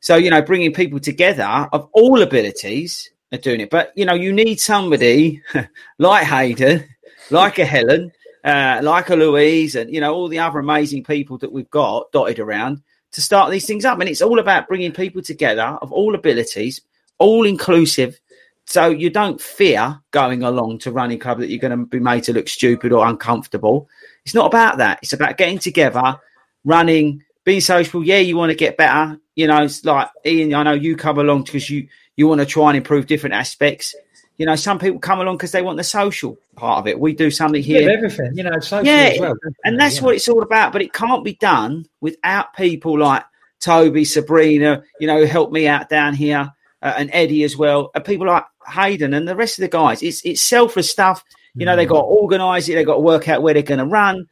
So, 0.00 0.14
you 0.14 0.30
know, 0.30 0.42
bringing 0.42 0.72
people 0.72 1.00
together 1.00 1.68
of 1.72 1.88
all 1.92 2.22
abilities 2.22 3.10
are 3.32 3.38
doing 3.38 3.60
it. 3.60 3.70
But, 3.70 3.92
you 3.96 4.04
know, 4.04 4.14
you 4.14 4.32
need 4.32 4.60
somebody 4.60 5.42
like 5.98 6.24
Hayden, 6.24 6.84
like 7.30 7.58
a 7.58 7.64
Helen, 7.64 8.12
uh, 8.44 8.80
like 8.82 9.10
a 9.10 9.16
Louise, 9.16 9.74
and, 9.74 9.92
you 9.92 10.00
know, 10.00 10.14
all 10.14 10.28
the 10.28 10.38
other 10.38 10.58
amazing 10.58 11.04
people 11.04 11.38
that 11.38 11.52
we've 11.52 11.70
got 11.70 12.10
dotted 12.12 12.38
around 12.38 12.82
to 13.12 13.20
start 13.20 13.50
these 13.50 13.66
things 13.66 13.84
up. 13.84 14.00
And 14.00 14.08
it's 14.08 14.22
all 14.22 14.38
about 14.38 14.68
bringing 14.68 14.92
people 14.92 15.22
together 15.22 15.78
of 15.82 15.92
all 15.92 16.14
abilities, 16.14 16.80
all 17.18 17.46
inclusive. 17.46 18.18
So 18.66 18.90
you 18.90 19.08
don't 19.08 19.40
fear 19.40 19.98
going 20.10 20.42
along 20.42 20.78
to 20.80 20.92
running 20.92 21.18
club 21.18 21.38
that 21.38 21.48
you're 21.48 21.58
going 21.58 21.78
to 21.78 21.86
be 21.86 22.00
made 22.00 22.24
to 22.24 22.34
look 22.34 22.48
stupid 22.48 22.92
or 22.92 23.06
uncomfortable. 23.06 23.88
It's 24.24 24.34
not 24.34 24.46
about 24.46 24.76
that. 24.78 24.98
It's 25.02 25.14
about 25.14 25.38
getting 25.38 25.58
together, 25.58 26.20
running, 26.64 27.24
being 27.44 27.62
social. 27.62 28.04
Yeah, 28.04 28.18
you 28.18 28.36
want 28.36 28.50
to 28.50 28.56
get 28.56 28.76
better. 28.76 29.18
You 29.36 29.46
know, 29.46 29.62
it's 29.62 29.84
like 29.86 30.10
Ian. 30.26 30.52
I 30.52 30.64
know 30.64 30.72
you 30.72 30.96
come 30.96 31.18
along 31.18 31.44
because 31.44 31.70
you 31.70 31.88
you 32.18 32.26
want 32.26 32.40
to 32.40 32.46
try 32.46 32.68
and 32.68 32.76
improve 32.76 33.06
different 33.06 33.36
aspects. 33.36 33.94
You 34.38 34.46
know, 34.46 34.56
some 34.56 34.80
people 34.80 34.98
come 34.98 35.20
along 35.20 35.36
because 35.36 35.52
they 35.52 35.62
want 35.62 35.76
the 35.78 35.84
social 35.84 36.36
part 36.56 36.80
of 36.80 36.88
it. 36.88 36.98
We 36.98 37.12
do 37.12 37.30
something 37.30 37.62
here, 37.62 37.82
Yeah, 37.82 37.96
everything, 37.96 38.32
you 38.34 38.42
know, 38.42 38.58
social 38.58 38.86
yeah, 38.86 39.10
as 39.14 39.20
well. 39.20 39.34
and 39.64 39.78
that's 39.80 39.98
yeah. 39.98 40.02
what 40.02 40.16
it's 40.16 40.28
all 40.28 40.42
about. 40.42 40.72
But 40.72 40.82
it 40.82 40.92
can't 40.92 41.24
be 41.24 41.34
done 41.34 41.86
without 42.00 42.54
people 42.56 42.98
like 42.98 43.24
Toby, 43.60 44.04
Sabrina, 44.04 44.82
you 44.98 45.06
know, 45.06 45.18
who 45.20 45.26
help 45.26 45.52
me 45.52 45.68
out 45.68 45.88
down 45.88 46.14
here, 46.14 46.52
uh, 46.82 46.94
and 46.96 47.08
Eddie 47.12 47.44
as 47.44 47.56
well, 47.56 47.92
and 47.94 48.04
people 48.04 48.26
like 48.26 48.44
Hayden 48.66 49.14
and 49.14 49.28
the 49.28 49.36
rest 49.36 49.58
of 49.58 49.62
the 49.62 49.68
guys. 49.68 50.02
It's 50.02 50.20
it's 50.24 50.42
selfless 50.42 50.90
stuff. 50.90 51.24
You 51.54 51.66
know, 51.66 51.76
they 51.76 51.86
got 51.86 52.00
to 52.00 52.06
organise 52.06 52.68
it. 52.68 52.74
They 52.74 52.84
got 52.84 52.94
to 52.94 53.00
work 53.00 53.28
out 53.28 53.42
where 53.42 53.54
they're 53.54 53.62
going 53.62 53.78
to 53.78 53.84
run. 53.86 54.28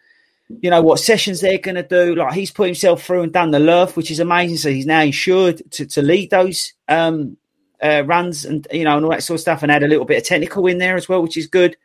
You 0.49 0.71
know 0.71 0.83
what 0.83 0.99
sessions 0.99 1.41
they're 1.41 1.59
going 1.59 1.77
to 1.77 1.83
do. 1.83 2.17
Like 2.17 2.35
he's 2.35 2.51
put 2.51 2.67
himself 2.67 3.05
through 3.05 3.23
and 3.23 3.33
done 3.33 3.53
the 3.53 3.59
LiRF, 3.59 3.95
which 3.97 4.11
is 4.11 4.21
amazing. 4.21 4.57
So 4.59 4.71
he's 4.71 4.87
now 4.87 5.03
insured 5.03 5.63
to, 5.73 5.87
to 5.87 6.03
lead 6.03 6.31
those 6.31 6.73
um, 6.89 7.37
uh, 7.83 8.03
runs 8.07 8.45
and 8.45 8.67
you 8.73 8.85
know 8.85 8.97
and 8.97 9.05
all 9.05 9.11
that 9.11 9.23
sort 9.23 9.37
of 9.37 9.43
stuff, 9.43 9.63
and 9.63 9.73
add 9.73 9.83
a 9.83 9.89
little 9.89 10.05
bit 10.05 10.19
of 10.19 10.25
technical 10.25 10.67
in 10.67 10.79
there 10.79 10.97
as 10.97 11.09
well, 11.09 11.23
which 11.23 11.37
is 11.37 11.47
good. 11.47 11.77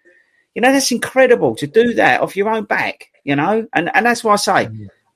You 0.56 0.62
know, 0.62 0.72
that's 0.72 0.92
incredible 0.92 1.56
to 1.56 1.68
do 1.68 1.94
that 1.94 2.22
off 2.22 2.36
your 2.36 2.50
own 2.50 2.66
back. 2.66 3.10
You 3.24 3.36
know, 3.36 3.68
and 3.74 3.90
and 3.94 4.06
that's 4.06 4.24
why 4.24 4.34
I 4.34 4.38
say 4.38 4.70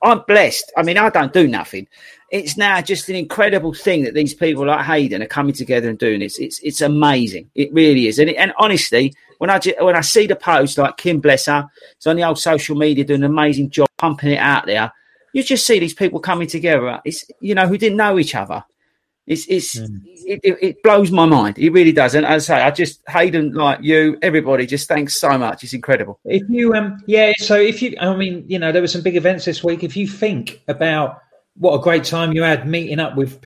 I'm 0.05 0.23
blessed. 0.27 0.71
I 0.77 0.83
mean, 0.83 0.97
I 0.97 1.09
don't 1.09 1.33
do 1.33 1.47
nothing. 1.47 1.87
It's 2.31 2.57
now 2.57 2.81
just 2.81 3.09
an 3.09 3.15
incredible 3.15 3.73
thing 3.73 4.03
that 4.03 4.13
these 4.13 4.33
people 4.33 4.65
like 4.65 4.85
Hayden 4.85 5.23
are 5.23 5.27
coming 5.27 5.53
together 5.53 5.89
and 5.89 5.97
doing 5.97 6.19
this. 6.19 6.37
It's 6.37 6.59
it's 6.59 6.81
amazing. 6.81 7.49
It 7.55 7.73
really 7.73 8.07
is. 8.07 8.19
And 8.19 8.29
it, 8.29 8.35
and 8.35 8.53
honestly, 8.57 9.13
when 9.39 9.49
I 9.49 9.59
when 9.79 9.95
I 9.95 10.01
see 10.01 10.27
the 10.27 10.35
post 10.35 10.77
like 10.77 10.97
Kim 10.97 11.21
Blesser, 11.21 11.67
it's 11.93 12.07
on 12.07 12.15
the 12.15 12.23
old 12.23 12.39
social 12.39 12.75
media 12.75 13.03
doing 13.03 13.23
an 13.23 13.31
amazing 13.31 13.69
job 13.69 13.87
pumping 13.97 14.31
it 14.31 14.39
out 14.39 14.65
there. 14.65 14.91
You 15.33 15.43
just 15.43 15.65
see 15.65 15.79
these 15.79 15.93
people 15.93 16.19
coming 16.19 16.47
together. 16.47 17.01
It's 17.03 17.25
you 17.39 17.55
know 17.55 17.67
who 17.67 17.77
didn't 17.77 17.97
know 17.97 18.19
each 18.19 18.35
other. 18.35 18.63
It's 19.27 19.47
it's 19.47 19.75
it, 19.75 20.39
it, 20.43 20.57
it 20.61 20.83
blows 20.83 21.11
my 21.11 21.25
mind. 21.25 21.57
It 21.57 21.71
really 21.71 21.91
does. 21.91 22.13
And 22.13 22.25
as 22.25 22.49
I 22.49 22.57
say, 22.57 22.63
I 22.63 22.71
just 22.71 23.01
Hayden 23.07 23.53
like 23.53 23.79
you, 23.81 24.17
everybody. 24.21 24.65
Just 24.67 24.87
thanks 24.87 25.19
so 25.19 25.37
much. 25.37 25.63
It's 25.63 25.73
incredible. 25.73 26.19
If 26.25 26.43
you, 26.47 26.73
um, 26.75 27.01
yeah, 27.07 27.33
so 27.37 27.55
if 27.55 27.81
you, 27.81 27.95
I 27.99 28.15
mean, 28.15 28.45
you 28.47 28.59
know, 28.59 28.71
there 28.71 28.81
were 28.81 28.87
some 28.87 29.01
big 29.01 29.15
events 29.15 29.45
this 29.45 29.63
week. 29.63 29.83
If 29.83 29.97
you 29.97 30.07
think 30.07 30.61
about 30.67 31.21
what 31.57 31.73
a 31.73 31.81
great 31.81 32.03
time 32.03 32.33
you 32.33 32.43
had 32.43 32.67
meeting 32.67 32.99
up 32.99 33.15
with 33.15 33.39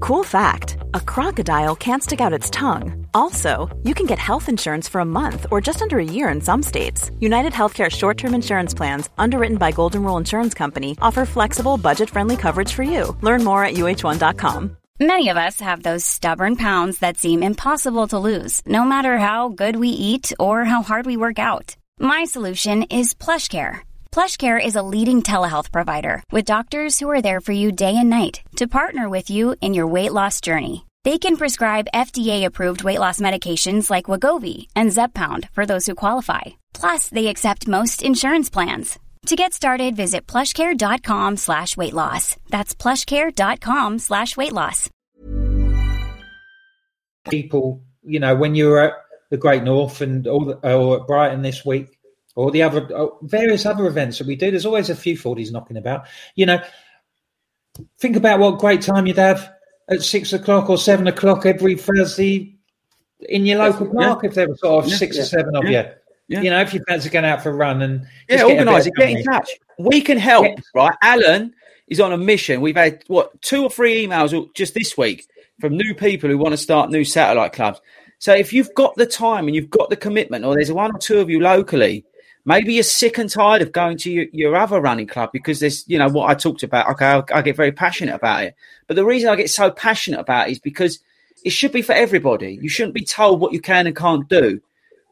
Cool 0.00 0.22
fact 0.22 0.78
a 0.94 1.00
crocodile 1.00 1.74
can't 1.74 2.02
stick 2.02 2.20
out 2.20 2.32
its 2.32 2.50
tongue. 2.50 3.07
Also, 3.18 3.68
you 3.82 3.94
can 3.94 4.06
get 4.06 4.20
health 4.20 4.48
insurance 4.48 4.88
for 4.88 5.00
a 5.00 5.12
month 5.20 5.46
or 5.50 5.60
just 5.60 5.82
under 5.82 5.98
a 5.98 6.12
year 6.16 6.28
in 6.28 6.40
some 6.40 6.62
states. 6.62 7.10
United 7.18 7.52
Healthcare 7.52 7.90
short 7.90 8.16
term 8.16 8.32
insurance 8.32 8.72
plans, 8.72 9.10
underwritten 9.18 9.58
by 9.58 9.72
Golden 9.72 10.04
Rule 10.04 10.18
Insurance 10.18 10.54
Company, 10.54 10.96
offer 11.02 11.24
flexible, 11.26 11.76
budget 11.76 12.10
friendly 12.10 12.36
coverage 12.36 12.72
for 12.72 12.84
you. 12.84 13.16
Learn 13.20 13.42
more 13.42 13.64
at 13.64 13.74
uh1.com. 13.74 14.76
Many 15.00 15.28
of 15.30 15.36
us 15.36 15.58
have 15.60 15.82
those 15.82 16.04
stubborn 16.04 16.54
pounds 16.54 17.00
that 17.00 17.18
seem 17.18 17.42
impossible 17.42 18.06
to 18.08 18.18
lose, 18.30 18.62
no 18.66 18.84
matter 18.84 19.18
how 19.18 19.48
good 19.48 19.74
we 19.74 19.88
eat 19.88 20.32
or 20.38 20.64
how 20.64 20.82
hard 20.82 21.04
we 21.04 21.16
work 21.16 21.40
out. 21.40 21.76
My 21.98 22.24
solution 22.24 22.84
is 22.84 23.14
PlushCare. 23.14 23.80
PlushCare 24.12 24.64
is 24.64 24.76
a 24.76 24.88
leading 24.94 25.22
telehealth 25.22 25.72
provider 25.72 26.22
with 26.30 26.52
doctors 26.52 27.00
who 27.00 27.10
are 27.10 27.22
there 27.22 27.40
for 27.40 27.52
you 27.52 27.72
day 27.72 27.96
and 27.96 28.10
night 28.10 28.42
to 28.56 28.74
partner 28.78 29.08
with 29.08 29.28
you 29.28 29.56
in 29.60 29.74
your 29.74 29.88
weight 29.88 30.12
loss 30.12 30.40
journey. 30.40 30.87
They 31.08 31.18
can 31.18 31.38
prescribe 31.38 31.94
FDA-approved 31.94 32.84
weight 32.84 32.98
loss 32.98 33.18
medications 33.18 33.88
like 33.88 34.10
Wegovy 34.10 34.66
and 34.76 34.90
Zepbound 34.90 35.48
for 35.52 35.64
those 35.64 35.86
who 35.86 35.94
qualify. 35.94 36.42
Plus, 36.74 37.08
they 37.08 37.28
accept 37.28 37.66
most 37.66 38.02
insurance 38.02 38.50
plans. 38.50 38.98
To 39.24 39.34
get 39.34 39.54
started, 39.54 39.96
visit 39.96 40.26
plushcare.com 40.26 41.38
slash 41.38 41.78
weight 41.78 41.94
loss. 41.94 42.36
That's 42.50 42.74
plushcare.com 42.74 44.00
slash 44.00 44.36
weight 44.36 44.52
loss. 44.52 44.90
people, 47.30 47.82
you 48.02 48.20
know, 48.20 48.36
when 48.36 48.54
you 48.54 48.66
were 48.68 48.80
at 48.80 48.92
the 49.30 49.38
Great 49.38 49.62
North 49.62 50.02
and 50.02 50.26
all 50.26 50.44
the, 50.44 50.56
or 50.76 51.00
at 51.00 51.06
Brighton 51.06 51.40
this 51.40 51.64
week, 51.64 51.98
or 52.36 52.50
the 52.50 52.64
other 52.64 52.86
or 52.94 53.16
various 53.22 53.64
other 53.64 53.86
events 53.86 54.18
that 54.18 54.26
we 54.26 54.36
do, 54.36 54.50
there's 54.50 54.66
always 54.66 54.90
a 54.90 54.94
few 54.94 55.16
Fordies 55.16 55.52
knocking 55.52 55.78
about. 55.78 56.06
You 56.34 56.44
know, 56.44 56.62
think 57.98 58.16
about 58.16 58.40
what 58.40 58.58
great 58.58 58.82
time 58.82 59.06
you'd 59.06 59.16
have 59.16 59.54
at 59.88 60.02
six 60.02 60.32
o'clock 60.32 60.68
or 60.68 60.78
seven 60.78 61.06
o'clock 61.06 61.46
every 61.46 61.76
Thursday 61.76 62.54
in 63.28 63.46
your 63.46 63.58
local 63.58 63.86
Yeah. 63.86 64.08
park 64.08 64.24
if 64.24 64.34
there 64.34 64.48
were 64.48 64.56
sort 64.56 64.84
of 64.84 64.90
Yeah. 64.90 64.96
six 64.96 65.18
or 65.18 65.24
seven 65.24 65.56
of 65.56 65.64
you. 65.64 65.84
You 66.28 66.50
know, 66.50 66.60
if 66.60 66.74
your 66.74 66.80
you 66.80 66.84
fancy 66.86 67.08
going 67.08 67.24
out 67.24 67.42
for 67.42 67.50
a 67.50 67.54
run 67.54 67.80
and 67.82 68.06
Yeah, 68.28 68.36
just 68.36 68.38
get 68.38 68.40
a 68.40 68.48
bit 68.48 68.58
organise 68.58 68.86
it. 68.86 68.94
Get 68.96 69.10
in 69.10 69.24
touch. 69.24 69.50
We 69.78 70.00
can 70.02 70.18
help, 70.18 70.58
right? 70.74 70.94
Alan 71.02 71.54
is 71.88 72.00
on 72.00 72.12
a 72.12 72.18
mission. 72.18 72.60
We've 72.60 72.76
had 72.76 73.02
what 73.06 73.40
two 73.40 73.62
or 73.62 73.70
three 73.70 74.06
emails 74.06 74.52
just 74.54 74.74
this 74.74 74.96
week 74.98 75.26
from 75.58 75.76
new 75.76 75.94
people 75.94 76.28
who 76.28 76.36
want 76.36 76.52
to 76.52 76.58
start 76.58 76.90
new 76.90 77.04
satellite 77.04 77.52
clubs. 77.54 77.80
So 78.18 78.34
if 78.34 78.52
you've 78.52 78.74
got 78.74 78.94
the 78.96 79.06
time 79.06 79.46
and 79.46 79.56
you've 79.56 79.70
got 79.70 79.88
the 79.90 79.96
commitment, 79.96 80.44
or 80.44 80.54
there's 80.54 80.70
one 80.70 80.94
or 80.94 80.98
two 80.98 81.18
of 81.20 81.30
you 81.30 81.40
locally, 81.40 82.04
maybe 82.48 82.72
you're 82.72 82.82
sick 82.82 83.18
and 83.18 83.28
tired 83.28 83.60
of 83.60 83.72
going 83.72 83.98
to 83.98 84.10
your, 84.10 84.24
your 84.32 84.56
other 84.56 84.80
running 84.80 85.06
club 85.06 85.30
because 85.32 85.60
there's, 85.60 85.86
you 85.86 85.98
know, 85.98 86.08
what 86.08 86.30
I 86.30 86.34
talked 86.34 86.62
about. 86.62 86.88
Okay, 86.92 87.04
I, 87.04 87.22
I 87.34 87.42
get 87.42 87.56
very 87.56 87.72
passionate 87.72 88.14
about 88.14 88.42
it, 88.42 88.54
but 88.86 88.94
the 88.94 89.04
reason 89.04 89.28
I 89.28 89.36
get 89.36 89.50
so 89.50 89.70
passionate 89.70 90.18
about 90.18 90.48
it 90.48 90.52
is 90.52 90.58
because 90.58 90.98
it 91.44 91.50
should 91.50 91.72
be 91.72 91.82
for 91.82 91.92
everybody. 91.92 92.58
You 92.60 92.70
shouldn't 92.70 92.94
be 92.94 93.04
told 93.04 93.40
what 93.40 93.52
you 93.52 93.60
can 93.60 93.86
and 93.86 93.94
can't 93.94 94.26
do. 94.30 94.62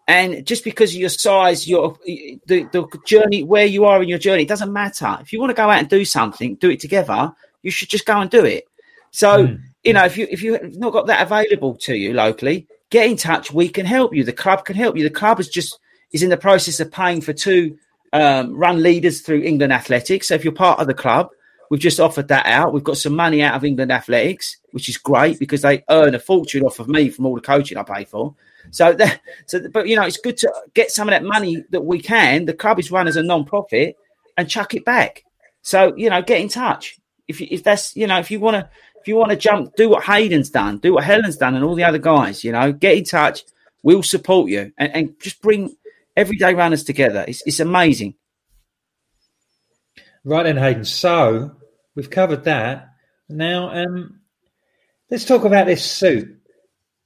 And 0.09 0.47
just 0.47 0.65
because 0.65 0.95
of 0.95 1.01
your 1.01 1.11
size, 1.11 1.69
your 1.69 1.99
the, 2.07 2.69
the 2.73 2.87
journey 3.05 3.43
where 3.43 3.67
you 3.67 3.85
are 3.85 4.03
in 4.03 4.09
your 4.09 4.19
journey, 4.19 4.45
it 4.45 4.49
doesn't 4.49 4.73
matter. 4.73 5.19
If 5.21 5.31
you 5.31 5.39
want 5.39 5.51
to 5.51 5.55
go 5.55 5.69
out 5.69 5.81
and 5.81 5.89
do 5.91 6.07
something, 6.07 6.55
do 6.55 6.71
it 6.71 6.81
together. 6.81 7.35
You 7.63 7.71
should 7.71 7.91
just 7.91 8.07
go 8.07 8.19
and 8.19 8.31
do 8.31 8.45
it. 8.47 8.65
So 9.11 9.47
hmm. 9.47 9.55
you 9.85 9.93
know, 9.93 10.05
if 10.07 10.17
you 10.17 10.27
if 10.31 10.43
you've 10.43 10.77
not 10.77 10.95
got 10.95 11.07
that 11.09 11.23
available 11.23 11.75
to 11.79 11.95
you 11.95 12.15
locally, 12.15 12.67
get 12.89 13.11
in 13.11 13.19
touch. 13.19 13.53
We 13.53 13.69
can 13.69 13.85
help 13.85 14.15
you. 14.15 14.25
The 14.25 14.33
club 14.33 14.65
can 14.65 14.77
help 14.77 14.97
you. 14.97 15.03
The 15.03 15.11
club 15.11 15.39
is 15.39 15.49
just 15.49 15.79
is 16.17 16.23
in 16.23 16.31
the 16.31 16.37
process 16.37 16.81
of 16.81 16.91
paying 16.91 17.21
for 17.21 17.33
two 17.33 17.79
um, 18.13 18.57
run 18.57 18.83
leaders 18.83 19.21
through 19.21 19.43
England 19.43 19.73
Athletics. 19.73 20.29
So 20.29 20.35
if 20.35 20.45
you're 20.45 20.53
part 20.53 20.81
of 20.81 20.87
the 20.87 20.95
club, 20.95 21.29
we've 21.71 21.81
just 21.81 22.01
offered 22.01 22.29
that 22.29 22.47
out. 22.47 22.73
We've 22.73 22.83
got 22.83 22.97
some 22.97 23.15
money 23.15 23.43
out 23.43 23.55
of 23.55 23.65
England 23.65 23.93
Athletics, 23.93 24.57
which 24.71 24.89
is 24.89 24.97
great 24.97 25.39
because 25.39 25.63
they 25.63 25.85
earn 25.91 26.15
a 26.15 26.19
fortune 26.19 26.65
off 26.65 26.81
of 26.81 26.89
me 26.89 27.11
from 27.11 27.27
all 27.27 27.35
the 27.35 27.41
coaching 27.41 27.79
I 27.79 27.83
pay 27.83 28.05
for. 28.05 28.35
So 28.71 28.93
that, 29.01 29.21
so 29.45 29.69
but 29.69 29.87
you 29.87 29.97
know, 29.97 30.05
it's 30.05 30.17
good 30.17 30.39
to 30.39 30.53
get 30.75 30.91
some 30.91 31.09
of 31.09 31.13
that 31.13 31.23
money 31.23 31.63
that 31.71 31.85
we 31.85 32.01
can. 32.01 32.47
The 32.47 32.55
club 32.55 32.79
is 32.79 32.91
run 32.91 33.07
as 33.07 33.17
a 33.17 33.23
non-profit 33.23 33.97
and 34.37 34.49
chuck 34.49 34.75
it 34.75 34.85
back. 34.85 35.25
So 35.63 35.95
you 35.97 36.11
know, 36.11 36.23
get 36.23 36.41
in 36.41 36.49
touch 36.49 36.99
if 37.29 37.41
if 37.41 37.63
that's 37.63 37.97
you 37.97 38.07
know 38.07 38.19
if 38.19 38.31
you 38.31 38.41
want 38.41 38.55
to 38.55 38.69
if 39.01 39.09
you 39.09 39.17
want 39.17 39.31
to 39.31 39.37
jump, 39.37 39.77
do 39.77 39.89
what 39.89 40.03
Hayden's 40.05 40.51
done, 40.51 40.79
do 40.79 40.95
what 40.95 41.05
Helen's 41.05 41.37
done, 41.37 41.55
and 41.55 41.65
all 41.65 41.77
the 41.77 41.85
other 41.85 41.99
guys. 41.99 42.43
You 42.43 42.53
know, 42.53 42.73
get 42.73 42.97
in 42.97 43.05
touch. 43.05 43.45
We'll 43.83 44.03
support 44.03 44.51
you 44.51 44.73
and, 44.79 44.93
and 44.93 45.21
just 45.21 45.41
bring 45.41 45.77
everyday 46.17 46.55
runners 46.55 46.85
together. 46.85 47.25
It's, 47.27 47.43
it's 47.47 47.61
amazing. 47.61 48.15
Right 50.25 50.43
then, 50.43 50.57
Hayden. 50.57 50.85
So 50.85 51.53
we've 51.95 52.11
covered 52.11 52.45
that. 52.45 52.89
Now, 53.29 53.71
um, 53.71 54.21
let's 55.11 55.25
talk 55.25 55.45
about 55.45 55.67
this 55.67 55.85
suit. 55.85 56.37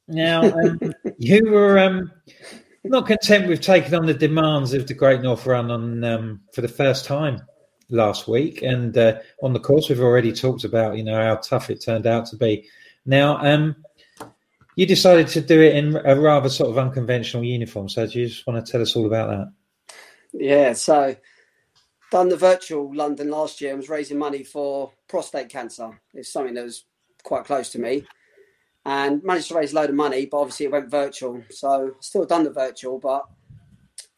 Now, 0.08 0.42
um, 0.42 0.80
you 1.18 1.50
were 1.50 1.78
um, 1.78 2.11
not 2.84 3.06
content 3.06 3.48
with 3.48 3.61
taking 3.61 3.94
on 3.94 4.06
the 4.06 4.14
demands 4.14 4.72
of 4.72 4.86
the 4.86 4.94
Great 4.94 5.20
North 5.20 5.46
Run 5.46 5.70
on 5.70 6.04
um, 6.04 6.40
for 6.52 6.62
the 6.62 6.68
first 6.68 7.04
time 7.04 7.42
last 7.90 8.28
week, 8.28 8.62
and 8.62 8.96
uh, 8.96 9.18
on 9.42 9.52
the 9.52 9.61
course 9.61 9.88
we've 9.88 10.00
already 10.00 10.32
talked 10.32 10.64
about, 10.64 10.96
you 10.96 11.04
know, 11.04 11.20
how 11.20 11.36
tough 11.36 11.70
it 11.70 11.82
turned 11.82 12.06
out 12.06 12.26
to 12.26 12.36
be. 12.36 12.68
Now, 13.04 13.38
um, 13.38 13.76
You 14.80 14.86
decided 14.86 15.28
to 15.28 15.42
do 15.42 15.60
it 15.60 15.76
in 15.76 15.94
a 16.06 16.18
rather 16.18 16.48
sort 16.48 16.70
of 16.70 16.78
unconventional 16.78 17.44
uniform. 17.44 17.86
So 17.90 18.06
do 18.06 18.18
you 18.18 18.28
just 18.28 18.46
want 18.46 18.64
to 18.64 18.72
tell 18.72 18.80
us 18.80 18.96
all 18.96 19.04
about 19.04 19.28
that? 19.28 19.52
Yeah, 20.32 20.72
so 20.72 21.14
done 22.10 22.30
the 22.30 22.38
virtual 22.38 22.90
London 22.94 23.28
last 23.28 23.60
year 23.60 23.72
and 23.72 23.78
was 23.78 23.90
raising 23.90 24.16
money 24.16 24.42
for 24.42 24.90
prostate 25.06 25.50
cancer. 25.50 26.00
It's 26.14 26.32
something 26.32 26.54
that 26.54 26.64
was 26.64 26.86
quite 27.22 27.44
close 27.44 27.68
to 27.72 27.78
me. 27.78 28.06
And 28.86 29.22
managed 29.22 29.48
to 29.48 29.54
raise 29.54 29.72
a 29.72 29.76
load 29.76 29.90
of 29.90 29.96
money, 29.96 30.24
but 30.24 30.38
obviously 30.38 30.64
it 30.64 30.72
went 30.72 30.90
virtual. 30.90 31.42
So 31.50 31.96
still 32.00 32.24
done 32.24 32.44
the 32.44 32.50
virtual, 32.50 32.98
but 32.98 33.26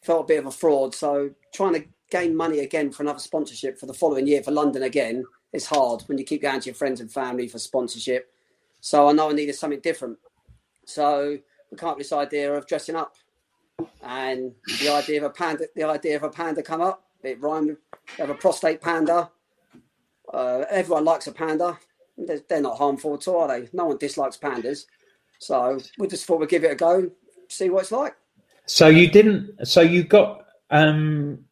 felt 0.05 0.27
a 0.27 0.29
bit 0.29 0.39
of 0.39 0.47
a 0.47 0.53
fraud. 0.53 0.95
So 0.95 1.31
trying 1.53 1.75
to 1.75 1.85
gain 2.09 2.37
money 2.37 2.61
again 2.61 2.93
for 2.93 3.03
another 3.03 3.19
sponsorship 3.19 3.81
for 3.81 3.87
the 3.87 3.95
following 3.95 4.29
year 4.29 4.45
for 4.45 4.53
London 4.53 4.85
again 4.85 5.25
is 5.53 5.67
hard 5.67 6.03
when 6.03 6.19
you 6.19 6.25
keep 6.25 6.43
going 6.43 6.61
to 6.61 6.67
your 6.67 6.77
friends 6.77 7.01
and 7.01 7.11
family 7.11 7.49
for 7.49 7.59
sponsorship. 7.59 8.33
So 8.81 9.09
I 9.09 9.13
know 9.13 9.29
I 9.29 9.33
needed 9.33 9.57
something 9.57 9.81
different. 9.81 10.19
So 10.85 11.39
we 11.71 11.77
come 11.77 11.91
up 11.91 11.97
with 11.99 12.07
this 12.09 12.13
idea 12.13 12.53
of 12.53 12.67
dressing 12.67 12.97
up, 12.97 13.15
and 14.03 14.53
the 14.81 14.91
idea 14.91 15.19
of 15.19 15.25
a 15.25 15.31
panda, 15.31 15.67
the 15.75 15.85
idea 15.85 16.17
of 16.17 16.23
a 16.23 16.31
panda 16.31 16.63
come 16.63 16.81
up. 16.81 17.05
It 17.23 17.41
rhymed 17.41 17.69
with 17.69 17.79
have 18.19 18.31
a 18.31 18.35
prostate 18.35 18.81
panda. 18.81 19.31
Uh, 20.33 20.65
everyone 20.71 21.05
likes 21.05 21.27
a 21.27 21.33
panda. 21.33 21.79
They're, 22.19 22.41
they're 22.49 22.61
not 22.61 22.79
harmful 22.79 23.15
at 23.15 23.29
all, 23.29 23.43
are 23.43 23.61
they? 23.61 23.69
No 23.73 23.87
one 23.87 23.99
dislikes 23.99 24.37
pandas. 24.37 24.87
So 25.39 25.79
we 25.99 26.09
just 26.09 26.25
thought 26.25 26.41
we'd 26.41 26.49
give 26.49 26.65
it 26.65 26.73
a 26.73 26.77
go, 26.77 27.11
see 27.49 27.71
what 27.71 27.83
it's 27.83 27.93
like. 27.93 28.15
So 28.67 28.89
you 28.89 29.11
didn't. 29.11 29.67
So 29.67 29.81
you 29.81 30.05
got. 30.05 30.47
um 30.71 31.45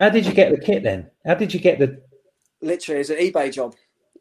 How 0.00 0.10
did 0.10 0.26
you 0.26 0.32
get 0.32 0.50
the 0.52 0.58
kit 0.58 0.82
then? 0.82 1.10
How 1.26 1.34
did 1.34 1.52
you 1.52 1.60
get 1.60 1.78
the? 1.78 2.00
Literally, 2.60 3.00
it's 3.00 3.10
an 3.10 3.16
eBay 3.16 3.52
job. 3.52 3.74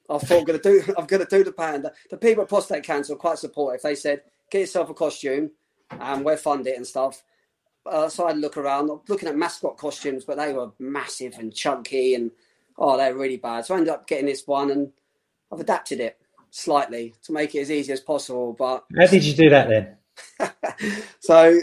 I 0.09 0.17
thought 0.17 0.39
I'm 0.39 0.45
gonna 0.45 0.59
do. 0.59 0.83
I'm 0.97 1.05
gonna 1.05 1.25
do 1.25 1.43
the 1.43 1.51
panda. 1.51 1.91
The 2.09 2.17
people 2.17 2.43
at 2.43 2.49
prostate 2.49 2.83
cancer 2.83 3.13
were 3.13 3.19
quite 3.19 3.37
supportive. 3.37 3.81
They 3.81 3.95
said, 3.95 4.21
"Get 4.53 4.61
yourself 4.61 4.91
a 4.91 4.93
costume, 4.93 5.49
and 5.89 6.23
we'll 6.23 6.37
fund 6.37 6.67
it 6.67 6.77
and 6.77 6.85
stuff." 6.85 7.23
Uh, 7.85 8.07
so 8.07 8.25
I 8.25 8.27
had 8.29 8.37
a 8.37 8.39
look 8.39 8.55
around, 8.55 8.91
looking 9.09 9.27
at 9.27 9.35
mascot 9.35 9.77
costumes, 9.77 10.23
but 10.23 10.37
they 10.37 10.53
were 10.53 10.71
massive 10.77 11.33
and 11.39 11.53
chunky, 11.53 12.13
and 12.13 12.29
oh, 12.77 12.95
they're 12.95 13.15
really 13.15 13.37
bad. 13.37 13.65
So 13.65 13.73
I 13.73 13.77
ended 13.79 13.93
up 13.93 14.05
getting 14.05 14.27
this 14.27 14.45
one, 14.45 14.69
and 14.69 14.91
I've 15.51 15.59
adapted 15.59 15.99
it 15.99 16.17
slightly 16.51 17.15
to 17.23 17.33
make 17.33 17.55
it 17.55 17.61
as 17.61 17.71
easy 17.71 17.91
as 17.91 17.99
possible. 17.99 18.53
But 18.53 18.85
How 18.95 19.07
did 19.07 19.23
you 19.23 19.33
do 19.33 19.49
that 19.49 19.69
then? 19.69 20.53
so 21.19 21.59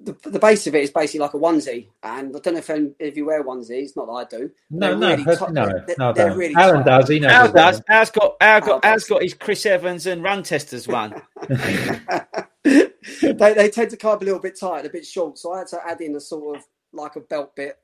the, 0.00 0.12
the 0.22 0.30
the 0.30 0.38
base 0.38 0.66
of 0.66 0.74
it 0.74 0.82
is 0.84 0.90
basically 0.90 1.20
like 1.20 1.34
a 1.34 1.38
onesie, 1.38 1.88
and 2.02 2.34
I 2.34 2.38
don't 2.38 2.54
know 2.54 2.60
if 2.60 2.70
if 3.00 3.16
you 3.16 3.26
wear 3.26 3.42
onesies. 3.42 3.96
Not 3.96 4.06
that 4.06 4.36
I 4.36 4.38
do. 4.38 4.50
No, 4.70 4.96
no, 4.96 5.10
really 5.10 5.24
pers- 5.24 5.38
tight- 5.38 5.52
no, 5.52 5.66
they're- 5.66 5.96
no, 5.98 6.12
they're 6.12 6.36
really 6.36 6.54
Alan 6.54 6.84
tight. 6.84 7.00
does. 7.00 7.08
He 7.08 7.18
knows. 7.18 7.32
Al 7.32 7.52
does. 7.52 7.76
they're- 7.88 7.96
Al's 7.96 8.10
got, 8.10 8.36
Al 8.40 8.60
got, 8.60 8.84
Al 8.84 8.92
Al's 8.92 9.04
got 9.04 9.22
his 9.22 9.34
Chris 9.34 9.66
Evans 9.66 10.06
and 10.06 10.22
Run 10.22 10.42
Testers 10.44 10.86
one. 10.86 11.20
they, 12.62 13.54
they 13.54 13.70
tend 13.70 13.90
to 13.90 13.96
come 13.96 14.12
up 14.12 14.22
a 14.22 14.24
little 14.24 14.40
bit 14.40 14.58
tight, 14.58 14.84
a 14.86 14.90
bit 14.90 15.06
short. 15.06 15.38
So 15.38 15.52
I 15.52 15.58
had 15.58 15.68
to 15.68 15.80
add 15.86 16.00
in 16.00 16.14
a 16.16 16.20
sort 16.20 16.56
of 16.58 16.64
like 16.92 17.16
a 17.16 17.20
belt 17.20 17.56
bit, 17.56 17.78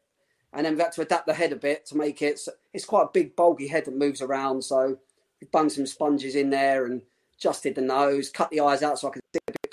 and 0.52 0.64
then 0.64 0.76
we 0.76 0.82
had 0.82 0.92
to 0.92 1.02
adapt 1.02 1.26
the 1.26 1.34
head 1.34 1.52
a 1.52 1.56
bit 1.56 1.86
to 1.86 1.96
make 1.96 2.22
it. 2.22 2.40
It's 2.72 2.84
quite 2.84 3.04
a 3.04 3.10
big, 3.12 3.34
bulky 3.36 3.66
head 3.66 3.84
that 3.86 3.96
moves 3.96 4.20
around. 4.22 4.62
So 4.62 4.98
we 5.40 5.46
bunged 5.50 5.72
some 5.72 5.86
sponges 5.86 6.36
in 6.36 6.50
there 6.50 6.86
and 6.86 7.02
adjusted 7.38 7.74
the 7.74 7.80
nose, 7.82 8.30
cut 8.30 8.50
the 8.50 8.60
eyes 8.60 8.82
out 8.82 8.98
so 8.98 9.08
I 9.08 9.12
could 9.12 9.22
see 9.32 9.40
a 9.48 9.50
bit 9.52 9.56
better. 9.62 9.63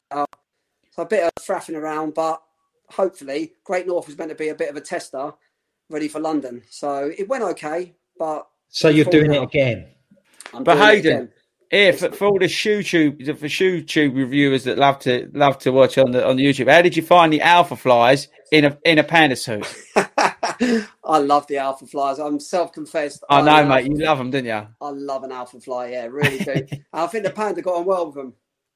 So 0.92 1.04
a 1.04 1.06
bit 1.06 1.24
of 1.24 1.32
fraffing 1.44 1.76
around, 1.76 2.14
but 2.14 2.42
hopefully, 2.90 3.54
Great 3.64 3.88
North 3.88 4.08
was 4.08 4.18
meant 4.18 4.30
to 4.30 4.36
be 4.36 4.50
a 4.50 4.56
bit 4.56 4.70
of 4.70 4.76
a 4.76 4.82
tester, 4.82 5.32
ready 5.90 6.08
for 6.08 6.20
London. 6.20 6.62
So 6.70 7.12
it 7.18 7.28
went 7.28 7.44
okay, 7.44 7.96
but 8.20 8.48
So 8.70 8.90
you're 8.90 9.06
Full 9.06 9.12
doing 9.12 9.34
it 9.34 9.42
again. 9.44 9.88
I'm 10.54 10.64
But 10.64 10.76
doing 10.76 10.84
it 10.88 10.92
Hayden, 10.96 11.16
again. 11.16 11.32
here 11.70 11.94
for, 11.94 12.12
for 12.12 12.26
all 12.28 12.40
the 12.40 12.48
shoe 12.50 12.84
tube 12.84 13.38
for 13.38 13.48
shoe 13.48 13.82
tube 13.82 14.16
reviewers 14.16 14.66
that 14.66 14.78
love 14.78 15.00
to 15.00 15.30
love 15.34 15.58
to 15.60 15.72
watch 15.72 15.98
on 15.98 16.12
the 16.12 16.28
on 16.28 16.36
the 16.36 16.44
YouTube, 16.46 16.70
how 16.70 16.82
did 16.82 16.98
you 16.98 17.04
find 17.04 17.32
the 17.32 17.42
alpha 17.42 17.78
flies 17.78 18.28
in 18.52 18.66
a 18.66 18.78
in 18.84 19.00
a 19.00 19.04
panda 19.04 19.38
suit? 19.38 19.66
I 19.96 21.18
love 21.18 21.48
the 21.48 21.58
alpha 21.58 21.88
flies. 21.88 22.20
I'm 22.20 22.40
self-confessed. 22.40 23.24
I 23.30 23.42
know, 23.42 23.46
love- 23.54 23.68
mate. 23.68 23.86
You 23.88 24.06
love 24.06 24.18
them, 24.18 24.30
didn't 24.32 24.48
you? 24.48 24.68
I 24.82 24.90
love 24.90 25.24
an 25.24 25.32
alpha 25.32 25.60
fly. 25.60 25.88
Yeah, 25.88 26.06
really 26.08 26.40
do. 26.40 26.68
I 26.94 27.08
think 27.08 27.24
the 27.24 27.32
panda 27.32 27.62
got 27.62 27.76
on 27.78 27.86
well 27.86 28.06
with 28.08 28.16
them. 28.16 28.34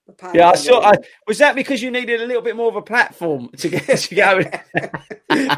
The 0.08 0.32
Yeah, 0.36 0.50
I 0.52 0.56
saw. 0.56 0.82
I, 0.82 0.94
was 1.28 1.40
that 1.40 1.56
because 1.56 1.82
you 1.82 1.90
needed 1.90 2.22
a 2.22 2.26
little 2.26 2.42
bit 2.44 2.56
more 2.56 2.68
of 2.70 2.76
a 2.76 2.82
platform 2.82 3.50
to 3.58 3.70
get 3.70 3.86
to 3.98 4.16
go? 4.16 4.38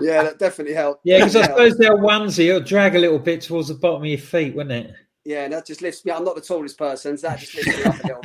yeah, 0.02 0.24
that 0.24 0.36
definitely 0.40 0.74
helped. 0.74 1.02
Yeah, 1.04 1.18
because 1.20 1.36
I 1.36 1.42
suppose 1.48 1.78
they're 1.78 1.98
onesie. 1.98 2.48
It'll 2.48 2.62
drag 2.62 2.96
a 2.96 3.00
little 3.00 3.20
bit 3.20 3.42
towards 3.42 3.68
the 3.68 3.74
bottom 3.76 4.04
of 4.04 4.08
your 4.08 4.18
feet, 4.20 4.56
wouldn't 4.56 4.86
it? 4.88 4.96
Yeah, 5.26 5.44
and 5.44 5.52
that 5.54 5.66
just 5.66 5.82
lifts 5.82 6.06
me. 6.06 6.14
I'm 6.14 6.24
not 6.24 6.36
the 6.36 6.42
tallest 6.42 6.78
person, 6.78 7.18
so 7.18 7.28
that 7.28 7.40
just 7.40 7.56
lifts 7.56 7.78
me 7.78 7.84
up 7.84 8.04
a 8.04 8.08
little 8.08 8.22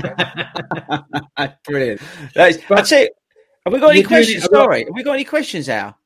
bit. 1.37 1.53
Brilliant. 1.67 2.01
That's, 2.37 2.59
I 2.71 2.83
tell 2.83 3.01
you, 3.01 3.09
have 3.67 3.73
we 3.73 3.81
got 3.81 3.89
any 3.89 4.05
questions? 4.05 4.45
it 4.45 4.53
a 4.53 4.55
lot. 4.55 4.65
Sorry, 4.67 4.85
have 4.85 4.95
we 4.95 5.03
got 5.03 5.15
any 5.15 5.25
questions, 5.25 5.69
Al? 5.69 5.99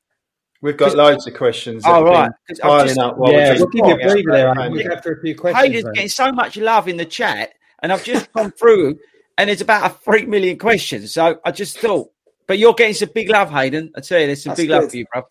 We've 0.63 0.75
got 0.75 0.95
loads 0.95 1.27
of 1.27 1.35
questions. 1.35 1.83
that 1.83 1.89
Oh, 1.91 1.93
have 1.97 2.05
been 2.05 2.13
right. 2.13 2.31
'Cause 2.47 2.59
I've 2.61 2.67
Piling 2.69 2.87
just- 2.87 2.99
up 2.99 3.17
while 3.19 3.31
yeah, 3.31 3.51
we're 3.53 3.57
we'll 3.59 3.67
give 3.67 3.85
you 3.85 3.93
a 3.93 3.97
breather 3.97 4.31
there. 4.31 4.47
about 4.47 4.57
I 4.57 4.61
think 4.63 4.75
Panda. 4.77 4.83
we'll 4.89 4.97
after 4.97 5.11
a 5.13 5.21
few 5.21 5.35
questions. 5.35 5.63
Hayden's 5.65 5.85
mate. 5.85 5.93
getting 5.93 6.09
so 6.09 6.31
much 6.31 6.57
love 6.57 6.87
in 6.87 6.97
the 6.97 7.05
chat, 7.05 7.51
and 7.83 7.93
I've 7.93 8.03
just 8.03 8.33
gone 8.33 8.49
through, 8.51 8.97
and 9.37 9.49
there's 9.49 9.61
about 9.61 9.89
a 9.91 9.93
three 9.93 10.25
million 10.25 10.57
questions. 10.57 11.13
So 11.13 11.39
I 11.45 11.51
just 11.51 11.79
thought, 11.79 12.09
but 12.47 12.57
you're 12.59 12.73
getting 12.73 12.93
some 12.93 13.09
big 13.13 13.29
love, 13.29 13.49
Hayden. 13.51 13.91
I 13.95 14.01
tell 14.01 14.19
you, 14.19 14.27
there's 14.27 14.43
some 14.43 14.51
That's 14.51 14.61
big 14.61 14.69
love 14.69 14.89
for 14.89 14.97
you, 14.97 15.05
bro. 15.13 15.23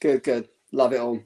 Good, 0.00 0.22
good. 0.22 0.48
Love 0.72 0.92
it 0.92 1.00
all. 1.00 1.20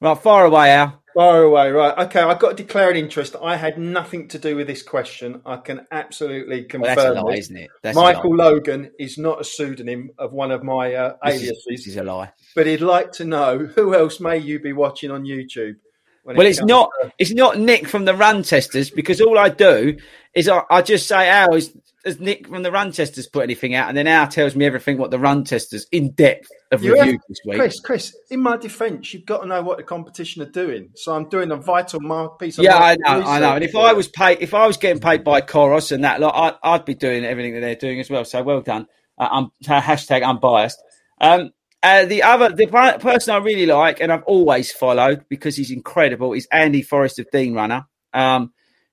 Right, 0.00 0.18
far 0.18 0.46
away, 0.46 0.72
Al. 0.72 1.00
Far 1.14 1.42
away, 1.42 1.70
right? 1.70 2.06
Okay, 2.06 2.20
I've 2.20 2.38
got 2.38 2.56
to 2.56 2.62
declare 2.62 2.90
an 2.90 2.96
interest. 2.96 3.36
I 3.40 3.54
had 3.56 3.78
nothing 3.78 4.28
to 4.28 4.38
do 4.38 4.56
with 4.56 4.66
this 4.66 4.82
question. 4.82 5.42
I 5.44 5.56
can 5.58 5.86
absolutely 5.92 6.60
Well, 6.60 6.68
confirm. 6.68 6.94
that's 6.96 7.04
a 7.18 7.22
lie, 7.22 7.30
this. 7.32 7.40
isn't 7.46 7.56
it? 7.58 7.70
That's 7.82 7.96
a 7.96 8.00
Michael 8.00 8.36
lie. 8.36 8.44
Logan 8.46 8.90
is 8.98 9.18
not 9.18 9.40
a 9.40 9.44
pseudonym 9.44 10.10
of 10.18 10.32
one 10.32 10.50
of 10.50 10.62
my 10.64 10.94
uh, 10.94 11.16
This 11.26 11.34
is, 11.34 11.42
aliases, 11.42 11.64
this 11.68 11.86
is 11.86 11.96
a 11.98 12.02
lie. 12.02 12.32
but 12.56 12.66
he'd 12.66 12.80
like 12.80 13.12
to 13.12 13.24
know 13.26 13.58
who 13.58 13.94
else 13.94 14.20
may 14.20 14.38
you 14.38 14.58
be 14.58 14.72
watching 14.72 15.10
on 15.10 15.24
YouTube. 15.24 15.76
when 16.24 16.34
it 16.34 16.38
Well, 16.38 16.46
it's 16.46 16.62
not. 16.64 16.90
to- 17.02 17.12
It's 17.18 17.32
not 17.34 17.58
Nick 17.58 17.86
from 17.86 18.04
the 18.06 18.14
Run 18.14 18.42
Testers 18.42 18.90
because 18.90 19.20
all 19.20 19.38
I 19.38 19.50
do 19.50 19.96
is 20.34 20.48
I, 20.48 20.62
I 20.70 20.82
just 20.82 21.06
say, 21.06 21.28
"Al, 21.28 21.54
is, 21.54 21.76
has 22.04 22.18
Nick 22.18 22.48
from 22.48 22.62
the 22.62 22.72
Run 22.72 22.92
Testers 22.92 23.26
put 23.26 23.42
anything 23.42 23.74
out?" 23.74 23.88
And 23.88 23.96
then 23.96 24.06
Al 24.06 24.28
tells 24.28 24.56
me 24.56 24.64
everything 24.64 24.98
what 24.98 25.10
the 25.10 25.18
Run 25.18 25.44
Testers 25.44 25.86
in 25.92 26.12
depth 26.12 26.48
of 26.70 26.82
You 26.82 26.94
review 26.94 27.12
have- 27.12 27.20
this 27.28 27.38
week. 27.46 27.58
Chris, 27.58 27.80
Chris, 27.80 28.16
in 28.30 28.40
my 28.40 28.56
defence, 28.56 29.12
you've 29.12 29.26
got 29.26 29.42
to 29.42 29.46
know 29.46 29.62
what 29.62 29.76
the 29.76 29.82
competition 29.84 30.42
are 30.42 30.50
doing. 30.50 30.90
So 30.94 31.14
I'm 31.14 31.28
doing 31.28 31.50
a 31.50 31.56
vital 31.56 32.00
mark 32.00 32.38
piece 32.38 32.58
of 32.58 32.64
Yeah, 32.64 32.76
I 32.76 32.96
know, 32.96 33.22
I 33.26 33.40
know. 33.40 33.54
And 33.54 33.64
if 33.64 33.76
I 33.76 33.92
was 33.92 34.08
paid, 34.08 34.38
if 34.40 34.54
I 34.54 34.66
was 34.66 34.76
getting 34.76 35.00
paid 35.00 35.22
by 35.24 35.40
Coros 35.40 35.92
and 35.92 36.04
that 36.04 36.20
lot, 36.20 36.58
I'd, 36.62 36.74
I'd 36.74 36.84
be 36.84 36.94
doing 36.94 37.24
everything 37.24 37.54
that 37.54 37.60
they're 37.60 37.74
doing 37.76 38.00
as 38.00 38.08
well. 38.08 38.24
So 38.24 38.42
well 38.42 38.62
done. 38.62 38.86
Uh, 39.18 39.28
I'm 39.30 39.50
hashtag 39.64 40.26
unbiased. 40.26 40.82
Um, 41.20 41.50
uh, 41.82 42.04
the 42.06 42.22
other, 42.22 42.48
the 42.50 42.66
person 43.00 43.34
I 43.34 43.38
really 43.38 43.66
like 43.66 44.00
and 44.00 44.12
I've 44.12 44.22
always 44.22 44.70
followed 44.72 45.24
because 45.28 45.56
he's 45.56 45.70
incredible 45.70 46.32
is 46.32 46.46
Andy 46.52 46.82
Forrest 46.82 47.18
of 47.18 47.26
Dean 47.32 47.54
Runner. 47.54 47.86
Um, 48.14 48.52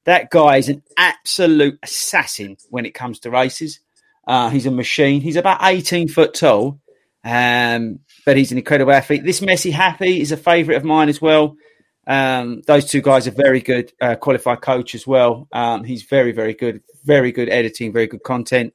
that 0.10 0.32
guy 0.32 0.58
is 0.58 0.70
an 0.70 0.82
absolute 0.98 1.78
assassin 1.84 2.58
when 2.70 2.86
it 2.86 2.96
comes 2.96 3.20
to 3.20 3.30
races. 3.30 3.80
Uh, 4.28 4.50
he's 4.50 4.66
a 4.66 4.72
machine. 4.72 5.22
He's 5.22 5.36
about 5.36 5.60
18 5.62 6.08
foot 6.08 6.34
tall, 6.34 6.80
um, 7.24 8.00
but 8.26 8.36
he's 8.36 8.52
an 8.52 8.58
incredible 8.58 8.92
athlete. 8.92 9.24
This 9.24 9.40
Messi 9.40 9.72
Happy 9.72 10.20
is 10.20 10.32
a 10.32 10.38
favourite 10.38 10.78
of 10.78 10.84
mine 10.84 11.10
as 11.10 11.22
well. 11.22 11.58
Um, 12.08 12.62
those 12.66 12.86
two 12.86 13.02
guys 13.02 13.28
are 13.28 13.32
very 13.32 13.62
good, 13.62 13.94
uh, 14.02 14.16
qualified 14.16 14.62
coach 14.62 14.96
as 14.96 15.06
well. 15.06 15.48
Um, 15.52 15.84
he's 15.84 16.02
very, 16.04 16.32
very 16.32 16.56
good, 16.56 16.82
very 17.06 17.32
good 17.32 17.50
editing, 17.50 17.94
very 17.94 18.08
good 18.08 18.24
content. 18.24 18.74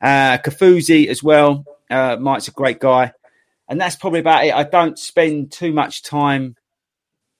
Uh, 0.00 0.38
Kofuzi 0.38 1.08
as 1.08 1.20
well. 1.20 1.64
Uh, 1.90 2.16
Mike's 2.20 2.46
a 2.46 2.52
great 2.52 2.78
guy. 2.78 3.12
And 3.68 3.80
that's 3.80 3.96
probably 3.96 4.20
about 4.20 4.44
it. 4.44 4.54
I 4.54 4.62
don't 4.62 4.96
spend 4.96 5.50
too 5.50 5.72
much 5.72 6.04
time 6.04 6.54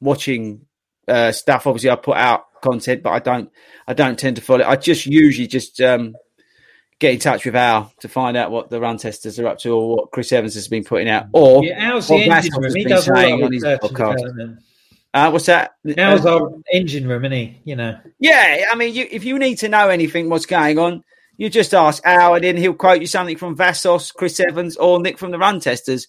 watching 0.01 0.67
uh, 1.07 1.31
stuff. 1.31 1.69
Obviously, 1.69 1.91
I 1.91 1.97
put 1.97 2.17
out 2.17 2.46
content, 2.63 3.03
but 3.03 3.11
I 3.11 3.19
don't. 3.19 3.51
I 3.87 3.95
don't 3.95 4.19
tend 4.19 4.37
to 4.37 4.43
follow. 4.43 4.61
it. 4.61 4.67
I 4.69 4.77
just 4.77 5.07
usually 5.07 5.47
just 5.47 5.81
um, 5.81 6.15
get 6.99 7.13
in 7.15 7.19
touch 7.21 7.45
with 7.45 7.55
Al 7.57 7.93
to 8.01 8.09
find 8.09 8.37
out 8.37 8.51
what 8.51 8.71
the 8.71 8.81
run 8.81 8.97
testers 8.99 9.39
are 9.39 9.47
up 9.47 9.59
to, 9.61 9.71
or 9.75 9.97
what 9.97 10.11
Chris 10.11 10.33
Evans 10.33 10.55
has 10.55 10.69
been 10.69 10.85
putting 10.85 11.09
out, 11.09 11.27
or 11.33 11.65
Yeah, 11.65 11.95
what 11.95 12.05
Vassos 12.09 12.51
has 12.65 12.75
been 12.75 12.99
saying 12.99 13.43
on 13.43 13.53
his 13.53 13.65
podcast. 13.65 14.59
Uh, 15.15 15.31
what's 15.31 15.47
that? 15.47 15.73
Al's 15.97 16.27
Uh, 16.27 16.35
our 16.41 16.53
engine 16.73 17.09
room, 17.09 17.25
isn't 17.25 17.33
he? 17.37 17.61
You 17.65 17.77
know. 17.77 17.99
yeah, 18.19 18.65
I 18.71 18.77
mean, 18.77 18.95
you, 18.95 19.07
if 19.11 19.25
you 19.25 19.39
need 19.39 19.57
to 19.57 19.69
know 19.69 19.89
anything, 19.89 20.29
what's 20.29 20.45
going 20.47 20.79
on, 20.79 21.05
you 21.39 21.49
just 21.49 21.73
ask 21.75 22.05
Al, 22.05 22.35
and 22.35 22.45
then 22.45 22.57
he'll 22.59 22.75
quote 22.75 23.01
you 23.01 23.07
something 23.07 23.37
from 23.39 23.57
Vassos, 23.57 24.13
Chris 24.13 24.39
Evans, 24.41 24.77
or 24.77 25.01
Nick 25.01 25.17
from 25.19 25.31
the 25.31 25.39
Run 25.39 25.61
Testers. 25.61 26.09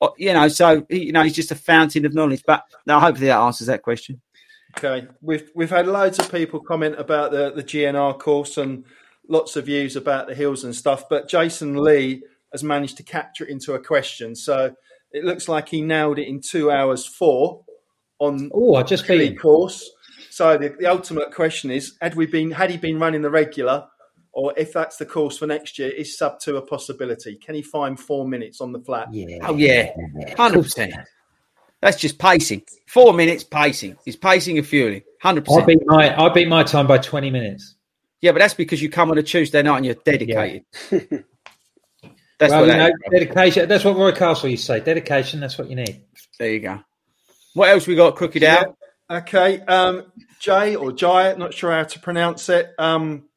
Or, 0.00 0.12
You 0.18 0.32
know, 0.32 0.48
so 0.48 0.86
he- 0.88 1.06
you 1.06 1.12
know 1.12 1.22
he's 1.22 1.34
just 1.34 1.50
a 1.50 1.54
fountain 1.54 2.04
of 2.06 2.14
knowledge. 2.14 2.44
But 2.46 2.62
no, 2.86 2.98
hopefully 3.00 3.26
that 3.28 3.38
answers 3.40 3.66
that 3.68 3.82
question. 3.82 4.20
Okay, 4.78 5.08
we've 5.22 5.50
we've 5.54 5.70
had 5.70 5.86
loads 5.86 6.18
of 6.18 6.30
people 6.30 6.60
comment 6.60 6.96
about 6.98 7.30
the 7.30 7.50
the 7.50 7.64
GNR 7.64 8.18
course 8.18 8.58
and 8.58 8.84
lots 9.28 9.56
of 9.56 9.66
views 9.66 9.96
about 9.96 10.28
the 10.28 10.34
hills 10.34 10.64
and 10.64 10.74
stuff. 10.74 11.04
But 11.08 11.28
Jason 11.28 11.82
Lee 11.82 12.22
has 12.52 12.62
managed 12.62 12.98
to 12.98 13.02
capture 13.02 13.44
it 13.44 13.50
into 13.50 13.74
a 13.74 13.82
question, 13.82 14.36
so 14.36 14.74
it 15.12 15.24
looks 15.24 15.48
like 15.48 15.68
he 15.68 15.80
nailed 15.80 16.18
it 16.18 16.28
in 16.28 16.40
two 16.40 16.70
hours 16.70 17.06
four 17.06 17.64
on 18.18 18.50
Oh, 18.52 18.74
I 18.74 18.82
just 18.82 19.06
the 19.06 19.34
course. 19.34 19.90
So 20.30 20.58
the, 20.58 20.74
the 20.78 20.86
ultimate 20.86 21.32
question 21.32 21.70
is: 21.70 21.96
Had 22.02 22.14
we 22.14 22.26
been 22.26 22.50
had 22.50 22.70
he 22.70 22.76
been 22.76 22.98
running 22.98 23.22
the 23.22 23.30
regular 23.30 23.86
or 24.36 24.52
if 24.58 24.74
that's 24.74 24.98
the 24.98 25.06
course 25.06 25.38
for 25.38 25.46
next 25.46 25.78
year, 25.78 25.88
is 25.88 26.18
sub 26.18 26.38
two 26.38 26.58
a 26.58 26.62
possibility? 26.62 27.36
Can 27.36 27.54
he 27.54 27.62
find 27.62 27.98
four 27.98 28.28
minutes 28.28 28.60
on 28.60 28.70
the 28.70 28.80
flat? 28.80 29.08
Yeah. 29.10 29.38
Oh 29.40 29.56
yeah, 29.56 29.92
hundred 30.36 30.64
percent. 30.64 30.94
That's 31.82 31.96
just 31.96 32.18
pacing. 32.18 32.62
Four 32.88 33.12
minutes 33.12 33.44
pacing. 33.44 33.96
It's 34.06 34.16
pacing 34.16 34.58
and 34.58 34.66
fueling. 34.66 35.02
Hundred 35.20 35.44
percent. 35.44 35.62
I 35.62 35.64
percent. 35.66 35.80
beat 35.80 35.88
my 35.88 36.24
I 36.24 36.28
beat 36.30 36.48
my 36.48 36.62
time 36.62 36.86
by 36.86 36.98
twenty 36.98 37.30
minutes. 37.30 37.74
Yeah, 38.20 38.32
but 38.32 38.38
that's 38.38 38.54
because 38.54 38.80
you 38.80 38.88
come 38.88 39.10
on 39.10 39.18
a 39.18 39.22
Tuesday 39.22 39.62
night 39.62 39.76
and 39.76 39.86
you're 39.86 39.94
dedicated. 39.94 40.64
that's 40.90 42.50
well, 42.50 42.60
what 42.60 42.66
you 42.66 42.72
that 42.72 42.92
know, 42.92 43.18
dedication. 43.18 43.68
That's 43.68 43.84
what 43.84 43.96
Roy 43.96 44.12
Castle 44.12 44.48
used 44.48 44.66
to 44.66 44.72
say. 44.72 44.80
Dedication. 44.80 45.40
That's 45.40 45.58
what 45.58 45.68
you 45.68 45.76
need. 45.76 46.02
There 46.38 46.50
you 46.50 46.60
go. 46.60 46.80
What 47.54 47.68
else 47.68 47.86
we 47.86 47.94
got? 47.94 48.16
Crooked 48.16 48.42
out. 48.42 48.76
Okay, 49.08 49.60
um, 49.60 50.12
Jay 50.40 50.74
or 50.74 50.90
Jai, 50.90 51.32
not 51.34 51.54
sure 51.54 51.70
how 51.70 51.84
to 51.84 52.00
pronounce 52.00 52.48
it. 52.48 52.72
Um, 52.78 53.28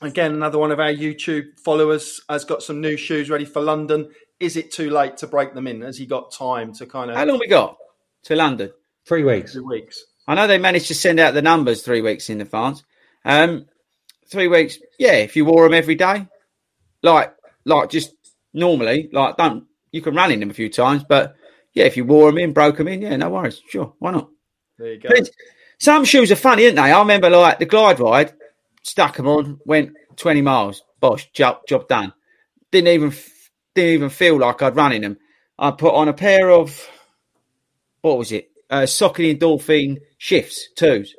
again, 0.00 0.32
another 0.32 0.58
one 0.58 0.70
of 0.70 0.80
our 0.80 0.92
YouTube 0.92 1.58
followers 1.62 2.20
has 2.30 2.44
got 2.44 2.62
some 2.62 2.80
new 2.80 2.96
shoes 2.96 3.28
ready 3.28 3.44
for 3.44 3.60
London. 3.60 4.08
Is 4.40 4.56
it 4.56 4.72
too 4.72 4.88
late 4.88 5.18
to 5.18 5.26
break 5.26 5.52
them 5.52 5.66
in? 5.66 5.82
Has 5.82 5.98
he 5.98 6.06
got 6.06 6.32
time 6.32 6.72
to 6.74 6.86
kind 6.86 7.10
of 7.10 7.16
How 7.16 7.26
long 7.26 7.38
we 7.38 7.48
got 7.48 7.76
to 8.28 8.36
London? 8.36 8.70
Three 9.06 9.24
weeks. 9.24 9.54
two 9.54 9.66
weeks? 9.66 10.04
I 10.26 10.34
know 10.34 10.46
they 10.46 10.58
managed 10.58 10.88
to 10.88 10.94
send 10.94 11.18
out 11.18 11.34
the 11.34 11.42
numbers 11.42 11.82
three 11.82 12.02
weeks 12.02 12.28
in 12.28 12.40
advance. 12.40 12.84
Um, 13.24 13.66
three 14.28 14.48
weeks, 14.48 14.78
yeah. 14.98 15.14
If 15.14 15.34
you 15.34 15.44
wore 15.46 15.64
them 15.64 15.74
every 15.74 15.94
day, 15.94 16.28
like 17.02 17.34
like 17.64 17.88
just 17.88 18.14
normally, 18.52 19.08
like 19.12 19.36
don't 19.36 19.64
you 19.90 20.02
can 20.02 20.14
run 20.14 20.30
in 20.30 20.40
them 20.40 20.50
a 20.50 20.54
few 20.54 20.68
times, 20.68 21.04
but 21.08 21.34
yeah, 21.72 21.84
if 21.84 21.96
you 21.96 22.04
wore 22.04 22.30
them 22.30 22.38
in, 22.38 22.52
broke 22.52 22.76
them 22.76 22.88
in, 22.88 23.00
yeah, 23.00 23.16
no 23.16 23.30
worries, 23.30 23.62
sure, 23.70 23.94
why 23.98 24.10
not? 24.10 24.28
There 24.78 24.92
you 24.92 24.98
go. 24.98 25.08
Some 25.78 26.04
shoes 26.04 26.30
are 26.30 26.36
funny, 26.36 26.64
aren't 26.64 26.76
they? 26.76 26.82
I 26.82 26.98
remember 26.98 27.30
like 27.30 27.58
the 27.58 27.64
glide 27.64 28.00
ride, 28.00 28.34
stuck 28.82 29.16
them 29.16 29.28
on, 29.28 29.58
went 29.64 29.94
twenty 30.16 30.42
miles, 30.42 30.82
bosh, 31.00 31.30
job 31.32 31.60
job 31.66 31.88
done. 31.88 32.12
Didn't 32.70 32.88
even 32.88 33.14
didn't 33.74 33.94
even 33.94 34.10
feel 34.10 34.38
like 34.38 34.60
I'd 34.60 34.76
run 34.76 34.92
in 34.92 35.02
them. 35.02 35.16
I 35.58 35.70
put 35.70 35.94
on 35.94 36.08
a 36.08 36.12
pair 36.12 36.50
of 36.50 36.86
what 38.02 38.18
was 38.18 38.32
it? 38.32 38.50
Uh, 38.70 38.82
Saucony 38.82 39.36
Endorphin 39.36 40.00
shifts 40.18 40.68
twos, 40.76 41.14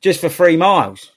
just 0.00 0.20
for 0.20 0.28
three 0.28 0.56
miles, 0.56 1.10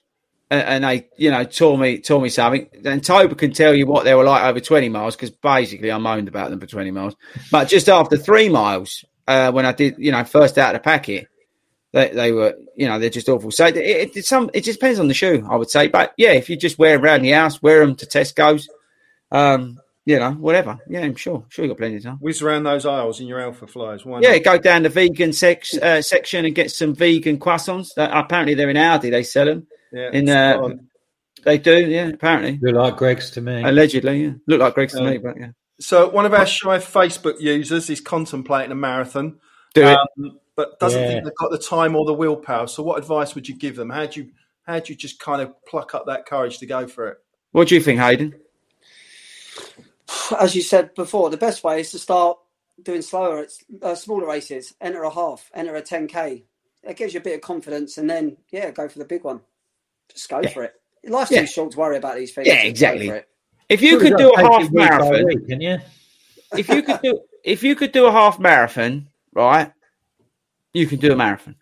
and, 0.49 0.61
and 0.61 0.83
they 0.83 1.07
you 1.17 1.29
know 1.31 1.43
tore 1.43 1.77
me 1.77 1.99
tore 1.99 2.21
me 2.21 2.29
something. 2.29 2.67
And 2.83 3.03
Tobe 3.03 3.37
can 3.37 3.51
tell 3.51 3.73
you 3.73 3.85
what 3.85 4.05
they 4.05 4.15
were 4.15 4.23
like 4.23 4.43
over 4.43 4.59
twenty 4.59 4.89
miles 4.89 5.15
because 5.15 5.29
basically 5.29 5.91
I 5.91 5.97
moaned 5.97 6.27
about 6.27 6.49
them 6.49 6.59
for 6.59 6.65
twenty 6.65 6.91
miles. 6.91 7.15
But 7.51 7.67
just 7.67 7.89
after 7.89 8.17
three 8.17 8.49
miles, 8.49 9.05
uh, 9.27 9.51
when 9.51 9.65
I 9.65 9.71
did 9.71 9.95
you 9.99 10.11
know 10.11 10.23
first 10.23 10.57
out 10.57 10.73
of 10.73 10.81
the 10.81 10.83
packet, 10.83 11.27
they, 11.91 12.09
they 12.09 12.31
were 12.31 12.55
you 12.75 12.87
know 12.87 12.97
they're 12.97 13.09
just 13.09 13.29
awful. 13.29 13.51
So 13.51 13.67
it, 13.67 13.77
it, 13.77 14.25
some 14.25 14.49
it 14.53 14.63
just 14.63 14.79
depends 14.79 14.99
on 14.99 15.07
the 15.07 15.13
shoe, 15.13 15.47
I 15.49 15.55
would 15.55 15.69
say. 15.69 15.87
But 15.87 16.13
yeah, 16.17 16.31
if 16.31 16.49
you 16.49 16.57
just 16.57 16.79
wear 16.79 16.99
around 16.99 17.21
the 17.21 17.31
house, 17.31 17.61
wear 17.61 17.85
them 17.85 17.95
to 17.97 18.05
Tesco's, 18.05 18.67
um, 19.31 19.79
you 20.09 20.17
know 20.19 20.31
whatever. 20.31 20.79
Yeah, 20.89 21.01
I'm 21.01 21.15
sure 21.15 21.45
sure 21.49 21.63
you 21.65 21.69
got 21.69 21.77
plenty 21.77 21.97
of 21.97 22.03
time. 22.03 22.17
Whiz 22.19 22.41
around 22.41 22.63
those 22.63 22.85
aisles 22.85 23.19
in 23.19 23.27
your 23.27 23.39
Alpha 23.39 23.67
Flies. 23.67 24.03
Why 24.05 24.21
Yeah, 24.21 24.33
not? 24.33 24.43
go 24.43 24.57
down 24.57 24.83
the 24.83 24.89
vegan 24.89 25.33
sex, 25.33 25.77
uh, 25.77 26.01
section 26.01 26.45
and 26.45 26.55
get 26.55 26.71
some 26.71 26.95
vegan 26.95 27.37
croissants. 27.37 27.93
That, 27.95 28.09
apparently, 28.11 28.55
they're 28.55 28.69
in 28.71 28.75
Aldi. 28.77 29.11
They 29.11 29.23
sell 29.23 29.45
them. 29.45 29.67
Yeah, 29.93 30.09
in 30.11 30.25
spot 30.27 30.71
uh, 30.71 30.75
they 31.45 31.57
do. 31.57 31.77
Yeah, 31.87 32.07
apparently, 32.07 32.59
Look 32.61 32.75
like 32.75 32.97
Greggs 32.97 33.29
to 33.31 33.41
me. 33.41 33.63
allegedly. 33.63 34.23
Yeah, 34.23 34.31
look 34.47 34.59
like 34.59 34.73
Greggs 34.73 34.93
to 34.93 35.01
me, 35.03 35.17
Um, 35.17 35.21
but 35.23 35.37
yeah, 35.39 35.49
So 35.79 36.09
one 36.09 36.25
of 36.25 36.33
our 36.33 36.45
shy 36.45 36.77
Facebook 36.79 37.39
users 37.39 37.89
is 37.89 38.01
contemplating 38.01 38.71
a 38.71 38.75
marathon. 38.75 39.37
do 39.75 39.81
it. 39.83 39.97
um, 39.97 40.39
but 40.55 40.79
doesn't 40.79 41.01
Yeah. 41.01 41.07
think 41.07 41.23
they've 41.23 41.35
got 41.35 41.51
the 41.51 41.57
time 41.59 41.95
or 41.95 42.05
the 42.05 42.13
willpower. 42.13 42.67
So, 42.67 42.81
what 42.83 42.97
advice 42.97 43.35
would 43.35 43.47
you 43.47 43.55
give 43.55 43.75
them? 43.77 43.89
How 43.91 44.05
do 44.07 44.21
you 44.21 44.29
how 44.63 44.79
do 44.79 44.91
you 44.91 44.97
just 44.97 45.19
kind 45.19 45.41
of 45.41 45.53
pluck 45.65 45.95
up 45.95 46.05
that 46.07 46.25
courage 46.25 46.57
to 46.59 46.65
go 46.65 46.85
for 46.87 47.07
it? 47.07 47.17
What 47.53 47.67
do 47.69 47.75
you 47.75 47.81
think, 47.81 47.99
Hayden? 47.99 48.35
As 50.39 50.55
you 50.55 50.61
said 50.61 50.93
before, 50.95 51.29
the 51.29 51.37
best 51.37 51.63
way 51.63 51.81
is 51.81 51.91
to 51.91 51.99
start 51.99 52.37
doing 52.83 53.01
slower, 53.01 53.41
it's 53.43 53.63
uh, 53.81 53.95
smaller 53.95 54.27
races. 54.27 54.73
Enter 54.81 55.03
a 55.03 55.09
half, 55.09 55.49
enter 55.53 55.75
a 55.75 55.81
10k. 55.81 56.43
It 56.83 56.97
gives 56.97 57.13
you 57.13 57.19
a 57.19 57.23
bit 57.23 57.35
of 57.35 57.41
confidence, 57.41 57.97
and 57.97 58.09
then 58.09 58.37
yeah, 58.51 58.71
go 58.71 58.87
for 58.87 58.99
the 58.99 59.05
big 59.05 59.23
one. 59.23 59.41
Just 60.11 60.29
go 60.29 60.41
for 60.43 60.63
it. 60.63 60.73
Life's 61.05 61.31
Yeah. 61.31 61.41
too 61.41 61.47
short 61.47 61.71
to 61.71 61.77
worry 61.77 61.97
about 61.97 62.15
these 62.15 62.33
things. 62.33 62.47
Yeah, 62.47 62.63
exactly. 62.63 63.21
If 63.67 63.81
you 63.81 63.99
could 63.99 64.17
do 64.17 64.31
a 64.31 64.39
half 64.39 64.71
marathon, 64.71 65.25
week, 65.25 65.47
can 65.47 65.61
you? 65.61 65.77
if 66.57 66.69
you 66.69 66.81
could 66.81 67.01
do 67.01 67.21
if 67.43 67.63
you 67.63 67.75
could 67.75 67.91
do 67.91 68.05
a 68.05 68.11
half 68.11 68.39
marathon, 68.39 69.07
right? 69.33 69.71
You 70.73 70.87
can 70.87 70.99
do 70.99 71.13
a 71.13 71.15
marathon. 71.15 71.55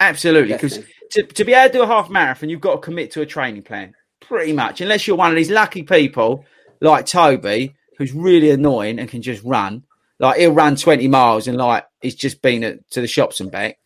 Absolutely, 0.00 0.52
because 0.54 0.80
to, 1.12 1.22
to 1.22 1.44
be 1.44 1.54
able 1.54 1.68
to 1.68 1.78
do 1.78 1.82
a 1.82 1.86
half 1.86 2.10
marathon, 2.10 2.48
you've 2.48 2.60
got 2.60 2.74
to 2.74 2.80
commit 2.80 3.10
to 3.12 3.22
a 3.22 3.26
training 3.26 3.62
plan, 3.62 3.94
pretty 4.20 4.52
much. 4.52 4.80
Unless 4.80 5.06
you're 5.06 5.16
one 5.16 5.30
of 5.30 5.36
these 5.36 5.50
lucky 5.50 5.82
people 5.82 6.44
like 6.80 7.06
Toby, 7.06 7.74
who's 7.98 8.12
really 8.12 8.50
annoying 8.50 8.98
and 8.98 9.08
can 9.08 9.22
just 9.22 9.42
run. 9.44 9.84
Like 10.18 10.38
he'll 10.38 10.52
run 10.52 10.76
20 10.76 11.08
miles 11.08 11.48
and 11.48 11.56
like 11.56 11.86
he's 12.00 12.14
just 12.14 12.42
been 12.42 12.64
at, 12.64 12.90
to 12.90 13.00
the 13.00 13.06
shops 13.06 13.40
and 13.40 13.50
back. 13.50 13.78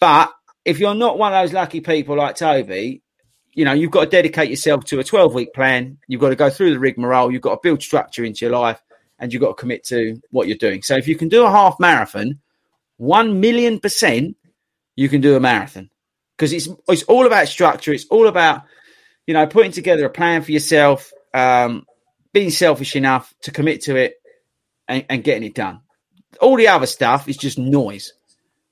But 0.00 0.32
if 0.64 0.78
you're 0.78 0.94
not 0.94 1.18
one 1.18 1.32
of 1.32 1.42
those 1.42 1.52
lucky 1.52 1.80
people 1.80 2.16
like 2.16 2.36
Toby, 2.36 3.02
you 3.52 3.64
know, 3.64 3.72
you've 3.72 3.90
got 3.90 4.04
to 4.04 4.10
dedicate 4.10 4.50
yourself 4.50 4.84
to 4.86 4.98
a 4.98 5.04
12 5.04 5.34
week 5.34 5.54
plan. 5.54 5.98
You've 6.08 6.20
got 6.20 6.30
to 6.30 6.36
go 6.36 6.50
through 6.50 6.74
the 6.74 6.78
rigmarole. 6.78 7.30
You've 7.30 7.42
got 7.42 7.54
to 7.54 7.60
build 7.62 7.82
structure 7.82 8.24
into 8.24 8.44
your 8.44 8.52
life 8.52 8.82
and 9.18 9.32
you've 9.32 9.40
got 9.40 9.48
to 9.48 9.54
commit 9.54 9.84
to 9.84 10.20
what 10.30 10.48
you're 10.48 10.56
doing. 10.56 10.82
So 10.82 10.96
if 10.96 11.06
you 11.08 11.16
can 11.16 11.28
do 11.28 11.44
a 11.44 11.50
half 11.50 11.78
marathon, 11.78 12.40
1 12.96 13.40
million 13.40 13.80
percent, 13.80 14.36
you 14.96 15.08
can 15.08 15.20
do 15.20 15.36
a 15.36 15.40
marathon 15.40 15.90
because 16.36 16.52
it's, 16.52 16.68
it's 16.88 17.04
all 17.04 17.26
about 17.26 17.48
structure. 17.48 17.92
It's 17.92 18.06
all 18.06 18.26
about, 18.26 18.62
you 19.26 19.34
know, 19.34 19.46
putting 19.46 19.72
together 19.72 20.04
a 20.04 20.10
plan 20.10 20.42
for 20.42 20.52
yourself, 20.52 21.12
um, 21.32 21.86
being 22.34 22.50
selfish 22.50 22.96
enough 22.96 23.32
to 23.42 23.50
commit 23.50 23.80
to 23.82 23.96
it 23.96 24.16
and, 24.88 25.06
and 25.08 25.24
getting 25.24 25.44
it 25.44 25.54
done. 25.54 25.80
All 26.40 26.56
the 26.56 26.68
other 26.68 26.86
stuff 26.86 27.28
is 27.28 27.38
just 27.38 27.58
noise 27.58 28.12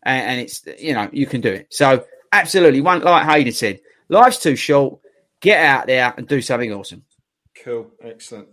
and, 0.02 0.30
and 0.30 0.40
it's, 0.40 0.66
you 0.78 0.92
know, 0.92 1.08
you 1.12 1.26
can 1.26 1.40
do 1.40 1.52
it. 1.52 1.68
So 1.70 2.04
absolutely. 2.32 2.82
One, 2.82 3.00
like 3.00 3.26
Hayden 3.26 3.52
said, 3.52 3.80
life's 4.08 4.40
too 4.40 4.56
short. 4.56 4.98
Get 5.40 5.64
out 5.64 5.86
there 5.86 6.12
and 6.16 6.28
do 6.28 6.42
something 6.42 6.72
awesome. 6.72 7.04
Cool, 7.64 7.90
excellent. 8.02 8.48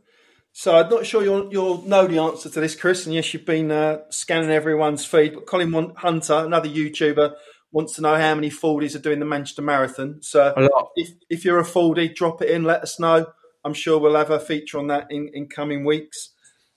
So 0.52 0.76
I'm 0.76 0.90
not 0.90 1.06
sure 1.06 1.24
you'll 1.24 1.52
you'll 1.52 1.84
know 1.84 2.08
the 2.08 2.20
answer 2.20 2.50
to 2.50 2.60
this, 2.60 2.76
Chris. 2.76 3.06
And 3.06 3.16
yes, 3.16 3.34
you've 3.34 3.46
been 3.46 3.72
uh, 3.72 4.00
scanning 4.10 4.50
everyone's 4.50 5.06
feed. 5.06 5.34
But 5.34 5.46
Colin 5.46 5.94
Hunter, 5.96 6.46
another 6.46 6.68
YouTuber, 6.68 7.34
wants 7.72 7.94
to 7.96 8.02
know 8.02 8.16
how 8.16 8.36
many 8.36 8.50
Fordies 8.50 8.96
are 8.96 9.00
doing 9.00 9.20
the 9.20 9.26
Manchester 9.26 9.62
Marathon. 9.62 10.22
So 10.22 10.54
if 10.96 11.12
if 11.30 11.46
you're 11.46 11.60
a 11.60 11.66
Fordie, 11.66 12.10
drop 12.10 12.42
it 12.42 12.50
in. 12.50 12.64
Let 12.64 12.82
us 12.82 13.00
know. 13.00 13.28
I'm 13.66 13.74
sure 13.74 14.00
we'll 14.00 14.16
have 14.16 14.32
a 14.32 14.40
feature 14.40 14.78
on 14.80 14.88
that 14.88 15.08
in, 15.12 15.30
in 15.34 15.48
coming 15.48 15.84
weeks. 15.86 16.32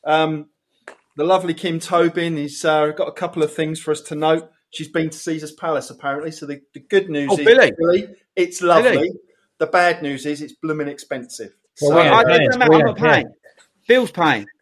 Um, 0.04 0.46
the 1.16 1.24
lovely 1.24 1.54
Kim 1.54 1.78
Tobin 1.78 2.36
has 2.38 2.64
uh, 2.64 2.88
got 2.88 3.08
a 3.08 3.12
couple 3.12 3.42
of 3.42 3.52
things 3.52 3.78
for 3.80 3.90
us 3.92 4.00
to 4.02 4.14
note. 4.14 4.50
She's 4.70 4.88
been 4.88 5.10
to 5.10 5.18
Caesar's 5.18 5.52
Palace 5.52 5.90
apparently. 5.90 6.30
So 6.32 6.46
the, 6.46 6.60
the 6.74 6.80
good 6.80 7.08
news 7.10 7.28
Oh, 7.30 7.38
is 7.38 7.44
Billy. 7.44 8.08
it's 8.34 8.62
lovely. 8.62 8.90
Billy. 8.92 9.10
The 9.58 9.66
bad 9.66 10.02
news 10.02 10.26
is 10.26 10.40
it's 10.42 10.54
blooming 10.54 10.88
expensive. 10.88 11.52
Well, 11.80 11.90
So- 11.90 11.96
we 11.96 12.00
I, 12.02 12.04
ain't 12.06 12.14
I, 12.14 12.24
paying, 12.24 12.42
it 12.42 12.44
doesn't 12.46 12.52
so 12.52 12.58
matter. 12.58 12.70
we 12.70 12.76
I'm 12.76 12.86
don't 12.86 13.00
not 13.00 13.12
paying. 13.12 13.26
Bill's 13.88 14.10
paying. 14.10 14.46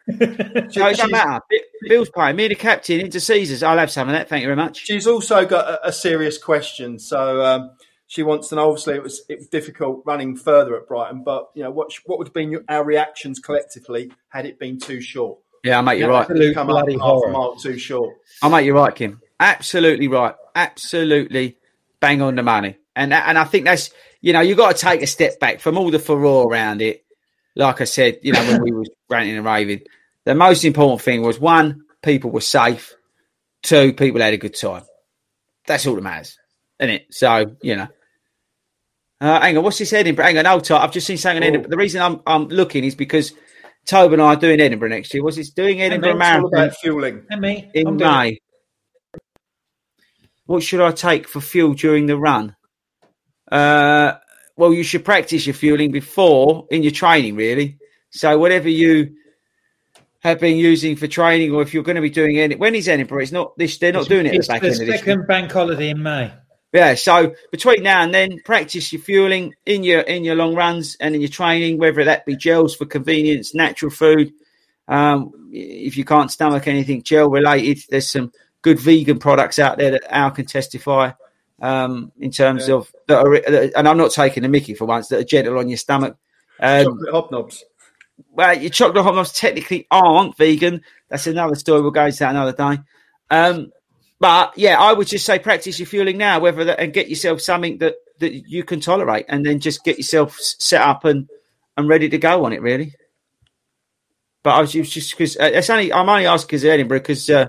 So 0.71 0.87
it 0.87 0.97
doesn't 0.97 1.11
matter. 1.11 1.39
Bill's 1.87 2.09
paying. 2.09 2.35
Me 2.35 2.45
and 2.45 2.51
the 2.51 2.55
captain 2.55 2.99
into 2.99 3.19
Caesars. 3.21 3.63
I'll 3.63 3.77
have 3.77 3.91
some 3.91 4.09
of 4.09 4.13
that. 4.13 4.27
Thank 4.27 4.41
you 4.41 4.47
very 4.47 4.57
much. 4.57 4.77
She's 4.85 5.07
also 5.07 5.45
got 5.45 5.67
a, 5.69 5.87
a 5.87 5.93
serious 5.93 6.37
question. 6.37 6.99
So 6.99 7.41
um, 7.45 7.71
she 8.11 8.23
wants 8.23 8.49
to 8.49 8.55
know. 8.55 8.67
Obviously, 8.67 8.95
it 8.95 9.03
was 9.03 9.21
it 9.29 9.37
was 9.37 9.47
difficult 9.47 10.03
running 10.05 10.35
further 10.35 10.75
at 10.75 10.85
Brighton, 10.85 11.23
but 11.23 11.49
you 11.55 11.63
know 11.63 11.71
what 11.71 11.93
what 12.05 12.19
would 12.19 12.27
have 12.27 12.33
been 12.33 12.51
your, 12.51 12.61
our 12.67 12.83
reactions 12.83 13.39
collectively 13.39 14.11
had 14.27 14.45
it 14.45 14.59
been 14.59 14.77
too 14.77 14.99
short? 14.99 15.39
Yeah, 15.63 15.77
I'll 15.77 15.83
make 15.83 15.97
you 15.97 16.07
right. 16.07 16.23
Absolute 16.29 16.53
Come 16.53 16.69
up 16.69 16.85
bloody 16.85 16.97
half 16.99 17.21
a 17.25 17.31
mile 17.31 17.55
too 17.55 17.77
short. 17.77 18.17
I'll 18.41 18.49
make 18.49 18.65
you 18.65 18.75
right, 18.75 18.93
Kim. 18.93 19.21
Absolutely 19.39 20.09
right. 20.09 20.35
Absolutely 20.53 21.57
bang 22.01 22.21
on 22.21 22.35
the 22.35 22.43
money. 22.43 22.75
And 22.97 23.13
and 23.13 23.37
I 23.39 23.45
think 23.45 23.63
that's 23.63 23.91
you 24.19 24.33
know, 24.33 24.41
you've 24.41 24.57
got 24.57 24.75
to 24.75 24.81
take 24.81 25.01
a 25.01 25.07
step 25.07 25.39
back 25.39 25.61
from 25.61 25.77
all 25.77 25.89
the 25.89 25.97
furore 25.97 26.51
around 26.51 26.81
it. 26.81 27.05
Like 27.55 27.79
I 27.79 27.85
said, 27.85 28.19
you 28.23 28.33
know, 28.33 28.45
when 28.45 28.61
we 28.61 28.73
was 28.73 28.89
ranting 29.09 29.37
and 29.37 29.45
raving, 29.45 29.83
the 30.25 30.35
most 30.35 30.65
important 30.65 31.01
thing 31.01 31.21
was 31.21 31.39
one, 31.39 31.85
people 32.03 32.29
were 32.29 32.41
safe. 32.41 32.93
Two, 33.63 33.93
people 33.93 34.19
had 34.19 34.33
a 34.33 34.37
good 34.37 34.55
time. 34.55 34.83
That's 35.65 35.87
all 35.87 35.95
that 35.95 36.01
matters, 36.01 36.37
isn't 36.77 36.93
it? 36.93 37.05
So, 37.11 37.55
you 37.61 37.77
know. 37.77 37.87
Uh, 39.21 39.39
hang 39.39 39.55
on, 39.57 39.63
what's 39.63 39.77
this 39.77 39.93
Edinburgh? 39.93 40.25
Hang 40.25 40.37
on, 40.39 40.45
hold 40.45 40.63
tight. 40.65 40.81
I've 40.83 40.91
just 40.91 41.05
seen 41.05 41.17
something 41.17 41.43
in 41.43 41.49
Edinburgh. 41.49 41.69
The 41.69 41.77
reason 41.77 42.01
I'm 42.01 42.21
I'm 42.25 42.47
looking 42.47 42.83
is 42.83 42.95
because 42.95 43.33
Tobe 43.85 44.13
and 44.13 44.21
I 44.21 44.33
are 44.33 44.35
doing 44.35 44.59
Edinburgh 44.59 44.89
next 44.89 45.13
year. 45.13 45.23
Was 45.23 45.37
it 45.37 45.47
doing 45.55 45.79
Edinburgh 45.81 46.11
It's 46.11 46.19
Marathon? 46.19 46.53
about 46.53 46.75
fueling. 46.77 47.21
And 47.29 47.39
me. 47.41 47.69
in 47.75 47.87
I'm. 47.87 47.97
May. 47.97 48.39
What 50.45 50.63
should 50.63 50.81
I 50.81 50.91
take 50.91 51.27
for 51.27 51.39
fuel 51.39 51.73
during 51.73 52.07
the 52.07 52.17
run? 52.17 52.55
Uh, 53.51 54.13
well, 54.57 54.73
you 54.73 54.83
should 54.83 55.05
practice 55.05 55.45
your 55.45 55.53
fueling 55.53 55.91
before 55.91 56.67
in 56.71 56.83
your 56.83 56.91
training, 56.91 57.35
really. 57.35 57.77
So 58.09 58.37
whatever 58.37 58.69
you 58.69 59.15
have 60.19 60.39
been 60.39 60.57
using 60.57 60.95
for 60.95 61.07
training, 61.07 61.51
or 61.53 61.61
if 61.61 61.73
you're 61.73 61.83
going 61.83 61.95
to 61.95 62.01
be 62.01 62.09
doing 62.09 62.37
any, 62.39 62.55
when 62.55 62.75
is 62.75 62.87
Edinburgh? 62.87 63.21
It's 63.23 63.31
not 63.31 63.57
this. 63.57 63.77
They're 63.77 63.93
not 63.93 64.01
It's- 64.01 64.09
doing 64.09 64.25
it 64.25 64.29
at 64.29 64.35
It's 64.35 64.47
the 64.47 64.53
back 64.53 64.61
the 64.61 64.67
end 64.67 64.81
of 64.81 64.87
this. 64.87 64.99
second 64.99 65.27
bank 65.27 65.51
holiday 65.51 65.89
in 65.89 66.01
May. 66.03 66.31
Yeah, 66.73 66.95
so 66.95 67.35
between 67.51 67.83
now 67.83 68.01
and 68.01 68.13
then, 68.13 68.39
practice 68.45 68.91
your 68.93 69.01
fueling 69.01 69.53
in 69.65 69.83
your 69.83 70.01
in 70.01 70.23
your 70.23 70.35
long 70.35 70.55
runs 70.55 70.95
and 70.99 71.15
in 71.15 71.21
your 71.21 71.29
training, 71.29 71.77
whether 71.77 72.03
that 72.05 72.25
be 72.25 72.35
gels 72.35 72.75
for 72.75 72.85
convenience, 72.85 73.53
natural 73.53 73.91
food. 73.91 74.31
Um, 74.87 75.49
if 75.51 75.97
you 75.97 76.05
can't 76.05 76.31
stomach 76.31 76.67
anything 76.67 77.03
gel 77.03 77.29
related, 77.29 77.79
there's 77.89 78.09
some 78.09 78.31
good 78.61 78.79
vegan 78.79 79.19
products 79.19 79.59
out 79.59 79.77
there 79.77 79.91
that 79.91 80.03
Al 80.15 80.31
can 80.31 80.45
testify 80.45 81.11
um, 81.61 82.11
in 82.19 82.31
terms 82.31 82.67
Yeah. 82.67 82.75
of 82.75 82.91
that 83.07 83.17
are, 83.25 83.33
and 83.77 83.87
I'm 83.87 83.97
not 83.97 84.11
taking 84.11 84.45
a 84.45 84.49
Mickey 84.49 84.73
for 84.73 84.85
once 84.85 85.07
that 85.09 85.19
are 85.19 85.23
gentle 85.23 85.57
on 85.59 85.67
your 85.67 85.77
stomach. 85.77 86.15
Um, 86.59 86.85
Chocolate 86.85 87.13
hobnobs. 87.13 87.63
well, 88.31 88.57
your 88.57 88.69
chocolate 88.69 89.03
hot 89.03 89.15
dogs 89.15 89.31
technically 89.33 89.87
aren't 89.91 90.37
vegan. 90.37 90.81
That's 91.09 91.27
another 91.27 91.55
story. 91.55 91.81
We'll 91.81 91.91
go 91.91 92.05
into 92.05 92.19
that 92.19 92.31
another 92.31 92.53
day. 92.53 92.81
Um, 93.29 93.71
but 94.21 94.53
yeah, 94.57 94.79
I 94.79 94.93
would 94.93 95.07
just 95.07 95.25
say 95.25 95.37
practice 95.39 95.77
your 95.79 95.87
fueling 95.87 96.17
now, 96.17 96.39
whether 96.39 96.63
that, 96.63 96.79
and 96.79 96.93
get 96.93 97.09
yourself 97.09 97.41
something 97.41 97.79
that, 97.79 97.95
that 98.19 98.31
you 98.47 98.63
can 98.63 98.79
tolerate, 98.79 99.25
and 99.27 99.45
then 99.45 99.59
just 99.59 99.83
get 99.83 99.97
yourself 99.97 100.37
set 100.39 100.79
up 100.81 101.03
and 101.03 101.27
and 101.75 101.89
ready 101.89 102.07
to 102.07 102.17
go 102.17 102.45
on 102.45 102.53
it. 102.53 102.61
Really. 102.61 102.93
But 104.43 104.51
I 104.51 104.61
was 104.61 104.71
just 104.71 105.11
because 105.11 105.35
uh, 105.37 105.49
it's 105.53 105.69
only 105.69 105.91
I'm 105.91 106.07
only 106.07 106.25
asking 106.27 106.47
because 106.47 106.65
Edinburgh 106.65 106.99
because 106.99 107.29
uh, 107.29 107.47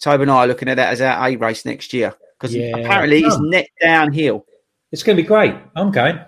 Toby 0.00 0.22
and 0.22 0.30
I 0.30 0.44
are 0.44 0.46
looking 0.46 0.68
at 0.68 0.76
that 0.76 0.92
as 0.92 1.00
our 1.00 1.28
A 1.28 1.36
race 1.36 1.64
next 1.64 1.92
year 1.92 2.14
because 2.38 2.54
Yeah. 2.54 2.76
apparently 2.76 3.20
it's 3.22 3.36
Oh. 3.36 3.40
net 3.40 3.68
downhill. 3.80 4.44
It's 4.92 5.02
going 5.02 5.16
to 5.16 5.22
be 5.22 5.26
great. 5.26 5.54
I'm 5.76 5.90
going. 5.90 6.20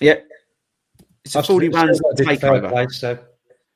Yep. 0.00 0.26
It's 1.24 1.34
a 1.34 1.40
I've 1.40 1.46
40 1.46 1.66
still 1.68 1.80
runs 1.82 2.00
got 2.00 2.12
a 2.20 2.24
big 2.24 2.40
third 2.40 2.62
takeover. 2.62 2.68
place, 2.70 2.98
so 3.00 3.18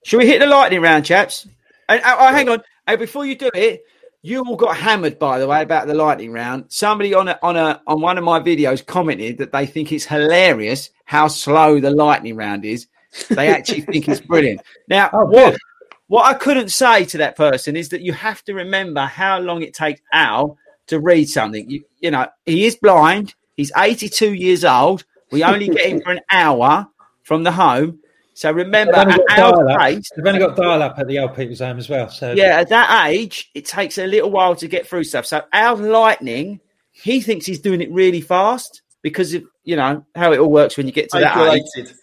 Should 0.04 0.18
we 0.18 0.26
hit 0.26 0.38
the 0.40 0.46
lightning 0.46 0.80
round, 0.80 1.04
chaps? 1.04 1.46
And 1.88 2.00
uh, 2.02 2.16
uh, 2.18 2.32
hang 2.32 2.48
on, 2.48 2.62
before 2.98 3.26
you 3.26 3.34
do 3.36 3.50
it, 3.54 3.82
you 4.24 4.42
all 4.42 4.56
got 4.56 4.78
hammered, 4.78 5.18
by 5.18 5.38
the 5.38 5.46
way, 5.46 5.60
about 5.60 5.86
the 5.86 5.92
lightning 5.92 6.32
round. 6.32 6.64
Somebody 6.68 7.12
on 7.12 7.28
a, 7.28 7.38
on 7.42 7.58
a 7.58 7.82
on 7.86 8.00
one 8.00 8.16
of 8.16 8.24
my 8.24 8.40
videos 8.40 8.84
commented 8.84 9.36
that 9.36 9.52
they 9.52 9.66
think 9.66 9.92
it's 9.92 10.06
hilarious 10.06 10.88
how 11.04 11.28
slow 11.28 11.78
the 11.78 11.90
lightning 11.90 12.34
round 12.34 12.64
is. 12.64 12.86
They 13.28 13.48
actually 13.48 13.80
think 13.92 14.08
it's 14.08 14.22
brilliant. 14.22 14.62
Now, 14.88 15.10
Oh, 15.12 15.26
what 15.26 15.58
what 16.06 16.24
I 16.24 16.32
couldn't 16.32 16.70
say 16.70 17.04
to 17.04 17.18
that 17.18 17.36
person 17.36 17.76
is 17.76 17.90
that 17.90 18.00
you 18.00 18.14
have 18.14 18.42
to 18.44 18.54
remember 18.54 19.02
how 19.02 19.40
long 19.40 19.60
it 19.60 19.74
takes 19.74 20.00
Al 20.10 20.56
to 20.86 21.00
read 21.00 21.28
something. 21.28 21.68
You, 21.68 21.84
you 22.00 22.10
know, 22.10 22.26
he 22.46 22.64
is 22.64 22.76
blind. 22.76 23.34
He's 23.56 23.72
82 23.76 24.32
years 24.32 24.64
old. 24.64 25.04
We 25.32 25.44
only 25.44 25.68
get 25.68 25.86
him 25.86 26.00
for 26.00 26.12
an 26.12 26.20
hour 26.30 26.86
from 27.24 27.42
the 27.42 27.52
home. 27.52 28.00
So 28.34 28.50
remember, 28.50 28.92
They've 28.92 29.02
only 29.02 29.14
at 29.14 29.26
got 29.28 29.38
Al's 29.38 29.58
dial-up. 29.58 29.80
pace, 29.80 30.10
They've 30.14 30.26
only 30.26 30.40
got 30.40 30.56
dial 30.56 30.82
up 30.82 30.98
at 30.98 31.06
the 31.06 31.18
old 31.20 31.36
people's 31.36 31.60
home 31.60 31.78
as 31.78 31.88
well. 31.88 32.08
So 32.08 32.32
yeah, 32.32 32.58
at 32.60 32.68
that 32.68 33.06
age, 33.06 33.50
it 33.54 33.64
takes 33.64 33.96
a 33.98 34.06
little 34.06 34.30
while 34.30 34.56
to 34.56 34.66
get 34.66 34.86
through 34.88 35.04
stuff. 35.04 35.24
So 35.24 35.42
our 35.52 35.76
lightning, 35.76 36.60
he 36.90 37.20
thinks 37.20 37.46
he's 37.46 37.60
doing 37.60 37.80
it 37.80 37.90
really 37.92 38.20
fast 38.20 38.82
because 39.02 39.34
of 39.34 39.44
you 39.62 39.76
know 39.76 40.04
how 40.16 40.32
it 40.32 40.40
all 40.40 40.50
works 40.50 40.76
when 40.76 40.86
you 40.86 40.92
get 40.92 41.10
to 41.10 41.20
that 41.20 41.54
age. 41.54 41.94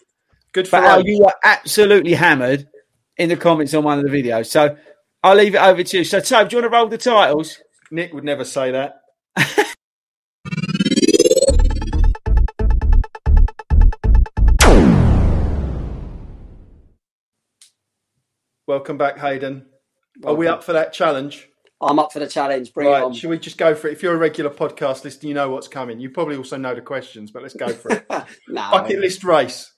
Good 0.52 0.66
for 0.66 0.80
But 0.80 0.84
Al, 0.84 1.06
you 1.06 1.20
were 1.20 1.34
absolutely 1.44 2.14
hammered 2.14 2.66
in 3.18 3.28
the 3.28 3.36
comments 3.36 3.74
on 3.74 3.84
one 3.84 3.98
of 3.98 4.04
the 4.04 4.10
videos. 4.10 4.46
So 4.46 4.76
I'll 5.22 5.36
leave 5.36 5.54
it 5.54 5.60
over 5.60 5.82
to 5.82 5.98
you. 5.98 6.04
So 6.04 6.20
Tobe, 6.20 6.48
do 6.48 6.56
you 6.56 6.62
want 6.62 6.72
to 6.72 6.76
roll 6.76 6.88
the 6.88 6.98
titles? 6.98 7.58
Nick 7.90 8.12
would 8.14 8.24
never 8.24 8.44
say 8.44 8.70
that. 8.70 9.00
Welcome 18.72 18.96
back, 18.96 19.18
Hayden. 19.18 19.66
Are 20.24 20.32
we 20.34 20.46
up 20.46 20.64
for 20.64 20.72
that 20.72 20.94
challenge? 20.94 21.46
I'm 21.82 21.98
up 21.98 22.10
for 22.10 22.20
the 22.20 22.26
challenge. 22.26 22.72
Bring 22.72 22.88
it 22.88 22.94
on. 22.94 23.12
should 23.12 23.28
we 23.28 23.38
just 23.38 23.58
go 23.58 23.74
for 23.74 23.88
it? 23.88 23.92
If 23.92 24.02
you're 24.02 24.14
a 24.14 24.16
regular 24.16 24.48
podcast 24.48 25.04
listener, 25.04 25.28
you 25.28 25.34
know 25.34 25.50
what's 25.50 25.68
coming. 25.68 26.00
You 26.00 26.08
probably 26.08 26.36
also 26.36 26.56
know 26.56 26.74
the 26.74 26.80
questions, 26.80 27.30
but 27.30 27.42
let's 27.42 27.52
go 27.52 27.68
for 27.68 27.90
it. 27.90 28.06
no. 28.48 28.70
Bucket 28.72 28.98
list 28.98 29.24
race, 29.24 29.74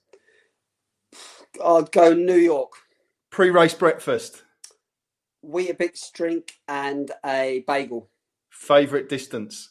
I'd 1.64 1.90
go 1.90 2.14
New 2.14 2.36
York. 2.36 2.70
pre-race 3.30 3.74
breakfast, 3.74 4.44
Weetabix 5.44 6.12
drink 6.12 6.52
and 6.68 7.10
a 7.26 7.64
bagel. 7.66 8.10
favourite 8.48 9.08
distance, 9.08 9.70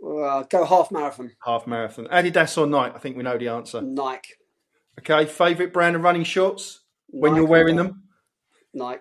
Uh, 0.02 0.44
go 0.44 0.64
half 0.64 0.90
marathon. 0.90 1.32
half 1.44 1.66
marathon, 1.66 2.06
Adidas 2.06 2.56
or 2.56 2.66
Nike? 2.66 2.94
I 2.96 2.98
think 3.00 3.18
we 3.18 3.22
know 3.22 3.36
the 3.36 3.48
answer. 3.48 3.82
Nike. 3.82 4.32
Okay, 4.98 5.26
favourite 5.26 5.72
brand 5.72 5.94
of 5.96 6.02
running 6.02 6.24
shorts 6.24 6.80
when 7.08 7.32
Nike 7.32 7.40
you're 7.40 7.48
wearing 7.48 7.76
them, 7.76 8.02
Nike. 8.74 9.00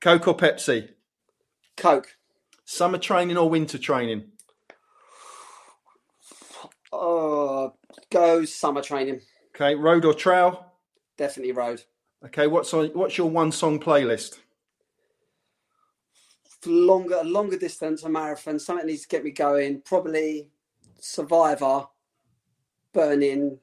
Coke 0.00 0.26
or 0.28 0.36
Pepsi, 0.36 0.88
Coke. 1.76 2.16
summer 2.64 2.98
training 2.98 3.36
or 3.36 3.48
winter 3.48 3.78
training, 3.78 4.24
Uh, 6.92 7.68
go 8.10 8.44
summer 8.44 8.80
training. 8.82 9.20
okay, 9.54 9.74
road 9.74 10.04
or 10.04 10.14
trail. 10.14 10.72
Definitely 11.16 11.52
road. 11.52 11.82
Okay, 12.24 12.46
what's 12.46 12.72
on, 12.74 12.88
what's 12.88 13.16
your 13.18 13.30
one 13.30 13.52
song 13.52 13.78
playlist? 13.78 14.38
Longer, 16.66 17.22
longer 17.22 17.56
distance, 17.56 18.02
a 18.02 18.08
marathon. 18.08 18.58
Something 18.58 18.86
needs 18.86 19.02
to 19.02 19.08
get 19.08 19.22
me 19.22 19.30
going. 19.30 19.80
Probably 19.82 20.48
Survivor, 21.00 21.86
Burning 22.92 23.58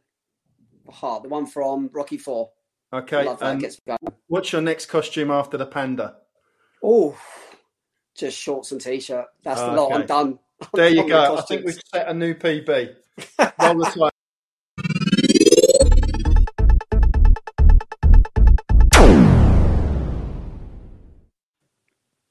Heart, 0.89 1.23
the 1.23 1.29
one 1.29 1.45
from 1.45 1.89
Rocky 1.93 2.17
Four. 2.17 2.51
Okay, 2.93 3.25
Love 3.25 3.39
that. 3.39 3.51
and 3.53 3.61
Gets 3.61 3.77
me 3.85 3.95
going. 4.01 4.15
what's 4.27 4.51
your 4.51 4.61
next 4.61 4.85
costume 4.85 5.31
after 5.31 5.57
the 5.57 5.65
panda? 5.65 6.17
Oh, 6.83 7.17
just 8.15 8.37
shorts 8.39 8.71
and 8.71 8.79
t-shirt. 8.79 9.25
That's 9.43 9.59
the 9.61 9.67
lot. 9.67 9.91
Okay. 9.91 9.95
I'm 10.01 10.05
done. 10.05 10.39
I'm 10.61 10.67
There 10.73 10.89
you 10.89 11.07
go. 11.07 11.35
I 11.37 11.41
think 11.41 11.65
we've 11.65 11.79
set 11.93 12.07
a 12.07 12.13
new 12.13 12.33
PB. 12.35 12.95
Roll 13.59 13.77
the 13.79 13.85
time. 13.85 14.11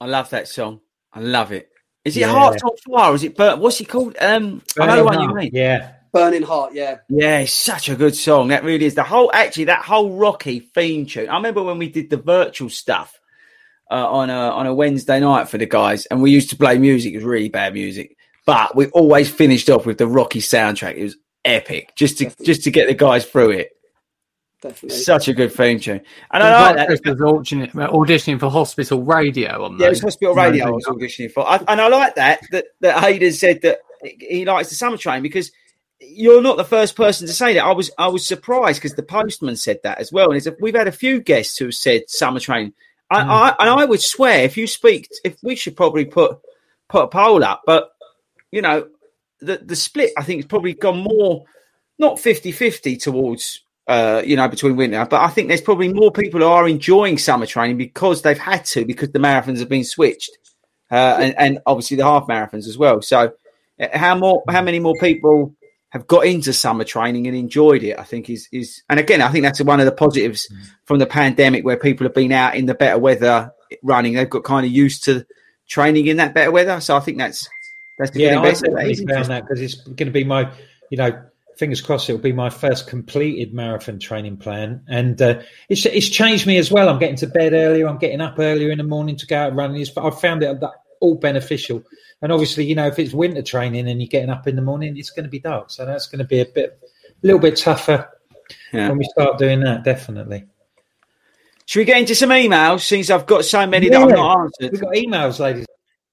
I 0.01 0.07
love 0.07 0.31
that 0.31 0.49
song. 0.49 0.81
I 1.13 1.21
love 1.21 1.53
it. 1.53 1.71
Is 2.05 2.17
it 2.17 2.21
Yeah. 2.21 2.29
Hearts 2.33 2.63
on 2.63 2.77
Fire? 2.79 3.15
Is 3.15 3.25
it 3.25 3.37
Burn? 3.37 3.61
What's 3.61 3.81
it 3.81 3.87
called? 3.89 4.17
Um, 4.21 4.63
I 4.79 4.87
know 4.87 4.97
the 4.97 5.05
one 5.05 5.21
you 5.21 5.35
mean. 5.35 5.51
Yeah. 5.53 5.93
Burning 6.15 6.43
Heart. 6.43 6.75
Yeah. 6.75 6.99
Yeah, 7.09 7.41
it's 7.41 7.53
such 7.53 7.89
a 7.89 7.97
good 7.97 8.15
song. 8.15 8.49
That 8.49 8.63
really 8.63 8.87
is. 8.87 8.95
The 8.95 9.03
whole, 9.03 9.33
actually, 9.35 9.65
that 9.65 9.83
whole 9.83 10.17
Rocky 10.17 10.61
theme 10.61 11.07
tune. 11.07 11.29
I 11.29 11.35
remember 11.35 11.63
when 11.65 11.77
we 11.77 11.89
did 11.89 12.09
the 12.09 12.17
virtual 12.17 12.71
stuff 12.71 13.21
uh, 13.91 14.09
on 14.09 14.31
a 14.31 14.33
on 14.33 14.67
a 14.67 14.73
Wednesday 14.73 15.19
night 15.19 15.49
for 15.49 15.59
the 15.59 15.67
guys, 15.67 16.07
and 16.07 16.23
we 16.23 16.31
used 16.31 16.51
to 16.51 16.57
play 16.57 16.79
music. 16.79 17.13
It 17.13 17.17
was 17.17 17.25
really 17.25 17.49
bad 17.49 17.75
music, 17.75 18.17
but 18.47 18.77
we 18.77 18.87
always 18.87 19.29
finished 19.29 19.69
off 19.69 19.87
with 19.87 19.99
the 19.99 20.07
Rocky 20.07 20.39
soundtrack. 20.39 20.97
It 20.97 21.03
was 21.03 21.17
epic, 21.45 21.93
just 21.97 22.19
to 22.19 22.31
just 22.45 22.63
to 22.63 22.71
get 22.71 22.87
the 22.87 22.95
guys 22.95 23.27
through 23.27 23.51
it. 23.51 23.71
Definitely. 24.63 24.97
Such 24.97 25.27
a 25.27 25.35
good 25.35 25.53
theme 25.53 25.81
tune, 25.81 26.01
and 26.31 26.43
I 26.45 26.63
like 26.63 26.77
that. 26.77 26.87
Chris 26.87 27.01
was 27.05 27.17
auditioning, 27.17 27.71
auditioning 27.73 28.39
for 28.39 28.51
hospital 28.51 29.03
radio 29.03 29.65
on 29.65 29.81
Yeah, 29.81 29.89
it 29.89 29.91
was 29.91 30.01
hospital 30.01 30.35
radio 30.35 30.69
I 30.69 30.71
was 30.71 30.85
auditioning 30.87 31.33
for, 31.33 31.47
I, 31.47 31.57
and 31.69 31.81
I 31.81 31.89
like 31.89 32.15
that 32.15 32.41
that 32.53 32.67
that 32.81 33.01
Hayden 33.01 33.33
said 33.33 33.61
that 33.63 33.81
he 34.03 34.45
likes 34.45 34.69
the 34.69 34.77
summer 34.77 34.97
train 34.97 35.21
because 35.23 35.51
you're 36.01 36.43
not 36.43 36.57
the 36.57 36.65
first 36.65 36.97
person 36.97 37.27
to 37.27 37.33
say 37.33 37.55
that. 37.55 37.65
I 37.65 37.73
was 37.73 37.91
I 37.99 38.09
was 38.09 38.27
surprised 38.27 38.81
because 38.81 38.95
the 38.95 39.03
postman 39.03 39.57
said 39.57 39.81
that 39.83 39.99
as 39.99 40.13
well, 40.13 40.29
and 40.29 40.37
it's 40.37 40.47
a, 40.47 40.57
we've 40.61 40.75
had 40.75 40.89
a 40.89 40.93
few 40.93 41.21
guests 41.21 41.57
who 41.59 41.67
have 41.67 41.75
said 41.75 42.09
summer 42.09 42.41
train. 42.41 42.73
I, 43.11 43.21
I 43.21 43.49
and 43.61 43.71
I 43.71 43.85
would 43.85 44.01
swear 44.01 44.45
if 44.45 44.57
you 44.57 44.67
speak, 44.67 45.09
if 45.25 45.37
we 45.43 45.57
should 45.57 45.77
probably 45.77 46.05
put 46.05 46.39
put 46.89 47.05
a 47.05 47.09
poll 47.09 47.45
up, 47.45 47.63
but 47.67 47.91
you 48.51 48.63
know 48.63 48.89
the 49.41 49.59
the 49.59 49.77
split 49.77 50.13
I 50.17 50.23
think 50.23 50.43
has 50.43 50.49
probably 50.49 50.75
gone 50.75 50.99
more 50.99 51.45
not 51.97 52.17
50-50 52.17 53.01
towards 53.01 53.65
uh, 53.87 54.23
you 54.25 54.37
know, 54.37 54.49
between 54.49 54.77
winter. 54.77 55.07
But 55.09 55.21
I 55.21 55.29
think 55.29 55.49
there's 55.49 55.61
probably 55.61 55.93
more 55.93 56.11
people 56.11 56.41
who 56.41 56.47
are 56.47 56.69
enjoying 56.69 57.19
summer 57.19 57.47
training 57.47 57.77
because 57.77 58.23
they've 58.23 58.39
had 58.39 58.65
to, 58.67 58.85
because 58.85 59.11
the 59.11 59.19
marathons 59.19 59.59
have 59.59 59.69
been 59.69 59.85
switched, 59.85 60.31
uh, 60.91 61.19
and, 61.21 61.35
and 61.39 61.59
obviously 61.67 61.97
the 61.97 62.05
half 62.05 62.27
marathons 62.27 62.67
as 62.67 62.79
well. 62.79 63.03
So, 63.03 63.33
uh, 63.81 63.87
how 63.93 64.17
more, 64.17 64.43
how 64.49 64.63
many 64.63 64.79
more 64.79 64.95
people 65.01 65.55
have 65.95 66.09
got 66.09 66.27
into 66.27 66.53
summer 66.53 66.83
training 66.83 67.29
and 67.29 67.37
enjoyed 67.37 67.85
it? 67.85 67.99
I 67.99 68.03
think 68.03 68.29
is 68.29 68.49
is, 68.51 68.83
and 68.91 68.99
again, 68.99 69.23
I 69.23 69.29
think 69.29 69.45
that's 69.45 69.63
one 69.63 69.79
of 69.79 69.87
the 69.87 69.93
positives 69.93 70.53
from 70.85 70.99
the 70.99 71.07
pandemic, 71.07 71.65
where 71.65 71.77
people 71.77 72.05
have 72.05 72.15
been 72.15 72.33
out 72.33 72.57
in 72.57 72.67
the 72.67 72.75
better 72.75 72.99
weather 72.99 73.53
running. 73.83 74.15
They've 74.15 74.29
got 74.29 74.43
kind 74.43 74.67
of 74.67 74.73
used 74.73 75.05
to 75.05 75.25
training 75.69 76.09
in 76.09 76.17
that 76.17 76.35
better 76.35 76.51
weather. 76.51 76.81
So 76.81 76.97
I 76.97 77.01
think 77.01 77.19
that's 77.19 77.49
that's 77.97 78.11
the 78.11 78.23
Yeah, 78.23 78.35
I 78.35 78.37
investment. 78.39 78.75
That 78.75 78.81
definitely 78.81 79.05
is 79.05 79.17
found 79.17 79.31
that 79.31 79.43
because 79.45 79.61
it's 79.61 79.77
going 79.77 80.07
to 80.07 80.11
be 80.11 80.25
my, 80.25 80.51
you 80.91 80.99
know, 80.99 81.23
fingers 81.57 81.81
crossed 81.81 82.11
it'll 82.11 82.21
be 82.21 82.33
my 82.33 82.51
first 82.51 82.89
completed 82.89 83.55
marathon 83.55 84.01
training 84.01 84.39
plan, 84.39 84.83
and 84.89 85.23
uh, 85.23 85.41
it's 85.69 85.87
it's 85.87 86.09
changed 86.09 86.45
me 86.45 86.59
as 86.59 86.73
well. 86.73 86.89
I'm 86.89 86.99
getting 86.99 87.17
to 87.19 87.29
bed 87.29 87.53
earlier. 87.53 87.87
I'm 87.87 87.99
getting 87.99 88.21
up 88.21 88.41
earlier 88.41 88.73
in 88.73 88.79
the 88.79 88.85
morning 88.85 89.17
to 89.17 89.27
go 89.27 89.39
out 89.39 89.55
running. 89.55 89.81
It's, 89.81 89.97
I've 89.97 90.21
found 90.21 90.43
it 90.43 90.59
that 90.59 90.73
all 91.01 91.15
beneficial. 91.15 91.85
And 92.25 92.33
obviously, 92.33 92.65
you 92.65 92.75
know, 92.75 92.87
if 92.87 92.99
it's 92.99 93.13
winter 93.13 93.43
training 93.43 93.87
and 93.89 94.01
you're 94.01 94.09
getting 94.09 94.31
up 94.31 94.49
in 94.49 94.57
the 94.57 94.63
morning, 94.63 94.97
it's 94.97 95.11
going 95.11 95.25
to 95.25 95.31
be 95.31 95.39
dark. 95.41 95.71
So 95.71 95.85
that's 95.85 96.07
going 96.07 96.21
to 96.21 96.25
be 96.25 96.41
a 96.41 96.47
bit, 96.47 96.79
a 96.83 97.15
little 97.27 97.39
bit 97.39 97.57
tougher 97.57 98.09
Yeah. 98.73 98.89
when 98.89 98.97
we 98.99 99.05
start 99.05 99.39
doing 99.39 99.61
that. 99.61 99.85
Definitely. 99.85 100.47
Should 101.67 101.81
we 101.81 101.85
get 101.85 101.99
into 101.99 102.15
some 102.15 102.31
emails 102.31 102.81
since 102.81 103.11
I've 103.11 103.27
got 103.27 103.45
so 103.45 103.67
many 103.67 103.91
that 103.91 104.01
I've 104.01 104.09
not 104.09 104.41
answered? 104.41 104.73
We've 104.73 104.81
got 104.81 104.95
emails, 104.95 105.39
ladies 105.39 105.67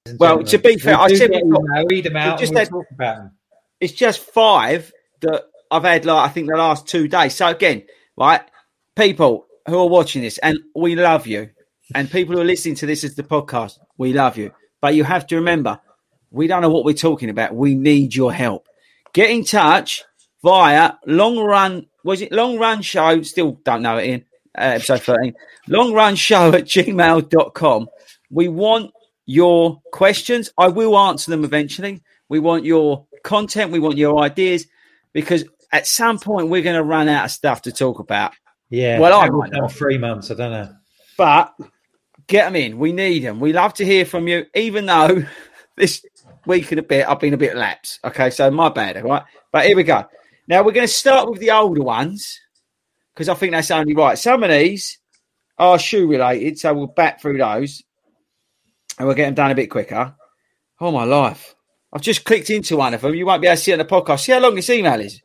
and 0.05 0.19
Well, 0.19 0.43
to 0.43 0.57
be 0.57 0.77
fair, 0.77 0.97
We 0.97 1.03
I 1.03 1.15
said 1.15 1.29
we've 1.31 1.49
got- 1.49 1.85
read 1.89 2.03
them 2.05 2.17
out 2.17 2.39
just 2.39 2.53
had- 2.53 2.69
talk 2.69 2.85
about 2.91 3.15
them. 3.17 3.31
it's 3.79 3.93
just 3.93 4.19
five 4.19 4.91
that 5.21 5.43
I've 5.71 5.83
had 5.83 6.03
like 6.05 6.29
I 6.29 6.33
think 6.33 6.49
the 6.49 6.57
last 6.57 6.87
two 6.87 7.07
days. 7.07 7.35
So 7.35 7.47
again, 7.47 7.83
right, 8.17 8.41
people 8.97 9.47
who 9.67 9.77
are 9.77 9.87
watching 9.87 10.21
this, 10.23 10.37
and 10.39 10.59
we 10.75 10.95
love 10.95 11.25
you, 11.25 11.51
and 11.95 12.11
people 12.11 12.35
who 12.35 12.41
are 12.41 12.45
listening 12.45 12.75
to 12.75 12.85
this 12.85 13.05
as 13.05 13.15
the 13.15 13.23
podcast, 13.23 13.77
we 13.97 14.11
love 14.11 14.37
you. 14.37 14.51
But 14.81 14.95
you 14.95 15.03
have 15.05 15.25
to 15.27 15.35
remember, 15.35 15.79
we 16.31 16.47
don't 16.47 16.61
know 16.61 16.69
what 16.69 16.85
we're 16.85 16.93
talking 16.93 17.29
about. 17.29 17.53
We 17.53 17.75
need 17.75 18.15
your 18.15 18.33
help. 18.33 18.67
Get 19.13 19.29
in 19.29 19.43
touch 19.43 20.03
via 20.43 20.93
long 21.05 21.37
run. 21.39 21.87
Was 22.03 22.21
it 22.21 22.31
long 22.31 22.57
run 22.57 22.81
show? 22.81 23.21
Still 23.21 23.59
don't 23.63 23.81
know 23.81 23.97
it 23.97 24.09
in 24.09 24.25
uh, 24.57 24.75
episode 24.75 25.01
13. 25.01 25.33
Long 25.67 25.93
run 25.93 26.15
show 26.15 26.53
at 26.53 26.63
gmail.com. 26.63 27.87
We 28.29 28.47
want 28.47 28.91
your 29.25 29.81
questions. 29.91 30.51
I 30.57 30.69
will 30.69 30.97
answer 30.97 31.31
them 31.31 31.43
eventually. 31.43 32.01
We 32.29 32.39
want 32.39 32.65
your 32.65 33.05
content. 33.23 33.71
We 33.71 33.79
want 33.79 33.97
your 33.97 34.19
ideas 34.19 34.67
because 35.13 35.43
at 35.71 35.87
some 35.87 36.17
point 36.17 36.49
we're 36.49 36.61
going 36.61 36.75
to 36.75 36.83
run 36.83 37.09
out 37.09 37.25
of 37.25 37.31
stuff 37.31 37.63
to 37.63 37.71
talk 37.71 37.99
about. 37.99 38.33
Yeah. 38.69 38.99
Well, 38.99 39.19
I 39.19 39.29
might 39.29 39.51
not. 39.51 39.71
three 39.71 39.97
months. 39.97 40.31
I 40.31 40.35
don't 40.35 40.51
know. 40.51 40.73
But 41.17 41.53
get 42.27 42.45
them 42.45 42.55
in. 42.55 42.77
We 42.77 42.93
need 42.93 43.19
them. 43.19 43.39
We 43.39 43.53
love 43.53 43.73
to 43.75 43.85
hear 43.85 44.05
from 44.05 44.27
you, 44.27 44.45
even 44.55 44.85
though 44.85 45.23
this 45.77 46.05
week 46.45 46.71
and 46.71 46.79
a 46.79 46.83
bit 46.83 47.07
I've 47.07 47.19
been 47.19 47.33
a 47.33 47.37
bit 47.37 47.55
lax. 47.55 47.99
Okay, 48.03 48.29
so 48.29 48.49
my 48.51 48.69
bad. 48.69 48.97
All 48.97 49.03
right, 49.03 49.23
but 49.51 49.65
here 49.65 49.75
we 49.75 49.83
go. 49.83 50.05
Now 50.47 50.63
we're 50.63 50.71
going 50.71 50.87
to 50.87 50.93
start 50.93 51.29
with 51.29 51.39
the 51.39 51.51
older 51.51 51.81
ones 51.83 52.39
because 53.13 53.29
I 53.29 53.33
think 53.35 53.51
that's 53.53 53.71
only 53.71 53.93
right. 53.93 54.17
Some 54.17 54.43
of 54.43 54.49
these 54.49 54.99
are 55.57 55.77
shoe 55.79 56.07
related, 56.07 56.57
so 56.59 56.73
we'll 56.73 56.87
back 56.87 57.21
through 57.21 57.37
those 57.37 57.83
and 58.97 59.07
we'll 59.07 59.15
get 59.15 59.25
them 59.25 59.35
done 59.35 59.51
a 59.51 59.55
bit 59.55 59.69
quicker. 59.69 60.15
Oh 60.79 60.91
my 60.91 61.03
life! 61.03 61.55
I've 61.93 62.01
just 62.01 62.23
clicked 62.25 62.49
into 62.49 62.77
one 62.77 62.93
of 62.93 63.01
them. 63.01 63.13
You 63.15 63.25
won't 63.25 63.41
be 63.41 63.47
able 63.47 63.57
to 63.57 63.61
see 63.61 63.71
it 63.71 63.79
on 63.79 63.85
the 63.85 63.91
podcast. 63.91 64.21
See 64.21 64.31
how 64.31 64.39
long 64.39 64.55
this 64.55 64.69
email 64.69 64.99
is. 64.99 65.21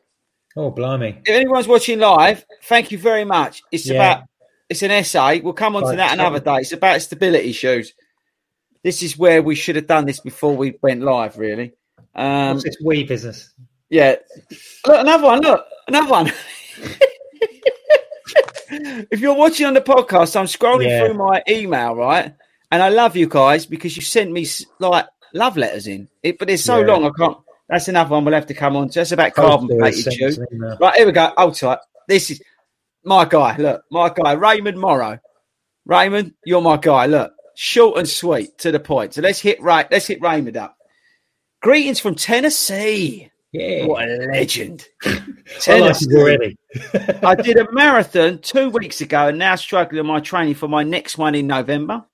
Oh, 0.55 0.71
blimey. 0.71 1.21
If 1.25 1.35
anyone's 1.35 1.67
watching 1.67 1.99
live, 1.99 2.45
thank 2.63 2.91
you 2.91 2.97
very 2.97 3.25
much. 3.25 3.61
It's 3.71 3.87
Yeah. 3.87 3.95
about 3.95 4.23
it's 4.69 4.81
an 4.81 4.91
essay. 4.91 5.39
We'll 5.39 5.53
come 5.53 5.75
on 5.75 5.89
to 5.89 5.95
that 5.95 6.13
another 6.13 6.39
day. 6.39 6.57
It's 6.57 6.73
about 6.73 7.01
stability 7.01 7.53
shoes. 7.53 7.93
This 8.87 9.03
is 9.03 9.17
where 9.17 9.43
we 9.43 9.53
should 9.53 9.75
have 9.75 9.85
done 9.87 10.05
this 10.05 10.21
before 10.21 10.55
we 10.55 10.79
went 10.81 11.01
live, 11.01 11.37
really. 11.37 11.73
Um, 12.15 12.51
What's 12.53 12.63
this 12.63 12.77
wee 12.81 13.03
business? 13.03 13.49
yeah. 13.89 14.15
Look, 14.85 15.01
another 15.01 15.25
one. 15.25 15.41
Look, 15.41 15.65
another 15.89 16.09
one. 16.09 16.27
if 19.11 19.19
you're 19.19 19.35
watching 19.35 19.65
on 19.65 19.73
the 19.73 19.81
podcast, 19.81 20.39
I'm 20.39 20.45
scrolling 20.45 20.87
Yeah. 20.87 21.05
through 21.05 21.15
my 21.15 21.43
email, 21.49 21.97
right? 21.97 22.33
And 22.71 22.81
I 22.81 22.87
love 22.87 23.17
you 23.17 23.27
guys 23.27 23.65
because 23.65 23.97
you 23.97 24.03
sent 24.03 24.31
me 24.31 24.47
like 24.79 25.05
love 25.33 25.57
letters 25.57 25.87
in. 25.87 26.07
It, 26.23 26.39
but 26.39 26.49
it's 26.49 26.63
so 26.63 26.79
Yeah. 26.79 26.85
long, 26.85 27.05
I 27.07 27.09
can't. 27.17 27.37
That's 27.67 27.89
another 27.89 28.11
one 28.11 28.23
we'll 28.23 28.35
have 28.35 28.45
to 28.45 28.53
come 28.53 28.77
on 28.77 28.87
to. 28.87 28.99
That's 28.99 29.11
about 29.11 29.33
carbon 29.33 29.67
plated 29.67 30.05
send 30.05 30.15
shoes. 30.15 30.39
us 30.39 30.45
an 30.49 30.55
email. 30.55 30.77
Right, 30.79 30.95
here 30.95 31.05
we 31.05 31.11
go. 31.11 31.33
Hold 31.35 31.55
tight. 31.55 31.79
This 32.07 32.31
is 32.31 32.41
my 33.03 33.25
guy. 33.25 33.57
Look, 33.57 33.81
my 33.91 34.07
guy, 34.15 34.31
Raymond 34.31 34.79
Morrow. 34.79 35.19
Raymond, 35.85 36.35
you're 36.45 36.61
my 36.61 36.77
guy. 36.77 37.07
Look, 37.07 37.33
short 37.59 37.97
and 37.97 38.07
sweet 38.07 38.55
to 38.59 38.71
the 38.71 38.79
point. 38.79 39.15
So 39.15 39.21
let's 39.21 39.39
hit 39.39 39.59
right. 39.59 39.87
Let's 39.89 40.05
hit 40.05 40.21
Raymond 40.21 40.57
up. 40.57 40.77
Greetings 41.63 41.99
from 41.99 42.13
Tennessee. 42.13 43.31
Yeah. 43.51 43.87
What 43.87 44.07
a 44.07 44.27
legend. 44.31 44.85
I 45.05 45.09
like 45.09 45.23
Tennessee. 45.59 46.15
already. 46.15 46.55
I 47.23 47.33
did 47.33 47.57
a 47.57 47.71
marathon 47.71 48.39
two 48.39 48.69
weeks 48.69 49.01
ago 49.01 49.29
and 49.29 49.39
now 49.39 49.55
struggling 49.55 49.97
with 49.97 50.05
my 50.05 50.19
training 50.19 50.53
for 50.53 50.67
my 50.67 50.83
next 50.83 51.17
one 51.17 51.33
in 51.33 51.47
November. 51.47 52.05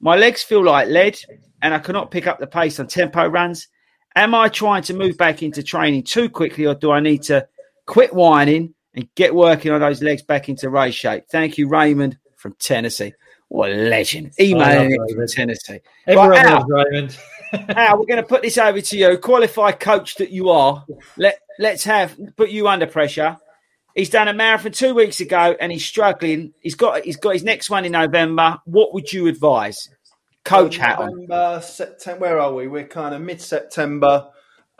My 0.00 0.16
legs 0.16 0.42
feel 0.42 0.62
like 0.62 0.88
lead 0.88 1.18
and 1.62 1.72
I 1.72 1.78
cannot 1.78 2.10
pick 2.10 2.26
up 2.26 2.38
the 2.38 2.46
pace 2.46 2.78
on 2.78 2.86
tempo 2.86 3.26
runs. 3.26 3.68
Am 4.14 4.34
I 4.34 4.50
trying 4.50 4.82
to 4.82 4.94
move 4.94 5.16
back 5.16 5.42
into 5.42 5.62
training 5.62 6.02
too 6.02 6.28
quickly 6.28 6.66
or 6.66 6.74
do 6.74 6.90
I 6.90 7.00
need 7.00 7.22
to 7.24 7.48
quit 7.86 8.12
whining 8.12 8.74
and 8.92 9.08
get 9.14 9.34
working 9.34 9.72
on 9.72 9.80
those 9.80 10.02
legs 10.02 10.20
back 10.20 10.50
into 10.50 10.68
race 10.68 10.94
shape? 10.94 11.24
Thank 11.30 11.56
you, 11.56 11.68
Raymond 11.68 12.18
from 12.36 12.54
Tennessee. 12.58 13.14
What 13.48 13.70
a 13.70 13.74
legend. 13.74 14.32
Emailing 14.40 14.92
it 14.92 15.14
from 15.14 15.26
Tennessee. 15.26 15.80
Everyone 16.06 16.30
Right, 16.30 16.46
Al, 16.46 16.66
loves 16.68 16.88
Raymond. 16.90 17.18
Al, 17.76 17.98
we're 17.98 18.06
going 18.06 18.22
to 18.22 18.28
put 18.28 18.42
this 18.42 18.58
over 18.58 18.80
to 18.80 18.96
you. 18.96 19.16
Qualified 19.18 19.78
coach 19.78 20.16
that 20.16 20.30
you 20.30 20.48
are. 20.48 20.84
Let, 21.16 21.38
let's 21.58 21.84
have 21.84 22.18
put 22.36 22.50
you 22.50 22.66
under 22.68 22.86
pressure. 22.86 23.38
He's 23.94 24.10
done 24.10 24.26
a 24.26 24.34
marathon 24.34 24.72
two 24.72 24.92
weeks 24.94 25.20
ago 25.20 25.56
and 25.60 25.70
he's 25.70 25.84
struggling. 25.84 26.52
He's 26.60 26.74
got 26.74 27.04
he's 27.04 27.16
got 27.16 27.34
his 27.34 27.44
next 27.44 27.70
one 27.70 27.84
in 27.84 27.92
November. 27.92 28.58
What 28.64 28.92
would 28.92 29.12
you 29.12 29.28
advise? 29.28 29.88
Coach 30.44 30.76
hat 30.76 30.98
on. 30.98 31.10
November, 31.10 31.60
September. 31.62 32.20
Where 32.20 32.40
are 32.40 32.52
we? 32.52 32.66
We're 32.66 32.88
kind 32.88 33.14
of 33.14 33.22
mid-September. 33.22 34.30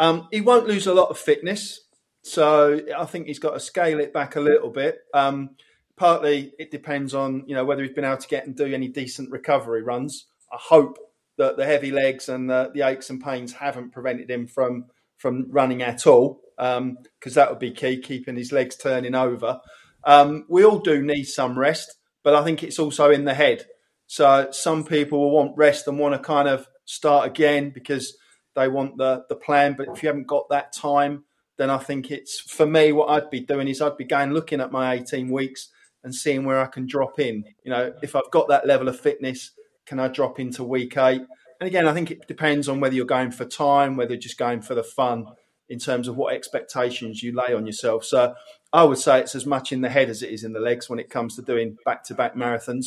Um, 0.00 0.28
he 0.32 0.40
won't 0.40 0.66
lose 0.66 0.88
a 0.88 0.94
lot 0.94 1.10
of 1.10 1.18
fitness, 1.18 1.82
so 2.22 2.80
I 2.96 3.04
think 3.04 3.28
he's 3.28 3.38
got 3.38 3.52
to 3.52 3.60
scale 3.60 4.00
it 4.00 4.12
back 4.12 4.34
a 4.34 4.40
little 4.40 4.70
bit. 4.70 4.98
Um, 5.14 5.50
partly, 5.96 6.52
it 6.58 6.70
depends 6.70 7.14
on 7.14 7.44
you 7.46 7.54
know 7.54 7.64
whether 7.64 7.82
he's 7.82 7.94
been 7.94 8.04
able 8.04 8.16
to 8.16 8.28
get 8.28 8.46
and 8.46 8.56
do 8.56 8.66
any 8.66 8.88
decent 8.88 9.30
recovery 9.30 9.82
runs. 9.82 10.26
I 10.52 10.56
hope 10.58 10.98
that 11.36 11.56
the 11.56 11.66
heavy 11.66 11.90
legs 11.90 12.28
and 12.28 12.48
the, 12.48 12.70
the 12.72 12.82
aches 12.82 13.10
and 13.10 13.22
pains 13.22 13.54
haven't 13.54 13.92
prevented 13.92 14.30
him 14.30 14.46
from 14.46 14.86
from 15.16 15.46
running 15.50 15.82
at 15.82 16.06
all, 16.06 16.40
because 16.56 17.34
that 17.34 17.50
would 17.50 17.58
be 17.58 17.70
key, 17.70 18.00
keeping 18.00 18.36
his 18.36 18.52
legs 18.52 18.76
turning 18.76 19.14
over. 19.14 19.60
Um, 20.04 20.44
we 20.48 20.64
all 20.64 20.80
do 20.80 21.02
need 21.02 21.24
some 21.24 21.58
rest, 21.58 21.94
but 22.22 22.34
I 22.34 22.44
think 22.44 22.62
it's 22.62 22.78
also 22.78 23.10
in 23.10 23.24
the 23.24 23.34
head. 23.34 23.64
So 24.06 24.48
some 24.50 24.84
people 24.84 25.18
will 25.18 25.30
want 25.30 25.56
rest 25.56 25.88
and 25.88 25.98
want 25.98 26.14
to 26.14 26.18
kind 26.18 26.46
of 26.46 26.68
start 26.84 27.26
again 27.26 27.70
because 27.70 28.16
they 28.54 28.68
want 28.68 28.98
the 28.98 29.24
the 29.28 29.36
plan. 29.36 29.74
But 29.76 29.88
if 29.88 30.02
you 30.02 30.08
haven't 30.08 30.26
got 30.26 30.48
that 30.50 30.72
time, 30.72 31.24
then 31.56 31.70
I 31.70 31.78
think 31.78 32.10
it's 32.10 32.40
for 32.40 32.66
me. 32.66 32.92
What 32.92 33.08
I'd 33.08 33.30
be 33.30 33.40
doing 33.40 33.68
is 33.68 33.80
I'd 33.80 33.96
be 33.96 34.04
going 34.04 34.32
looking 34.32 34.60
at 34.60 34.72
my 34.72 34.94
18 34.94 35.30
weeks 35.30 35.70
and 36.04 36.14
seeing 36.14 36.44
where 36.44 36.60
I 36.60 36.66
can 36.66 36.86
drop 36.86 37.18
in. 37.18 37.44
You 37.64 37.70
know, 37.70 37.92
if 38.02 38.14
I've 38.14 38.30
got 38.30 38.48
that 38.48 38.66
level 38.66 38.88
of 38.88 39.00
fitness, 39.00 39.50
can 39.86 39.98
I 39.98 40.08
drop 40.08 40.38
into 40.38 40.62
week 40.62 40.96
eight? 40.96 41.22
And 41.60 41.66
again, 41.66 41.88
I 41.88 41.94
think 41.94 42.10
it 42.10 42.28
depends 42.28 42.68
on 42.68 42.80
whether 42.80 42.94
you're 42.94 43.06
going 43.06 43.30
for 43.30 43.44
time, 43.44 43.96
whether 43.96 44.12
you're 44.12 44.20
just 44.20 44.38
going 44.38 44.62
for 44.62 44.74
the 44.74 44.82
fun 44.82 45.26
in 45.68 45.78
terms 45.78 46.08
of 46.08 46.16
what 46.16 46.34
expectations 46.34 47.22
you 47.22 47.34
lay 47.34 47.54
on 47.54 47.66
yourself. 47.66 48.04
So 48.04 48.34
I 48.72 48.84
would 48.84 48.98
say 48.98 49.20
it's 49.20 49.34
as 49.34 49.46
much 49.46 49.72
in 49.72 49.80
the 49.80 49.88
head 49.88 50.10
as 50.10 50.22
it 50.22 50.30
is 50.30 50.44
in 50.44 50.52
the 50.52 50.60
legs 50.60 50.90
when 50.90 50.98
it 50.98 51.10
comes 51.10 51.36
to 51.36 51.42
doing 51.42 51.76
back 51.84 52.04
to 52.04 52.14
back 52.14 52.34
marathons. 52.34 52.86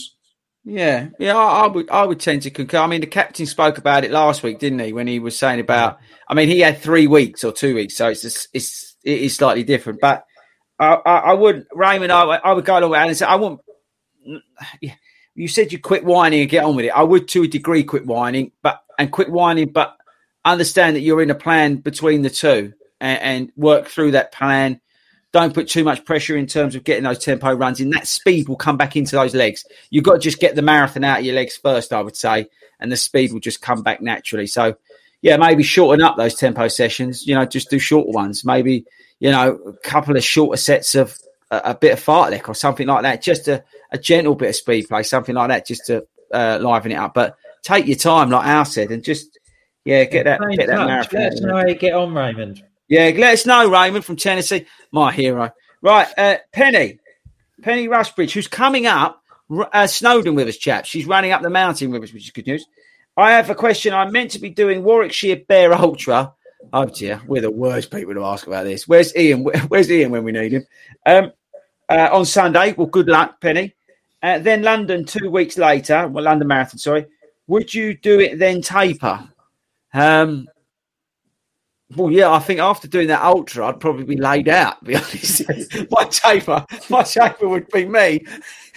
Yeah, 0.63 1.09
yeah, 1.17 1.37
I, 1.37 1.63
I 1.63 1.67
would 1.67 1.89
I 1.89 2.03
would 2.03 2.19
tend 2.19 2.41
to 2.41 2.51
concur. 2.51 2.79
I 2.79 2.87
mean, 2.87 2.99
the 2.99 3.07
captain 3.07 3.45
spoke 3.45 3.77
about 3.77 4.03
it 4.03 4.11
last 4.11 4.43
week, 4.43 4.59
didn't 4.59 4.79
he? 4.79 4.91
When 4.91 5.07
he 5.07 5.17
was 5.19 5.37
saying 5.37 5.61
about, 5.61 5.97
I 6.27 6.33
mean, 6.33 6.49
he 6.49 6.59
had 6.59 6.79
three 6.79 7.07
weeks 7.07 7.45
or 7.45 7.53
two 7.53 7.73
weeks, 7.73 7.95
so 7.95 8.09
it's 8.09 8.21
just, 8.21 8.49
it's 8.53 8.97
it 9.05 9.21
is 9.21 9.33
slightly 9.33 9.63
different. 9.63 10.01
But 10.01 10.25
I, 10.79 10.93
I, 10.93 11.33
would 11.33 11.65
Raymond, 11.73 12.11
I, 12.11 12.23
I 12.23 12.53
would 12.53 12.65
go 12.65 12.77
along 12.77 12.91
with 12.91 12.97
Alan 12.97 13.09
and 13.09 13.17
say 13.17 13.25
I 13.25 13.35
yeah, 14.81 14.93
You 15.35 15.47
said 15.47 15.71
you 15.71 15.79
quit 15.79 16.03
whining 16.03 16.41
and 16.41 16.49
get 16.49 16.63
on 16.63 16.75
with 16.75 16.85
it. 16.85 16.89
I 16.89 17.03
would 17.03 17.27
to 17.29 17.43
a 17.43 17.47
degree 17.47 17.83
quit 17.83 18.05
whining, 18.05 18.51
but 18.61 18.81
and 18.99 19.11
quit 19.11 19.29
whining, 19.29 19.69
but 19.69 19.95
understand 20.43 20.95
that 20.95 21.01
you're 21.01 21.21
in 21.21 21.29
a 21.29 21.35
plan 21.35 21.77
between 21.77 22.21
the 22.21 22.29
two 22.29 22.73
and, 22.99 23.21
and 23.21 23.51
work 23.55 23.87
through 23.87 24.11
that 24.11 24.31
plan. 24.31 24.81
Don't 25.33 25.53
put 25.53 25.67
too 25.67 25.83
much 25.83 26.05
pressure 26.05 26.37
in 26.37 26.47
terms 26.47 26.75
of 26.75 26.83
getting 26.83 27.03
those 27.03 27.19
tempo 27.19 27.53
runs 27.53 27.79
in. 27.79 27.89
That 27.91 28.07
speed 28.07 28.47
will 28.47 28.55
come 28.55 28.77
back 28.77 28.95
into 28.95 29.15
those 29.15 29.35
legs. 29.35 29.65
You've 29.89 30.05
got 30.05 30.13
to 30.13 30.19
just 30.19 30.39
get 30.39 30.55
the 30.55 30.61
marathon 30.61 31.03
out 31.03 31.19
of 31.19 31.25
your 31.25 31.35
legs 31.35 31.57
first, 31.57 31.93
I 31.93 32.01
would 32.01 32.15
say, 32.15 32.47
and 32.79 32.91
the 32.91 32.97
speed 32.97 33.33
will 33.33 33.39
just 33.39 33.61
come 33.61 33.83
back 33.83 34.01
naturally. 34.01 34.47
So, 34.47 34.77
yeah, 35.21 35.37
maybe 35.37 35.63
shorten 35.63 36.03
up 36.03 36.15
those 36.15 36.35
tempo 36.35 36.69
sessions. 36.69 37.27
You 37.27 37.35
know, 37.35 37.45
just 37.45 37.69
do 37.69 37.77
shorter 37.77 38.11
ones. 38.11 38.45
Maybe 38.45 38.85
you 39.19 39.31
know 39.31 39.59
a 39.67 39.73
couple 39.87 40.15
of 40.15 40.23
shorter 40.23 40.57
sets 40.57 40.95
of 40.95 41.17
a, 41.51 41.61
a 41.65 41.75
bit 41.75 41.93
of 41.93 42.03
fartlek 42.03 42.47
or 42.47 42.55
something 42.55 42.87
like 42.87 43.03
that. 43.03 43.21
Just 43.21 43.47
a, 43.47 43.63
a 43.91 43.97
gentle 43.97 44.35
bit 44.35 44.49
of 44.49 44.55
speed 44.55 44.87
play, 44.87 45.03
something 45.03 45.35
like 45.35 45.49
that, 45.49 45.65
just 45.65 45.85
to 45.87 46.05
uh, 46.33 46.59
liven 46.61 46.91
it 46.91 46.95
up. 46.95 47.13
But 47.13 47.37
take 47.63 47.87
your 47.87 47.97
time, 47.97 48.29
like 48.29 48.45
Al 48.45 48.65
said, 48.65 48.91
and 48.91 49.03
just 49.03 49.39
yeah, 49.85 50.03
get 50.05 50.25
that 50.25 50.41
get 50.55 50.67
that 50.67 50.85
marathon. 50.85 51.21
Let 51.21 51.33
us 51.33 51.41
know 51.41 51.57
how 51.57 51.65
you 51.65 51.75
get 51.75 51.93
on, 51.93 52.13
Raymond. 52.13 52.63
Yeah, 52.87 53.11
let 53.15 53.33
us 53.33 53.45
know, 53.45 53.69
Raymond 53.69 54.05
from 54.05 54.15
Tennessee, 54.15 54.65
my 54.91 55.11
hero. 55.11 55.51
Right, 55.81 56.07
uh, 56.17 56.37
Penny, 56.53 56.99
Penny 57.61 57.87
Rushbridge, 57.87 58.31
who's 58.31 58.47
coming 58.47 58.85
up 58.85 59.21
uh, 59.49 59.87
Snowdon 59.87 60.35
with 60.35 60.47
us, 60.47 60.57
chaps. 60.57 60.89
She's 60.89 61.05
running 61.05 61.31
up 61.31 61.41
the 61.41 61.49
mountain 61.49 61.91
with 61.91 62.03
us, 62.03 62.13
which 62.13 62.25
is 62.25 62.31
good 62.31 62.47
news. 62.47 62.65
I 63.15 63.31
have 63.31 63.49
a 63.49 63.55
question. 63.55 63.93
I'm 63.93 64.11
meant 64.11 64.31
to 64.31 64.39
be 64.39 64.49
doing 64.49 64.83
Warwickshire 64.83 65.41
Bear 65.47 65.73
Ultra. 65.73 66.33
Oh 66.73 66.85
dear, 66.85 67.21
we're 67.27 67.41
the 67.41 67.51
worst 67.51 67.91
people 67.91 68.13
to 68.13 68.25
ask 68.25 68.47
about 68.47 68.65
this. 68.65 68.87
Where's 68.87 69.15
Ian? 69.15 69.43
Where's 69.43 69.91
Ian 69.91 70.11
when 70.11 70.23
we 70.23 70.31
need 70.31 70.53
him? 70.53 70.65
Um, 71.05 71.31
uh, 71.89 72.09
on 72.11 72.25
Sunday. 72.25 72.73
Well, 72.73 72.87
good 72.87 73.07
luck, 73.07 73.39
Penny. 73.41 73.73
Uh, 74.21 74.39
then 74.39 74.63
London 74.63 75.05
two 75.05 75.29
weeks 75.29 75.57
later. 75.57 76.07
Well, 76.07 76.23
London 76.23 76.47
Marathon. 76.47 76.79
Sorry. 76.79 77.05
Would 77.47 77.73
you 77.73 77.95
do 77.95 78.19
it 78.19 78.39
then 78.39 78.61
taper? 78.61 79.29
Um, 79.93 80.47
well, 81.95 82.11
yeah, 82.11 82.29
I 82.31 82.39
think 82.39 82.59
after 82.59 82.87
doing 82.87 83.07
that 83.07 83.21
ultra, 83.21 83.67
I'd 83.67 83.79
probably 83.79 84.03
be 84.03 84.17
laid 84.17 84.49
out. 84.49 84.83
Be 84.83 84.95
honest, 84.97 85.43
my 85.89 86.03
taper, 86.03 86.65
my 86.89 87.03
taper 87.03 87.47
would 87.47 87.69
be 87.69 87.85
me, 87.85 88.25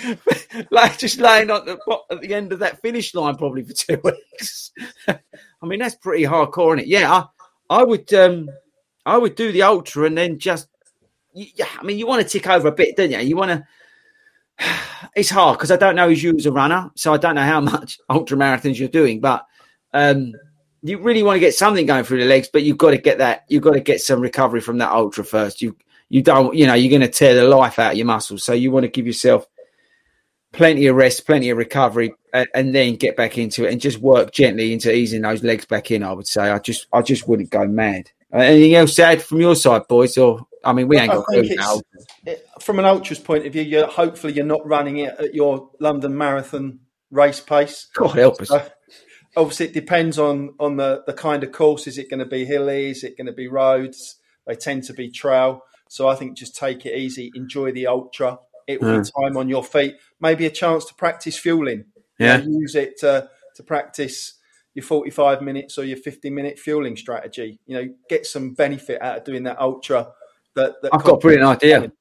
like 0.71 0.97
just 0.97 1.19
laying 1.19 1.51
on 1.51 1.67
the 1.67 1.79
at 2.11 2.21
the 2.21 2.33
end 2.33 2.53
of 2.53 2.61
that 2.61 2.81
finish 2.81 3.13
line, 3.15 3.35
probably 3.35 3.65
for 3.65 3.73
two 3.73 4.01
weeks. 4.05 4.71
I 5.09 5.67
mean, 5.67 5.81
that's 5.81 5.97
pretty 5.97 6.23
hardcore, 6.23 6.77
isn't 6.77 6.81
it? 6.81 6.87
Yeah, 6.87 7.25
I, 7.71 7.83
would, 7.83 8.13
um, 8.13 8.51
I 9.07 9.17
would 9.17 9.35
do 9.35 9.53
the 9.53 9.63
ultra 9.63 10.05
and 10.05 10.19
then 10.19 10.39
just, 10.39 10.69
yeah. 11.33 11.67
I 11.79 11.83
mean, 11.83 11.99
you 11.99 12.07
want 12.07 12.23
to 12.23 12.29
tick 12.29 12.49
over 12.49 12.69
a 12.69 12.73
bit, 12.73 12.97
don't 12.97 13.11
you? 13.11 13.19
You 13.19 13.37
want 13.37 13.51
to. 13.51 13.67
It's 15.17 15.31
hard 15.31 15.59
because 15.59 15.71
I 15.71 15.77
don't 15.77 15.97
know 15.97 16.11
as 16.11 16.23
you 16.23 16.37
as 16.37 16.47
a 16.47 16.53
runner, 16.53 16.91
so 16.95 17.15
I 17.15 17.17
don't 17.17 17.35
know 17.35 17.43
how 17.43 17.61
much 17.61 17.99
ultra 18.11 18.37
marathons 18.37 18.79
you're 18.79 18.89
doing, 18.89 19.21
but 19.21 19.47
um, 19.93 20.35
you 20.83 20.99
really 20.99 21.23
want 21.23 21.37
to 21.37 21.41
get 21.41 21.55
something 21.55 21.87
going 21.87 22.05
through 22.05 22.21
the 22.21 22.27
legs, 22.27 22.49
but 22.53 22.63
you've 22.63 22.79
got 22.79 22.91
to 22.91 22.99
get 22.99 23.19
that. 23.19 23.45
You've 23.49 23.63
got 23.63 23.73
to 23.73 23.81
get 23.81 24.01
some 24.01 24.21
recovery 24.21 24.61
from 24.61 24.79
that 24.79 24.93
ultra 24.93 25.25
first. 25.25 25.63
You 25.63 25.77
you 26.09 26.23
don't, 26.23 26.55
you 26.55 26.67
know, 26.67 26.75
you're 26.75 26.91
going 26.91 27.01
to 27.01 27.09
tear 27.09 27.35
the 27.35 27.45
life 27.45 27.79
out 27.79 27.93
of 27.93 27.99
your 27.99 28.07
muscles, 28.07 28.45
so 28.45 28.53
you 28.53 28.71
want 28.71 28.85
to 28.85 28.89
give 28.89 29.07
yourself 29.07 29.47
plenty 30.53 30.87
of 30.87 30.97
rest, 30.97 31.27
plenty 31.27 31.51
of 31.51 31.59
recovery, 31.59 32.15
and, 32.33 32.49
and, 32.55 32.75
then 32.75 32.97
get 32.97 33.17
back 33.17 33.39
into 33.39 33.65
it 33.65 33.73
and 33.73 33.81
just 33.81 33.99
work 33.99 34.33
gently 34.33 34.73
into 34.73 34.95
easing 34.95 35.23
those 35.23 35.43
legs 35.43 35.65
back 35.65 35.91
in. 35.91 36.03
I 36.03 36.13
would 36.13 36.27
say 36.27 36.51
I 36.51 36.59
just 36.59 36.87
I 36.93 37.03
just 37.03 37.29
wouldn't 37.29 37.51
go 37.51 37.67
mad. 37.67 38.11
Uh, 38.33 38.39
anything 38.39 38.75
else 38.75 38.99
add 38.99 39.23
from 39.23 39.41
your 39.41 39.57
side, 39.57 39.89
boys? 39.89 40.17
Or 40.17 40.47
I 40.65 40.73
mean, 40.73 40.89
we 40.89 40.99
ain't 40.99 41.13
got 41.13 41.25
it, 41.31 42.47
from 42.61 42.79
an 42.79 42.85
ultras 42.85 43.19
point 43.19 43.47
of 43.47 43.53
view. 43.53 43.63
You're 43.63 43.87
hopefully 43.87 44.33
you're 44.33 44.45
not 44.45 44.67
running 44.67 44.99
it 44.99 45.15
at 45.19 45.35
your 45.35 45.71
London 45.81 46.17
Marathon 46.17 46.81
race 47.11 47.41
pace. 47.41 47.89
God 47.95 48.17
help 48.17 48.41
us. 48.41 48.49
So, 48.49 48.67
obviously, 49.37 49.67
it 49.67 49.75
depends 49.75 50.19
on 50.19 50.55
on 50.61 50.77
the 50.77 51.03
the 51.07 51.15
kind 51.15 51.43
of 51.43 51.53
course. 51.53 51.87
Is 51.87 51.99
it 51.99 52.11
going 52.11 52.21
to 52.21 52.27
be 52.27 52.45
hilly? 52.45 52.91
Is 52.91 53.05
it 53.05 53.17
going 53.17 53.27
to 53.27 53.33
be 53.33 53.49
roads? 53.49 54.17
They 54.47 54.55
tend 54.55 54.85
to 54.85 54.95
be 54.95 55.11
trail. 55.11 55.63
So 55.91 56.09
I 56.09 56.15
think 56.15 56.39
just 56.39 56.55
take 56.55 56.87
it 56.87 56.97
easy, 56.97 57.33
enjoy 57.35 57.73
the 57.73 57.89
ultra. 57.89 58.39
It 58.71 58.81
will 58.81 58.99
mm. 58.99 59.05
be 59.05 59.29
time 59.29 59.37
on 59.37 59.49
your 59.49 59.65
feet, 59.65 59.97
maybe 60.21 60.47
a 60.47 60.51
chance 60.51 60.85
to 60.87 60.95
practice 60.95 61.39
fueling. 61.39 61.85
Yeah, 62.19 62.39
you 62.39 62.51
know, 62.51 62.59
use 62.61 62.75
it 62.75 62.99
to 63.01 63.29
to 63.57 63.63
practice 63.63 64.35
your 64.75 64.85
45 64.85 65.43
minutes 65.43 65.79
or 65.79 65.85
your 65.85 65.97
50 65.97 66.31
minute 66.31 66.59
fueling 66.59 66.97
strategy. 66.97 67.59
You 67.67 67.77
know, 67.77 67.95
get 68.09 68.27
some 68.27 68.55
benefit 68.55 69.03
out 69.03 69.19
of 69.19 69.25
doing 69.25 69.43
that 69.45 69.61
ultra. 69.61 70.09
That, 70.55 70.81
that 70.83 70.91
I've 70.93 71.05
got 71.05 71.15
a 71.15 71.19
brilliant 71.19 71.47
idea. 71.47 71.93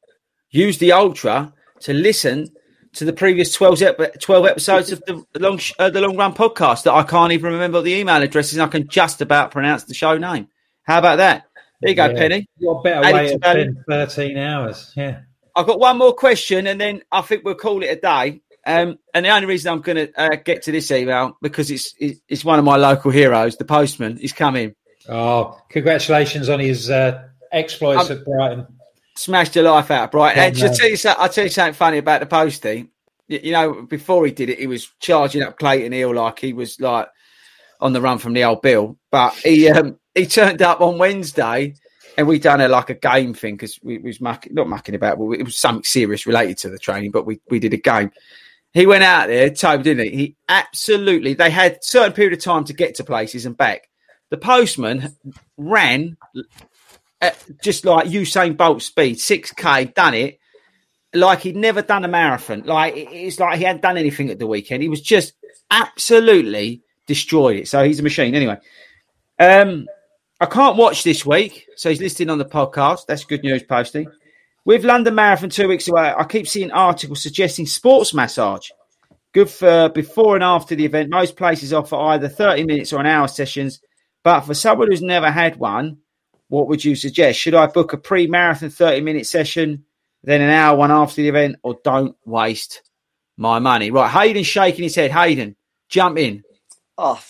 Use 0.51 0.78
the 0.78 0.91
ultra 0.91 1.53
to 1.82 1.93
listen 1.93 2.49
to 2.93 3.05
the 3.05 3.13
previous 3.13 3.53
12, 3.53 3.82
12 4.20 4.45
episodes 4.45 4.91
of 4.91 5.03
the 5.05 5.24
long 5.39 5.59
uh, 5.78 5.89
the 5.89 6.01
long 6.01 6.17
run 6.17 6.34
podcast 6.34 6.84
that 6.84 6.93
I 6.93 7.03
can't 7.03 7.32
even 7.32 7.53
remember 7.53 7.82
the 7.82 7.93
email 7.93 8.22
addresses. 8.22 8.57
I 8.59 8.67
can 8.67 8.88
just 8.88 9.22
about 9.22 9.51
pronounce 9.51 9.84
the 9.84 9.93
show 9.93 10.17
name. 10.17 10.47
How 10.84 10.97
about 10.97 11.17
that? 11.17 11.45
There 11.82 11.91
you 11.91 11.95
go, 11.95 12.07
yeah. 12.07 12.13
Penny. 12.13 12.49
You're 12.57 12.82
better 12.82 13.13
way 13.13 13.38
than 13.38 13.84
13 13.88 14.38
hours. 14.38 14.91
Yeah. 14.97 15.22
I've 15.56 15.68
got 15.68 15.80
one 15.80 15.97
more 15.97 16.14
question 16.14 16.68
and 16.68 16.80
then 16.80 17.02
I 17.12 17.22
think 17.22 17.43
we'll 17.43 17.56
call 17.56 17.84
it 17.84 17.88
a 17.88 17.95
day. 17.95 18.41
Um, 18.66 19.00
and 19.14 19.26
the 19.26 19.30
only 19.30 19.47
reason 19.47 19.72
I'm 19.72 19.82
going 19.82 20.08
to 20.08 20.22
uh, 20.22 20.36
get 20.36 20.64
to 20.64 20.72
this 20.72 20.91
email 20.91 21.38
because 21.41 21.72
it's 21.72 21.95
it's 22.00 22.45
one 22.45 22.60
of 22.60 22.66
my 22.66 22.76
local 22.76 23.10
heroes, 23.10 23.58
the 23.58 23.66
postman. 23.66 24.18
He's 24.18 24.34
coming. 24.34 24.76
Oh, 25.08 25.60
congratulations 25.70 26.50
on 26.50 26.60
his 26.60 26.89
uh, 26.89 27.24
exploits 27.52 28.10
at 28.10 28.24
Brighton. 28.26 28.68
Smashed 29.16 29.54
the 29.54 29.64
life 29.64 29.91
out 29.91 30.06
of 30.06 30.12
Brighton. 30.12 30.43
and 30.43 30.56
tell 30.56 30.89
you, 30.89 30.97
I'll 31.18 31.30
tell 31.30 31.45
you 31.45 31.50
something 31.50 31.74
funny 31.74 31.97
about 31.97 32.20
the 32.20 32.26
postie. 32.26 32.89
You, 33.28 33.39
you 33.43 33.52
know, 33.54 33.82
before 33.82 34.26
he 34.26 34.32
did 34.32 34.50
it, 34.50 34.60
he 34.60 34.68
was 34.68 34.91
charging 35.00 35.41
up 35.41 35.58
Clayton 35.58 35.91
Hill 35.91 36.14
like 36.14 36.39
he 36.39 36.54
was 36.54 36.80
like 36.80 37.08
on 37.80 37.93
the 37.93 38.02
run 38.02 38.18
from 38.18 38.34
the 38.34 38.43
old 38.43 38.62
Bill. 38.62 38.97
But 39.10 39.34
he 39.36 39.70
um, 39.70 39.97
he 40.14 40.26
turned 40.26 40.62
up 40.62 40.82
on 40.82 40.97
Wednesday 40.97 41.76
and 42.20 42.28
we 42.28 42.38
done 42.38 42.59
a 42.59 42.67
like 42.67 42.89
a 42.89 42.95
game 42.95 43.34
thing 43.34 43.55
because 43.55 43.80
we, 43.82 43.97
we, 43.97 44.09
was 44.09 44.20
mucking, 44.20 44.53
not 44.53 44.67
mucking 44.67 44.93
about, 44.93 45.17
but 45.17 45.32
it 45.32 45.43
was 45.43 45.57
something 45.57 45.86
serious 45.86 46.26
related 46.26 46.57
to 46.57 46.70
the 46.70 46.78
training. 46.78 47.11
But 47.11 47.26
we 47.26 47.39
we 47.49 47.59
did 47.59 47.74
a 47.74 47.78
game. 47.78 48.11
He 48.74 48.86
went 48.86 49.05
out 49.05 49.28
there, 49.28 49.49
Toby, 49.49 49.84
didn't 49.84 50.11
he? 50.11 50.17
He 50.17 50.36
absolutely. 50.49 51.34
They 51.34 51.49
had 51.49 51.82
certain 51.82 52.11
period 52.11 52.34
of 52.34 52.43
time 52.43 52.65
to 52.65 52.74
get 52.74 52.95
to 52.95 53.05
places 53.05 53.45
and 53.45 53.55
back. 53.55 53.89
The 54.32 54.38
postman 54.38 55.15
ran 55.55 56.17
just 57.63 57.86
like 57.86 58.07
Usain 58.07 58.57
Bolt 58.57 58.82
speed, 58.82 59.17
six 59.17 59.53
k, 59.53 59.86
done 59.86 60.13
it 60.13 60.39
like 61.13 61.39
he'd 61.39 61.55
never 61.55 61.82
done 61.82 62.03
a 62.03 62.07
marathon. 62.09 62.63
Like 62.65 62.93
it's 62.95 63.39
like 63.39 63.57
he 63.57 63.63
hadn't 63.63 63.82
done 63.82 63.97
anything 63.97 64.30
at 64.30 64.39
the 64.39 64.45
weekend. 64.45 64.84
He 64.84 64.89
was 64.89 65.01
just 65.01 65.34
absolutely 65.72 66.84
destroyed 67.07 67.57
it. 67.57 67.70
So 67.70 67.84
he's 67.84 67.99
a 67.99 68.03
machine. 68.03 68.36
Anyway, 68.36 68.57
um, 69.39 69.88
I 70.42 70.46
can't 70.46 70.78
watch 70.78 71.04
this 71.04 71.26
week, 71.26 71.68
so 71.76 71.90
he's 71.90 72.00
listed 72.00 72.30
on 72.30 72.38
the 72.38 72.46
podcast. 72.46 73.06
That's 73.08 73.26
good 73.26 73.44
news, 73.44 73.64
Posty. 73.64 74.08
With 74.64 74.86
London 74.86 75.16
Marathon 75.16 75.50
two 75.50 75.68
weeks 75.68 75.90
away, 75.90 76.14
I 76.16 76.24
keep 76.24 76.48
seeing 76.48 76.72
articles 76.72 77.22
suggesting 77.22 77.66
sports 77.66 78.14
massage. 78.14 78.70
Good 79.34 79.50
for 79.50 79.90
before 79.90 80.36
and 80.36 80.44
after 80.44 80.76
the 80.76 80.86
event. 80.86 81.10
Most 81.10 81.36
places 81.36 81.74
offer 81.74 81.98
either 81.98 82.30
30 82.30 82.64
minutes 82.64 82.94
or 82.94 83.02
an 83.02 83.06
hour 83.06 83.28
sessions. 83.28 83.82
But 84.24 84.42
for 84.42 84.54
someone 84.54 84.90
who's 84.90 85.02
never 85.02 85.30
had 85.30 85.58
one, 85.58 85.98
what 86.48 86.68
would 86.68 86.84
you 86.84 86.96
suggest? 86.96 87.38
Should 87.38 87.54
I 87.54 87.68
book 87.68 87.94
a 87.94 87.98
pre 87.98 88.28
marathon 88.28 88.70
30 88.70 89.02
minute 89.02 89.28
session, 89.28 89.84
then 90.24 90.42
an 90.42 90.50
hour 90.50 90.78
one 90.78 90.92
after 90.92 91.22
the 91.22 91.30
event, 91.30 91.58
or 91.64 91.80
don't 91.84 92.16
waste 92.26 92.82
my 93.38 93.60
money? 93.60 93.92
Right, 93.92 94.10
Hayden 94.10 94.44
shaking 94.44 94.84
his 94.84 94.96
head. 94.96 95.12
Hayden, 95.12 95.56
jump 95.90 96.18
in. 96.18 96.44
Oh, 96.98 97.22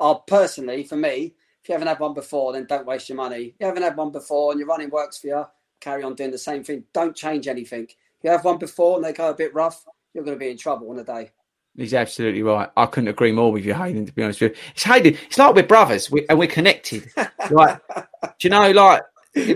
oh 0.00 0.22
personally, 0.26 0.82
for 0.84 0.96
me, 0.96 1.35
if 1.66 1.70
you 1.70 1.72
haven't 1.72 1.88
had 1.88 1.98
one 1.98 2.14
before, 2.14 2.52
then 2.52 2.64
don't 2.64 2.86
waste 2.86 3.08
your 3.08 3.16
money. 3.16 3.46
If 3.46 3.54
you 3.58 3.66
haven't 3.66 3.82
had 3.82 3.96
one 3.96 4.12
before 4.12 4.52
and 4.52 4.60
your 4.60 4.68
running 4.68 4.88
works 4.88 5.18
for 5.18 5.26
you, 5.26 5.44
carry 5.80 6.04
on 6.04 6.14
doing 6.14 6.30
the 6.30 6.38
same 6.38 6.62
thing. 6.62 6.84
Don't 6.92 7.16
change 7.16 7.48
anything. 7.48 7.88
If 7.88 8.22
you 8.22 8.30
have 8.30 8.44
one 8.44 8.58
before 8.58 8.94
and 8.94 9.04
they 9.04 9.12
go 9.12 9.30
a 9.30 9.34
bit 9.34 9.52
rough, 9.52 9.84
you're 10.14 10.22
going 10.22 10.36
to 10.36 10.38
be 10.38 10.48
in 10.48 10.56
trouble 10.56 10.88
on 10.90 10.98
a 11.00 11.02
day. 11.02 11.32
He's 11.76 11.92
absolutely 11.92 12.44
right. 12.44 12.70
I 12.76 12.86
couldn't 12.86 13.08
agree 13.08 13.32
more 13.32 13.50
with 13.50 13.64
you, 13.64 13.74
Hayden. 13.74 14.06
To 14.06 14.12
be 14.12 14.22
honest 14.22 14.40
with 14.42 14.52
you, 14.52 14.58
it's 14.74 14.84
Hayden. 14.84 15.18
It's 15.26 15.38
like 15.38 15.56
we're 15.56 15.64
brothers 15.64 16.08
we, 16.08 16.24
and 16.28 16.38
we're 16.38 16.46
connected. 16.46 17.10
like, 17.50 17.80
do 17.88 18.28
you 18.42 18.50
know, 18.50 18.70
like 18.70 19.02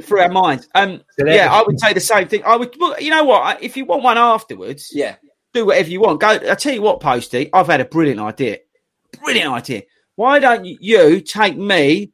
through 0.02 0.20
our 0.22 0.28
minds. 0.28 0.68
Um, 0.74 1.02
yeah, 1.16 1.48
I 1.48 1.62
would 1.62 1.78
say 1.78 1.92
the 1.92 2.00
same 2.00 2.26
thing. 2.26 2.42
I 2.44 2.56
would. 2.56 2.74
Well, 2.80 3.00
you 3.00 3.10
know 3.10 3.22
what? 3.22 3.62
If 3.62 3.76
you 3.76 3.84
want 3.84 4.02
one 4.02 4.18
afterwards, 4.18 4.90
yeah, 4.92 5.14
do 5.54 5.66
whatever 5.66 5.90
you 5.90 6.00
want. 6.00 6.20
Go. 6.20 6.26
I 6.28 6.56
tell 6.56 6.74
you 6.74 6.82
what, 6.82 6.98
Posty. 6.98 7.50
I've 7.52 7.68
had 7.68 7.80
a 7.80 7.84
brilliant 7.84 8.20
idea. 8.20 8.58
Brilliant 9.22 9.52
idea. 9.52 9.82
Why 10.20 10.38
don't 10.38 10.66
you 10.66 11.22
take 11.22 11.56
me 11.56 12.12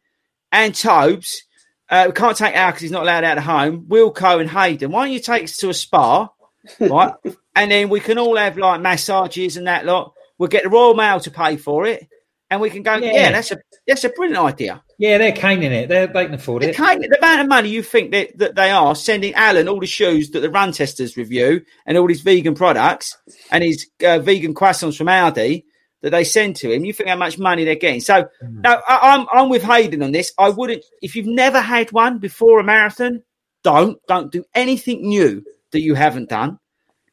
and 0.53 0.73
Tobes? 0.73 1.43
Uh, 1.91 2.05
we 2.07 2.13
can't 2.13 2.37
take 2.37 2.55
Al 2.55 2.69
because 2.71 2.83
he's 2.83 2.93
not 2.93 3.03
allowed 3.03 3.25
out 3.25 3.37
of 3.37 3.43
home. 3.43 3.87
Wilco 3.89 4.41
and 4.41 4.49
Hayden. 4.49 4.93
Why 4.93 5.07
don't 5.07 5.13
you 5.13 5.19
take 5.19 5.43
us 5.43 5.57
to 5.57 5.71
a 5.71 5.75
spa, 5.75 6.29
right? 6.81 7.15
and 7.57 7.69
then 7.69 7.89
we 7.89 7.99
can 7.99 8.17
all 8.19 8.37
have 8.37 8.57
like 8.59 8.81
massages 8.81 9.57
and 9.57 9.67
that 9.67 9.87
lot. 9.87 10.13
We'll 10.39 10.49
get 10.49 10.63
the 10.63 10.69
Royal 10.69 10.95
Mail 10.95 11.19
to 11.19 11.33
pay 11.33 11.57
for 11.57 11.85
it, 11.85 12.09
and 12.49 12.61
we 12.61 12.71
can 12.71 12.85
go. 12.85 12.95
Yeah, 12.95 13.11
yeah 13.13 13.33
that's 13.33 13.51
a 13.51 13.59
that's 13.89 14.05
a 14.05 14.11
brilliant 14.11 14.41
idea. 14.41 14.85
Yeah, 15.01 15.19
they're 15.19 15.33
caning 15.33 15.73
it. 15.73 15.89
They're, 15.89 16.07
they 16.07 16.27
can 16.27 16.35
afford 16.35 16.63
it. 16.63 16.77
Caning, 16.77 17.11
the 17.11 17.19
amount 17.19 17.41
of 17.41 17.49
money 17.49 17.71
you 17.71 17.83
think 17.83 18.13
that, 18.13 18.39
that 18.39 18.55
they 18.55 18.71
are 18.71 18.95
sending 18.95 19.35
Alan 19.35 19.67
all 19.67 19.81
the 19.81 19.87
shoes 19.87 20.31
that 20.31 20.41
the 20.41 20.51
run 20.51 20.71
testers 20.71 21.17
review 21.17 21.65
and 21.85 21.99
all 21.99 22.07
his 22.07 22.21
vegan 22.21 22.55
products 22.55 23.17
and 23.51 23.65
his 23.65 23.89
uh, 24.07 24.21
vegan 24.21 24.55
croissants 24.55 24.97
from 24.97 25.09
Aldi 25.09 25.65
that 26.03 26.11
they 26.11 26.25
send 26.25 26.57
to 26.57 26.71
him. 26.71 26.85
You 26.85 26.93
think 26.93 27.09
how 27.09 27.17
much 27.17 27.39
money 27.39 27.65
they're 27.65 27.75
getting. 27.75 28.01
So 28.01 28.29
mm. 28.43 28.63
now 28.63 28.83
I, 28.89 29.15
I'm 29.15 29.27
I'm 29.33 29.49
with 29.49 29.63
Hayden 29.63 30.03
on 30.03 30.13
this. 30.13 30.33
I 30.39 30.51
wouldn't 30.51 30.85
if 31.03 31.17
you've 31.17 31.27
never 31.27 31.61
had 31.61 31.93
one 31.93 32.19
before 32.19 32.61
a 32.61 32.65
marathon, 32.65 33.23
don't 33.63 33.99
don't 34.07 34.33
do 34.33 34.45
anything 34.55 35.07
new 35.07 35.45
that 35.73 35.81
you 35.81 35.95
haven't 35.95 36.29
done. 36.29 36.59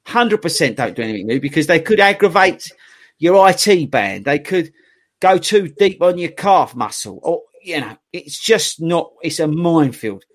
Hundred 0.06 0.42
percent 0.42 0.78
don't 0.78 0.96
do 0.96 1.02
anything 1.02 1.28
new 1.28 1.40
because 1.40 1.68
they 1.68 1.80
could 1.80 2.00
aggravate 2.00 2.72
your 3.20 3.50
IT 3.50 3.90
band. 3.90 4.26
They 4.26 4.40
could 4.40 4.74
go 5.22 5.38
too 5.38 5.70
deep 5.70 6.02
on 6.02 6.18
your 6.18 6.32
calf 6.32 6.76
muscle, 6.76 7.20
or 7.24 7.42
you 7.62 7.80
know, 7.80 7.98
it's 8.12 8.38
just 8.38 8.82
not. 8.82 9.12
It's 9.22 9.40
a 9.40 9.48
minefield. 9.48 10.26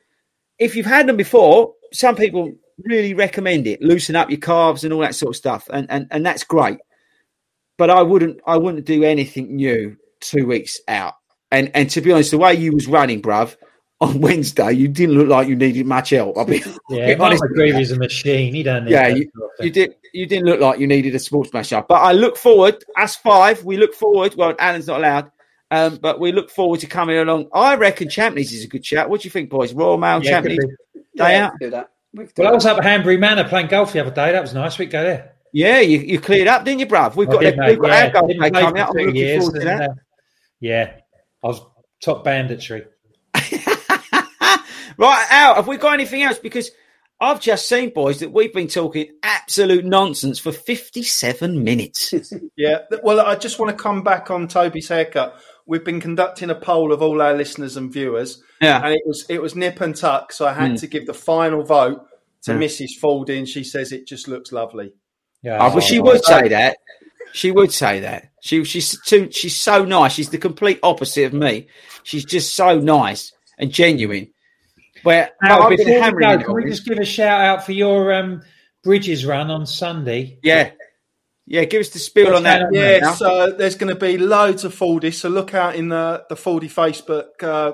If 0.59 0.75
you've 0.75 0.87
had 0.87 1.07
them 1.07 1.17
before, 1.17 1.75
some 1.93 2.17
people 2.17 2.53
really 2.85 3.13
recommend 3.13 3.67
it. 3.67 3.83
Loosen 3.83 4.17
up 4.17 4.31
your 4.31 4.41
calves 4.41 4.85
and 4.85 4.93
all 4.93 5.01
that 5.01 5.15
sort 5.15 5.31
of 5.31 5.37
stuff, 5.37 5.69
and 5.71 5.87
and 5.91 6.07
and 6.11 6.25
that's 6.25 6.45
great 6.45 6.79
but 7.79 7.89
I 7.89 8.03
wouldn't 8.03 8.41
I 8.47 8.59
wouldn't 8.59 8.85
do 8.85 9.05
anything 9.05 9.57
new 9.57 9.97
two 10.21 10.47
weeks 10.47 10.79
out. 10.89 11.15
And 11.51 11.71
and 11.75 11.89
to 11.91 12.03
be 12.03 12.13
honest, 12.13 12.33
the 12.33 12.39
way 12.39 12.55
you 12.55 12.73
was 12.73 12.87
running, 12.87 13.23
bruv, 13.23 13.57
on 14.01 14.21
Wednesday, 14.21 14.73
you 14.73 14.89
didn't 14.89 15.17
look 15.17 15.29
like 15.29 15.49
you 15.49 15.57
needed 15.57 15.87
much 15.87 16.11
help. 16.11 16.37
I 16.37 16.45
mean, 16.45 16.63
yeah, 16.91 17.15
Mark 17.19 17.39
McGreevy's 17.39 17.93
a 17.93 17.97
machine. 17.97 18.55
He 18.55 18.63
don't. 18.63 18.87
yeah, 18.87 19.09
you, 19.09 19.31
you, 19.61 19.71
did. 19.71 19.95
You 20.13 20.27
didn't 20.27 20.47
look 20.47 20.61
like 20.61 20.79
you 20.79 20.87
needed 20.87 21.15
a 21.15 21.19
sports 21.19 21.53
mash 21.55 21.73
up. 21.73 21.89
But 21.89 22.03
I 22.03 22.13
look 22.13 22.37
forward. 22.37 22.85
As 22.97 23.17
five, 23.17 23.65
we 23.65 23.79
look 23.79 23.95
forward. 23.95 24.35
Well, 24.35 24.55
Alan's 24.59 24.89
not 24.89 24.99
allowed. 24.99 25.31
Um, 25.71 25.97
but 25.97 26.19
we 26.19 26.33
look 26.33 26.51
forward 26.51 26.81
to 26.81 26.87
coming 26.87 27.19
along. 27.19 27.49
I 27.53 27.75
reckon 27.75 28.09
Champneys 28.09 28.53
is 28.53 28.65
a 28.65 28.69
good 28.69 28.83
chat. 28.83 29.11
What 29.11 29.21
do 29.21 29.27
you 29.27 29.31
think, 29.31 29.51
boys? 29.51 29.75
Royal 29.75 29.99
Mail 29.99 30.23
yeah, 30.23 30.41
Champneys 30.41 30.59
day 31.15 31.33
yeah, 31.33 31.47
out. 31.47 31.53
Do 31.61 31.71
that. 31.71 31.91
well, 32.15 32.49
I 32.49 32.53
was 32.53 32.65
up 32.65 32.79
at 32.79 32.85
Hanbury 32.85 33.19
Manor 33.19 33.47
playing 33.47 33.67
golf 33.67 33.93
the 33.93 34.01
other 34.01 34.11
day. 34.11 34.33
That 34.33 34.41
was 34.41 34.55
nice. 34.55 34.79
We 34.79 34.87
go 34.87 35.03
there. 35.03 35.35
Yeah, 35.53 35.81
you, 35.81 35.99
you 35.99 36.21
cleared 36.21 36.49
up, 36.49 36.65
didn't 36.65 36.81
you, 36.81 36.87
bruv? 36.87 37.17
We've 37.17 37.29
got, 37.29 37.41
did, 37.41 37.57
the, 37.57 37.65
we've 37.67 37.79
got 37.79 37.89
yeah. 37.89 38.05
our 38.05 38.11
goal 38.11 38.29
coming 38.29 38.57
out. 38.57 38.91
I'm 38.91 38.97
looking 38.97 39.17
years, 39.17 39.45
forward 39.45 39.61
to 39.61 39.65
that. 39.67 39.83
Uh, 39.91 39.95
yeah, 40.61 40.93
I 41.43 41.47
was 41.47 41.61
top 42.03 42.25
banditry. 42.25 42.85
right, 44.99 45.27
out. 45.31 45.57
Have 45.57 45.69
we 45.69 45.77
got 45.77 45.95
anything 45.95 46.23
else? 46.23 46.39
Because 46.39 46.71
I've 47.21 47.41
just 47.41 47.69
seen, 47.69 47.91
boys, 47.91 48.21
that 48.21 48.33
we've 48.33 48.53
been 48.53 48.69
talking 48.69 49.13
absolute 49.23 49.85
nonsense 49.85 50.39
for 50.39 50.53
57 50.53 51.63
minutes. 51.65 52.15
yeah, 52.57 52.81
well, 53.03 53.21
I 53.21 53.35
just 53.37 53.59
want 53.59 53.77
to 53.77 53.83
come 53.83 54.03
back 54.03 54.31
on 54.31 54.49
Toby's 54.49 54.89
haircut. 54.89 55.41
we've 55.67 55.85
been 55.85 56.01
conducting 56.01 56.49
a 56.49 56.55
poll 56.55 56.93
of 56.93 57.03
all 57.03 57.21
our 57.21 57.35
listeners 57.35 57.77
and 57.77 57.93
viewers, 57.93 58.43
Yeah. 58.61 58.81
and 58.83 58.95
it 58.95 59.03
was 59.05 59.27
it 59.29 59.43
was 59.43 59.55
nip 59.55 59.81
and 59.81 59.95
tuck. 59.95 60.33
So 60.33 60.47
I 60.47 60.53
had 60.55 60.73
Mm. 60.73 60.81
to 60.81 60.87
give 60.87 61.07
the 61.07 61.13
final 61.15 61.63
vote 61.63 62.07
to 62.45 62.53
Yeah. 62.53 62.59
Mrs. 62.59 62.99
Falding. 63.03 63.47
She 63.47 63.65
says 63.65 63.93
it 63.93 64.07
just 64.07 64.29
looks 64.29 64.51
lovely. 64.53 64.93
Yeah, 65.43 65.59
Oh, 65.61 65.75
but 65.75 65.83
she 65.83 66.01
would 66.01 66.25
say 66.25 66.49
that. 66.49 66.79
She 67.33 67.51
would 67.51 67.73
say 67.73 68.01
that. 68.01 68.31
She 68.41 68.65
she's 68.65 69.01
too 69.03 69.31
she's 69.31 69.57
so 69.57 69.85
nice. 69.85 70.13
She's 70.13 70.31
the 70.31 70.39
complete 70.39 70.81
opposite 70.83 71.25
of 71.25 71.33
me. 71.33 71.69
She's 72.03 72.25
just 72.25 72.55
so 72.55 72.79
nice 72.79 73.33
and 73.59 73.71
genuine. 73.71 74.33
Where 75.03 75.31
Now, 75.43 75.61
I've 75.61 75.77
been 75.77 75.87
before 75.87 76.15
we 76.15 76.23
go, 76.23 76.39
can 76.39 76.55
we 76.55 76.65
just 76.65 76.85
give 76.85 76.99
a 76.99 77.05
shout 77.05 77.41
out 77.41 77.65
for 77.65 77.73
your 77.73 78.13
um, 78.13 78.43
Bridges 78.83 79.25
run 79.25 79.51
on 79.51 79.67
Sunday? 79.67 80.39
Yeah. 80.43 80.73
Yeah, 81.47 81.65
give 81.65 81.81
us 81.81 81.89
the 81.91 81.99
spiel 81.99 82.37
on 82.37 82.43
that. 82.43 82.69
Yeah, 82.73 82.99
now. 82.99 83.15
so 83.15 83.53
there's 83.53 83.77
going 83.77 83.93
to 83.93 83.99
be 83.99 84.19
loads 84.19 84.65
of 84.65 84.75
Fordy. 84.75 85.11
So 85.11 85.31
look 85.31 85.55
out 85.55 85.77
in 85.77 85.89
the 85.89 86.25
the 86.29 86.37
Fordy 86.37 86.69
Facebook 86.69 87.43
uh, 87.43 87.73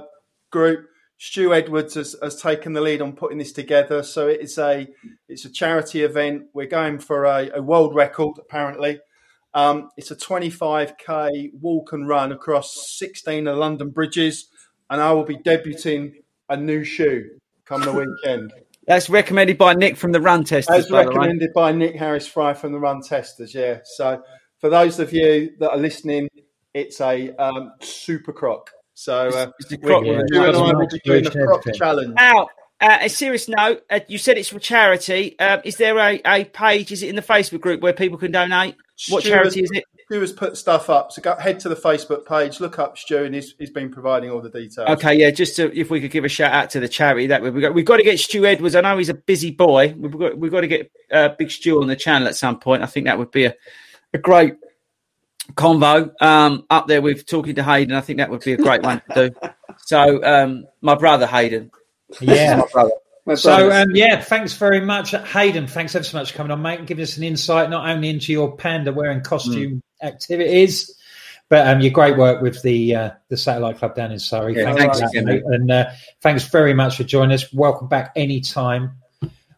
group. 0.52 0.86
Stu 1.18 1.54
Edwards 1.54 1.94
has, 1.94 2.16
has 2.22 2.40
taken 2.40 2.72
the 2.72 2.80
lead 2.80 3.00
on 3.00 3.12
putting 3.12 3.38
this 3.38 3.52
together. 3.52 4.02
So 4.02 4.28
it 4.28 4.40
is 4.40 4.58
a 4.58 4.88
it's 5.28 5.44
a 5.44 5.50
charity 5.50 6.02
event. 6.02 6.46
We're 6.52 6.66
going 6.66 6.98
for 6.98 7.24
a, 7.24 7.50
a 7.54 7.62
world 7.62 7.94
record 7.94 8.38
apparently. 8.38 9.00
Um, 9.54 9.90
it's 9.96 10.10
a 10.10 10.16
25k 10.16 11.52
walk 11.60 11.92
and 11.92 12.08
run 12.08 12.32
across 12.32 12.96
16 12.98 13.46
of 13.46 13.56
London 13.56 13.90
bridges, 13.90 14.48
and 14.90 15.00
I 15.00 15.12
will 15.12 15.24
be 15.24 15.36
debuting 15.36 16.14
a 16.48 16.56
new 16.56 16.82
shoe 16.82 17.38
come 17.64 17.82
the 17.82 17.92
weekend. 17.92 18.52
That's 18.86 19.08
recommended 19.08 19.56
by 19.56 19.72
Nick 19.72 19.96
from 19.96 20.12
the 20.12 20.20
Run 20.20 20.44
Testers. 20.44 20.76
That's 20.76 20.90
by 20.90 21.04
recommended 21.04 21.54
by 21.54 21.72
Nick 21.72 21.96
Harris 21.96 22.26
Fry 22.26 22.52
from 22.52 22.72
the 22.72 22.78
Run 22.78 23.00
Testers, 23.00 23.54
yeah. 23.54 23.78
So 23.84 24.22
for 24.58 24.68
those 24.68 24.98
of 24.98 25.12
you 25.12 25.52
that 25.58 25.70
are 25.70 25.78
listening, 25.78 26.28
it's 26.74 27.00
a 27.00 27.34
um, 27.36 27.72
super 27.80 28.32
croc. 28.32 28.70
So 28.94 29.28
uh, 29.28 29.50
It's 29.58 29.72
a 29.72 29.78
you 29.78 30.44
and 30.44 30.56
I 30.56 30.72
will 30.72 30.86
be 30.86 31.00
doing 31.04 31.26
a 31.26 31.30
blue 31.30 31.72
challenge. 31.74 32.14
Now, 32.14 32.48
uh, 32.80 32.98
a 33.02 33.08
serious 33.08 33.48
note. 33.48 33.82
Uh, 33.90 34.00
you 34.08 34.18
said 34.18 34.38
it's 34.38 34.48
for 34.48 34.58
charity. 34.58 35.38
Um, 35.38 35.60
is 35.64 35.76
there 35.76 35.98
a, 35.98 36.20
a 36.26 36.44
page? 36.44 36.92
Is 36.92 37.02
it 37.02 37.08
in 37.08 37.16
the 37.16 37.22
Facebook 37.22 37.60
group 37.60 37.80
where 37.80 37.92
people 37.92 38.18
can 38.18 38.30
donate? 38.32 38.76
What 39.08 39.22
Stu 39.22 39.30
charity 39.30 39.62
is 39.62 39.70
it? 39.72 39.84
Stu 40.06 40.20
has 40.20 40.32
put 40.32 40.56
stuff 40.56 40.90
up. 40.90 41.10
So 41.12 41.22
go, 41.22 41.34
head 41.36 41.60
to 41.60 41.68
the 41.68 41.76
Facebook 41.76 42.26
page, 42.26 42.60
look 42.60 42.78
up 42.78 42.98
Stu, 42.98 43.24
and 43.24 43.34
he's, 43.34 43.54
he's 43.58 43.70
been 43.70 43.90
providing 43.90 44.30
all 44.30 44.40
the 44.40 44.50
details. 44.50 44.88
Okay, 44.90 45.14
yeah. 45.14 45.30
Just 45.30 45.56
to, 45.56 45.74
if 45.76 45.90
we 45.90 46.00
could 46.00 46.10
give 46.10 46.24
a 46.24 46.28
shout 46.28 46.52
out 46.52 46.70
to 46.70 46.80
the 46.80 46.88
charity, 46.88 47.28
that 47.28 47.42
would 47.42 47.54
be 47.54 47.60
great. 47.60 47.74
We've 47.74 47.86
got 47.86 47.96
to 47.96 48.02
get 48.02 48.20
Stu 48.20 48.44
Edwards. 48.44 48.74
I 48.74 48.82
know 48.82 48.98
he's 48.98 49.08
a 49.08 49.14
busy 49.14 49.50
boy. 49.50 49.94
We've 49.96 50.16
got 50.16 50.38
we've 50.38 50.52
got 50.52 50.60
to 50.60 50.68
get 50.68 50.92
uh, 51.10 51.30
Big 51.38 51.50
Stu 51.50 51.80
on 51.80 51.88
the 51.88 51.96
channel 51.96 52.28
at 52.28 52.36
some 52.36 52.60
point. 52.60 52.82
I 52.82 52.86
think 52.86 53.06
that 53.06 53.18
would 53.18 53.30
be 53.30 53.46
a, 53.46 53.54
a 54.12 54.18
great 54.18 54.56
convo 55.52 56.10
um, 56.22 56.64
up 56.70 56.88
there 56.88 57.02
with 57.02 57.26
talking 57.26 57.54
to 57.56 57.62
Hayden. 57.62 57.94
I 57.94 58.00
think 58.00 58.18
that 58.18 58.30
would 58.30 58.42
be 58.42 58.54
a 58.54 58.56
great 58.56 58.82
one 58.82 59.02
to 59.10 59.28
do. 59.30 59.50
So, 59.78 60.22
um, 60.24 60.66
my 60.80 60.94
brother 60.94 61.26
Hayden. 61.26 61.70
Yeah. 62.20 62.56
my 62.56 62.66
brother. 62.72 62.92
My 63.26 63.34
So 63.34 63.70
um, 63.70 63.94
yeah, 63.94 64.20
thanks 64.20 64.54
very 64.54 64.80
much, 64.80 65.12
Hayden. 65.12 65.66
Thanks 65.66 65.94
ever 65.94 66.04
so 66.04 66.18
much 66.18 66.32
for 66.32 66.36
coming 66.36 66.52
on, 66.52 66.60
mate, 66.60 66.78
and 66.78 66.88
giving 66.88 67.02
us 67.02 67.16
an 67.16 67.22
insight 67.22 67.70
not 67.70 67.88
only 67.88 68.10
into 68.10 68.32
your 68.32 68.54
panda 68.56 68.92
wearing 68.92 69.22
costume 69.22 69.82
activities, 70.02 70.94
but 71.48 71.66
um, 71.66 71.80
your 71.80 71.90
great 71.90 72.18
work 72.18 72.42
with 72.42 72.60
the 72.62 72.94
uh, 72.94 73.10
the 73.30 73.36
Satellite 73.36 73.78
Club 73.78 73.94
down 73.94 74.12
in 74.12 74.18
Surrey. 74.18 74.56
Yeah, 74.56 74.74
thanks, 74.74 74.98
thanks 74.98 75.00
that, 75.00 75.08
again, 75.10 75.24
mate. 75.24 75.42
and 75.46 75.70
uh, 75.70 75.90
thanks 76.20 76.44
very 76.48 76.74
much 76.74 76.98
for 76.98 77.04
joining 77.04 77.34
us. 77.34 77.50
Welcome 77.52 77.88
back 77.88 78.12
anytime. 78.14 78.98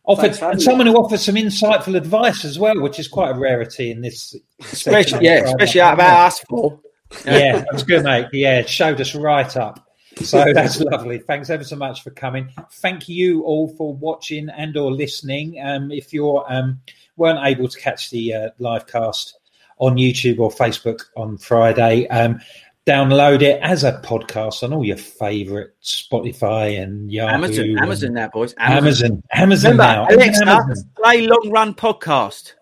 Offered 0.06 0.36
for 0.36 0.50
and 0.50 0.58
me. 0.58 0.64
someone 0.64 0.86
who 0.86 0.96
offers 0.96 1.24
some 1.24 1.34
insightful 1.34 1.96
advice 1.96 2.44
as 2.44 2.58
well, 2.58 2.80
which 2.80 2.98
is 3.00 3.08
quite 3.08 3.30
a 3.30 3.38
rarity 3.38 3.90
in 3.90 4.02
this. 4.02 4.36
Especially, 4.60 5.24
yeah, 5.24 5.42
especially 5.44 5.80
out 5.80 5.94
about 5.94 6.26
us 6.26 6.38
four. 6.40 6.80
yeah, 7.24 7.58
that 7.58 7.72
was 7.72 7.82
good, 7.82 8.04
mate. 8.04 8.26
Yeah, 8.32 8.60
it 8.60 8.68
showed 8.68 9.00
us 9.00 9.14
right 9.16 9.56
up. 9.56 9.86
So 10.22 10.44
that's 10.54 10.80
lovely. 10.80 11.18
Thanks 11.18 11.50
ever 11.50 11.64
so 11.64 11.76
much 11.76 12.02
for 12.02 12.10
coming. 12.10 12.52
Thank 12.74 13.08
you 13.08 13.42
all 13.42 13.68
for 13.68 13.94
watching 13.94 14.48
and 14.48 14.76
or 14.76 14.92
listening. 14.92 15.60
Um, 15.60 15.90
if 15.90 16.12
you're 16.12 16.44
um, 16.48 16.80
weren't 17.16 17.44
able 17.44 17.68
to 17.68 17.78
catch 17.80 18.10
the 18.10 18.32
uh, 18.32 18.50
live 18.58 18.86
cast 18.86 19.38
on 19.78 19.96
YouTube 19.96 20.38
or 20.38 20.50
Facebook 20.50 21.02
on 21.16 21.36
Friday, 21.36 22.06
um, 22.08 22.40
download 22.86 23.42
it 23.42 23.60
as 23.62 23.82
a 23.82 24.00
podcast 24.04 24.62
on 24.62 24.72
all 24.72 24.84
your 24.84 24.96
favourite 24.96 25.70
Spotify 25.82 26.80
and 26.80 27.10
Yahoo, 27.10 27.34
Amazon, 27.34 27.64
and 27.64 27.80
Amazon 27.80 28.12
now, 28.14 28.28
boys. 28.28 28.54
Amazon, 28.58 29.22
Amazon 29.32 29.72
Remember, 29.72 30.08
now. 30.08 30.16
Alexa, 30.16 30.48
Amazon. 30.48 30.90
play 30.96 31.26
Long 31.26 31.50
Run 31.50 31.74
Podcast. 31.74 32.52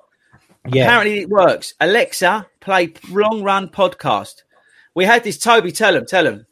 Yeah. 0.66 0.84
Apparently 0.84 1.20
it 1.20 1.28
works. 1.28 1.74
Alexa, 1.80 2.46
play 2.60 2.94
Long 3.10 3.42
Run 3.42 3.68
Podcast. 3.68 4.44
We 4.94 5.04
had 5.04 5.24
this. 5.24 5.36
Tobe, 5.38 5.72
tell 5.74 5.94
him, 5.94 6.06
tell 6.06 6.26
him. 6.26 6.46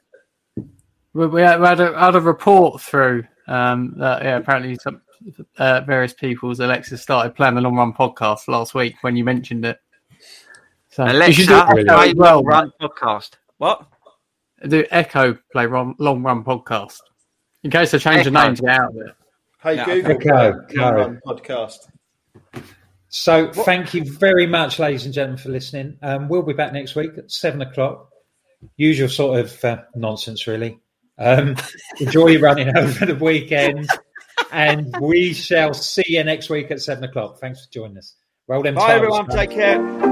We, 1.15 1.27
we 1.27 1.41
had, 1.41 1.61
we 1.61 1.67
had, 1.67 1.81
a, 1.81 1.99
had 1.99 2.15
a 2.15 2.21
report 2.21 2.81
through 2.83 3.25
um, 3.47 3.95
that 3.97 4.23
yeah, 4.23 4.37
apparently 4.37 4.77
some 4.77 5.01
uh, 5.57 5.81
various 5.81 6.13
people's 6.13 6.61
Alexa 6.61 6.99
started 6.99 7.35
playing 7.35 7.55
the 7.55 7.63
long 7.63 7.77
run 7.77 7.95
podcast 7.95 8.49
last 8.49 8.75
week 8.75 8.97
when 9.01 9.17
you 9.17 9.25
mentioned 9.25 9.65
it. 9.65 9.79
So 10.91 11.07
you 11.07 11.33
should 11.33 11.49
Alexa, 11.49 11.75
do 11.75 11.81
Echo 11.81 11.97
play 11.97 12.13
well. 12.13 12.43
Run 12.43 12.71
Podcast. 12.79 13.31
What? 13.63 13.87
Do 14.67 14.85
Echo 14.91 15.39
play 15.53 15.67
ron, 15.67 15.95
long 16.01 16.21
run 16.25 16.43
podcast 16.43 16.99
in 17.63 17.71
case 17.71 17.95
I 17.95 17.99
change 17.99 18.25
the 18.25 18.31
Echo. 18.37 18.47
name 18.47 18.55
to 18.57 18.63
get 18.63 18.71
out 18.73 18.91
of 18.91 18.97
it. 18.97 19.15
Hey 19.63 19.77
Yeah, 19.77 19.85
Google, 19.85 20.11
okay. 20.17 20.53
play 20.67 20.75
Go. 20.75 20.91
Run 20.91 21.21
podcast. 21.25 21.77
So 23.09 23.53
thank 23.53 23.95
you 23.95 24.05
very 24.19 24.49
much, 24.49 24.81
ladies 24.81 25.05
and 25.05 25.15
gentlemen, 25.15 25.39
for 25.39 25.51
listening. 25.51 25.97
Um, 26.03 26.29
we'll 26.29 26.43
be 26.43 26.55
back 26.55 26.73
next 26.73 26.97
week 26.97 27.13
at 27.17 27.31
seven 27.31 27.63
o'clock. 27.63 28.09
Usual 28.77 29.09
sort 29.09 29.39
of 29.39 29.65
uh, 29.65 29.83
nonsense, 29.95 30.49
really. 30.49 30.81
Um, 31.17 31.55
enjoy 32.01 32.31
your 32.31 32.41
running 32.41 32.77
over 32.77 33.07
the 33.07 33.15
weekend, 33.15 33.87
and 34.51 34.93
we 35.01 35.35
shall 35.35 35.73
see 35.73 36.03
you 36.09 36.25
next 36.25 36.51
week 36.51 36.73
at 36.73 36.81
seven 36.81 37.05
o'clock. 37.05 37.39
Thanks 37.39 37.65
for 37.65 37.71
joining 37.73 37.99
us. 37.99 38.17
Roll 38.49 38.65
them. 38.65 38.75
Bye, 38.75 38.81
tiles, 38.89 38.97
everyone. 38.97 39.27
mate. 39.29 39.37
Take 39.37 39.51
care. 39.51 40.12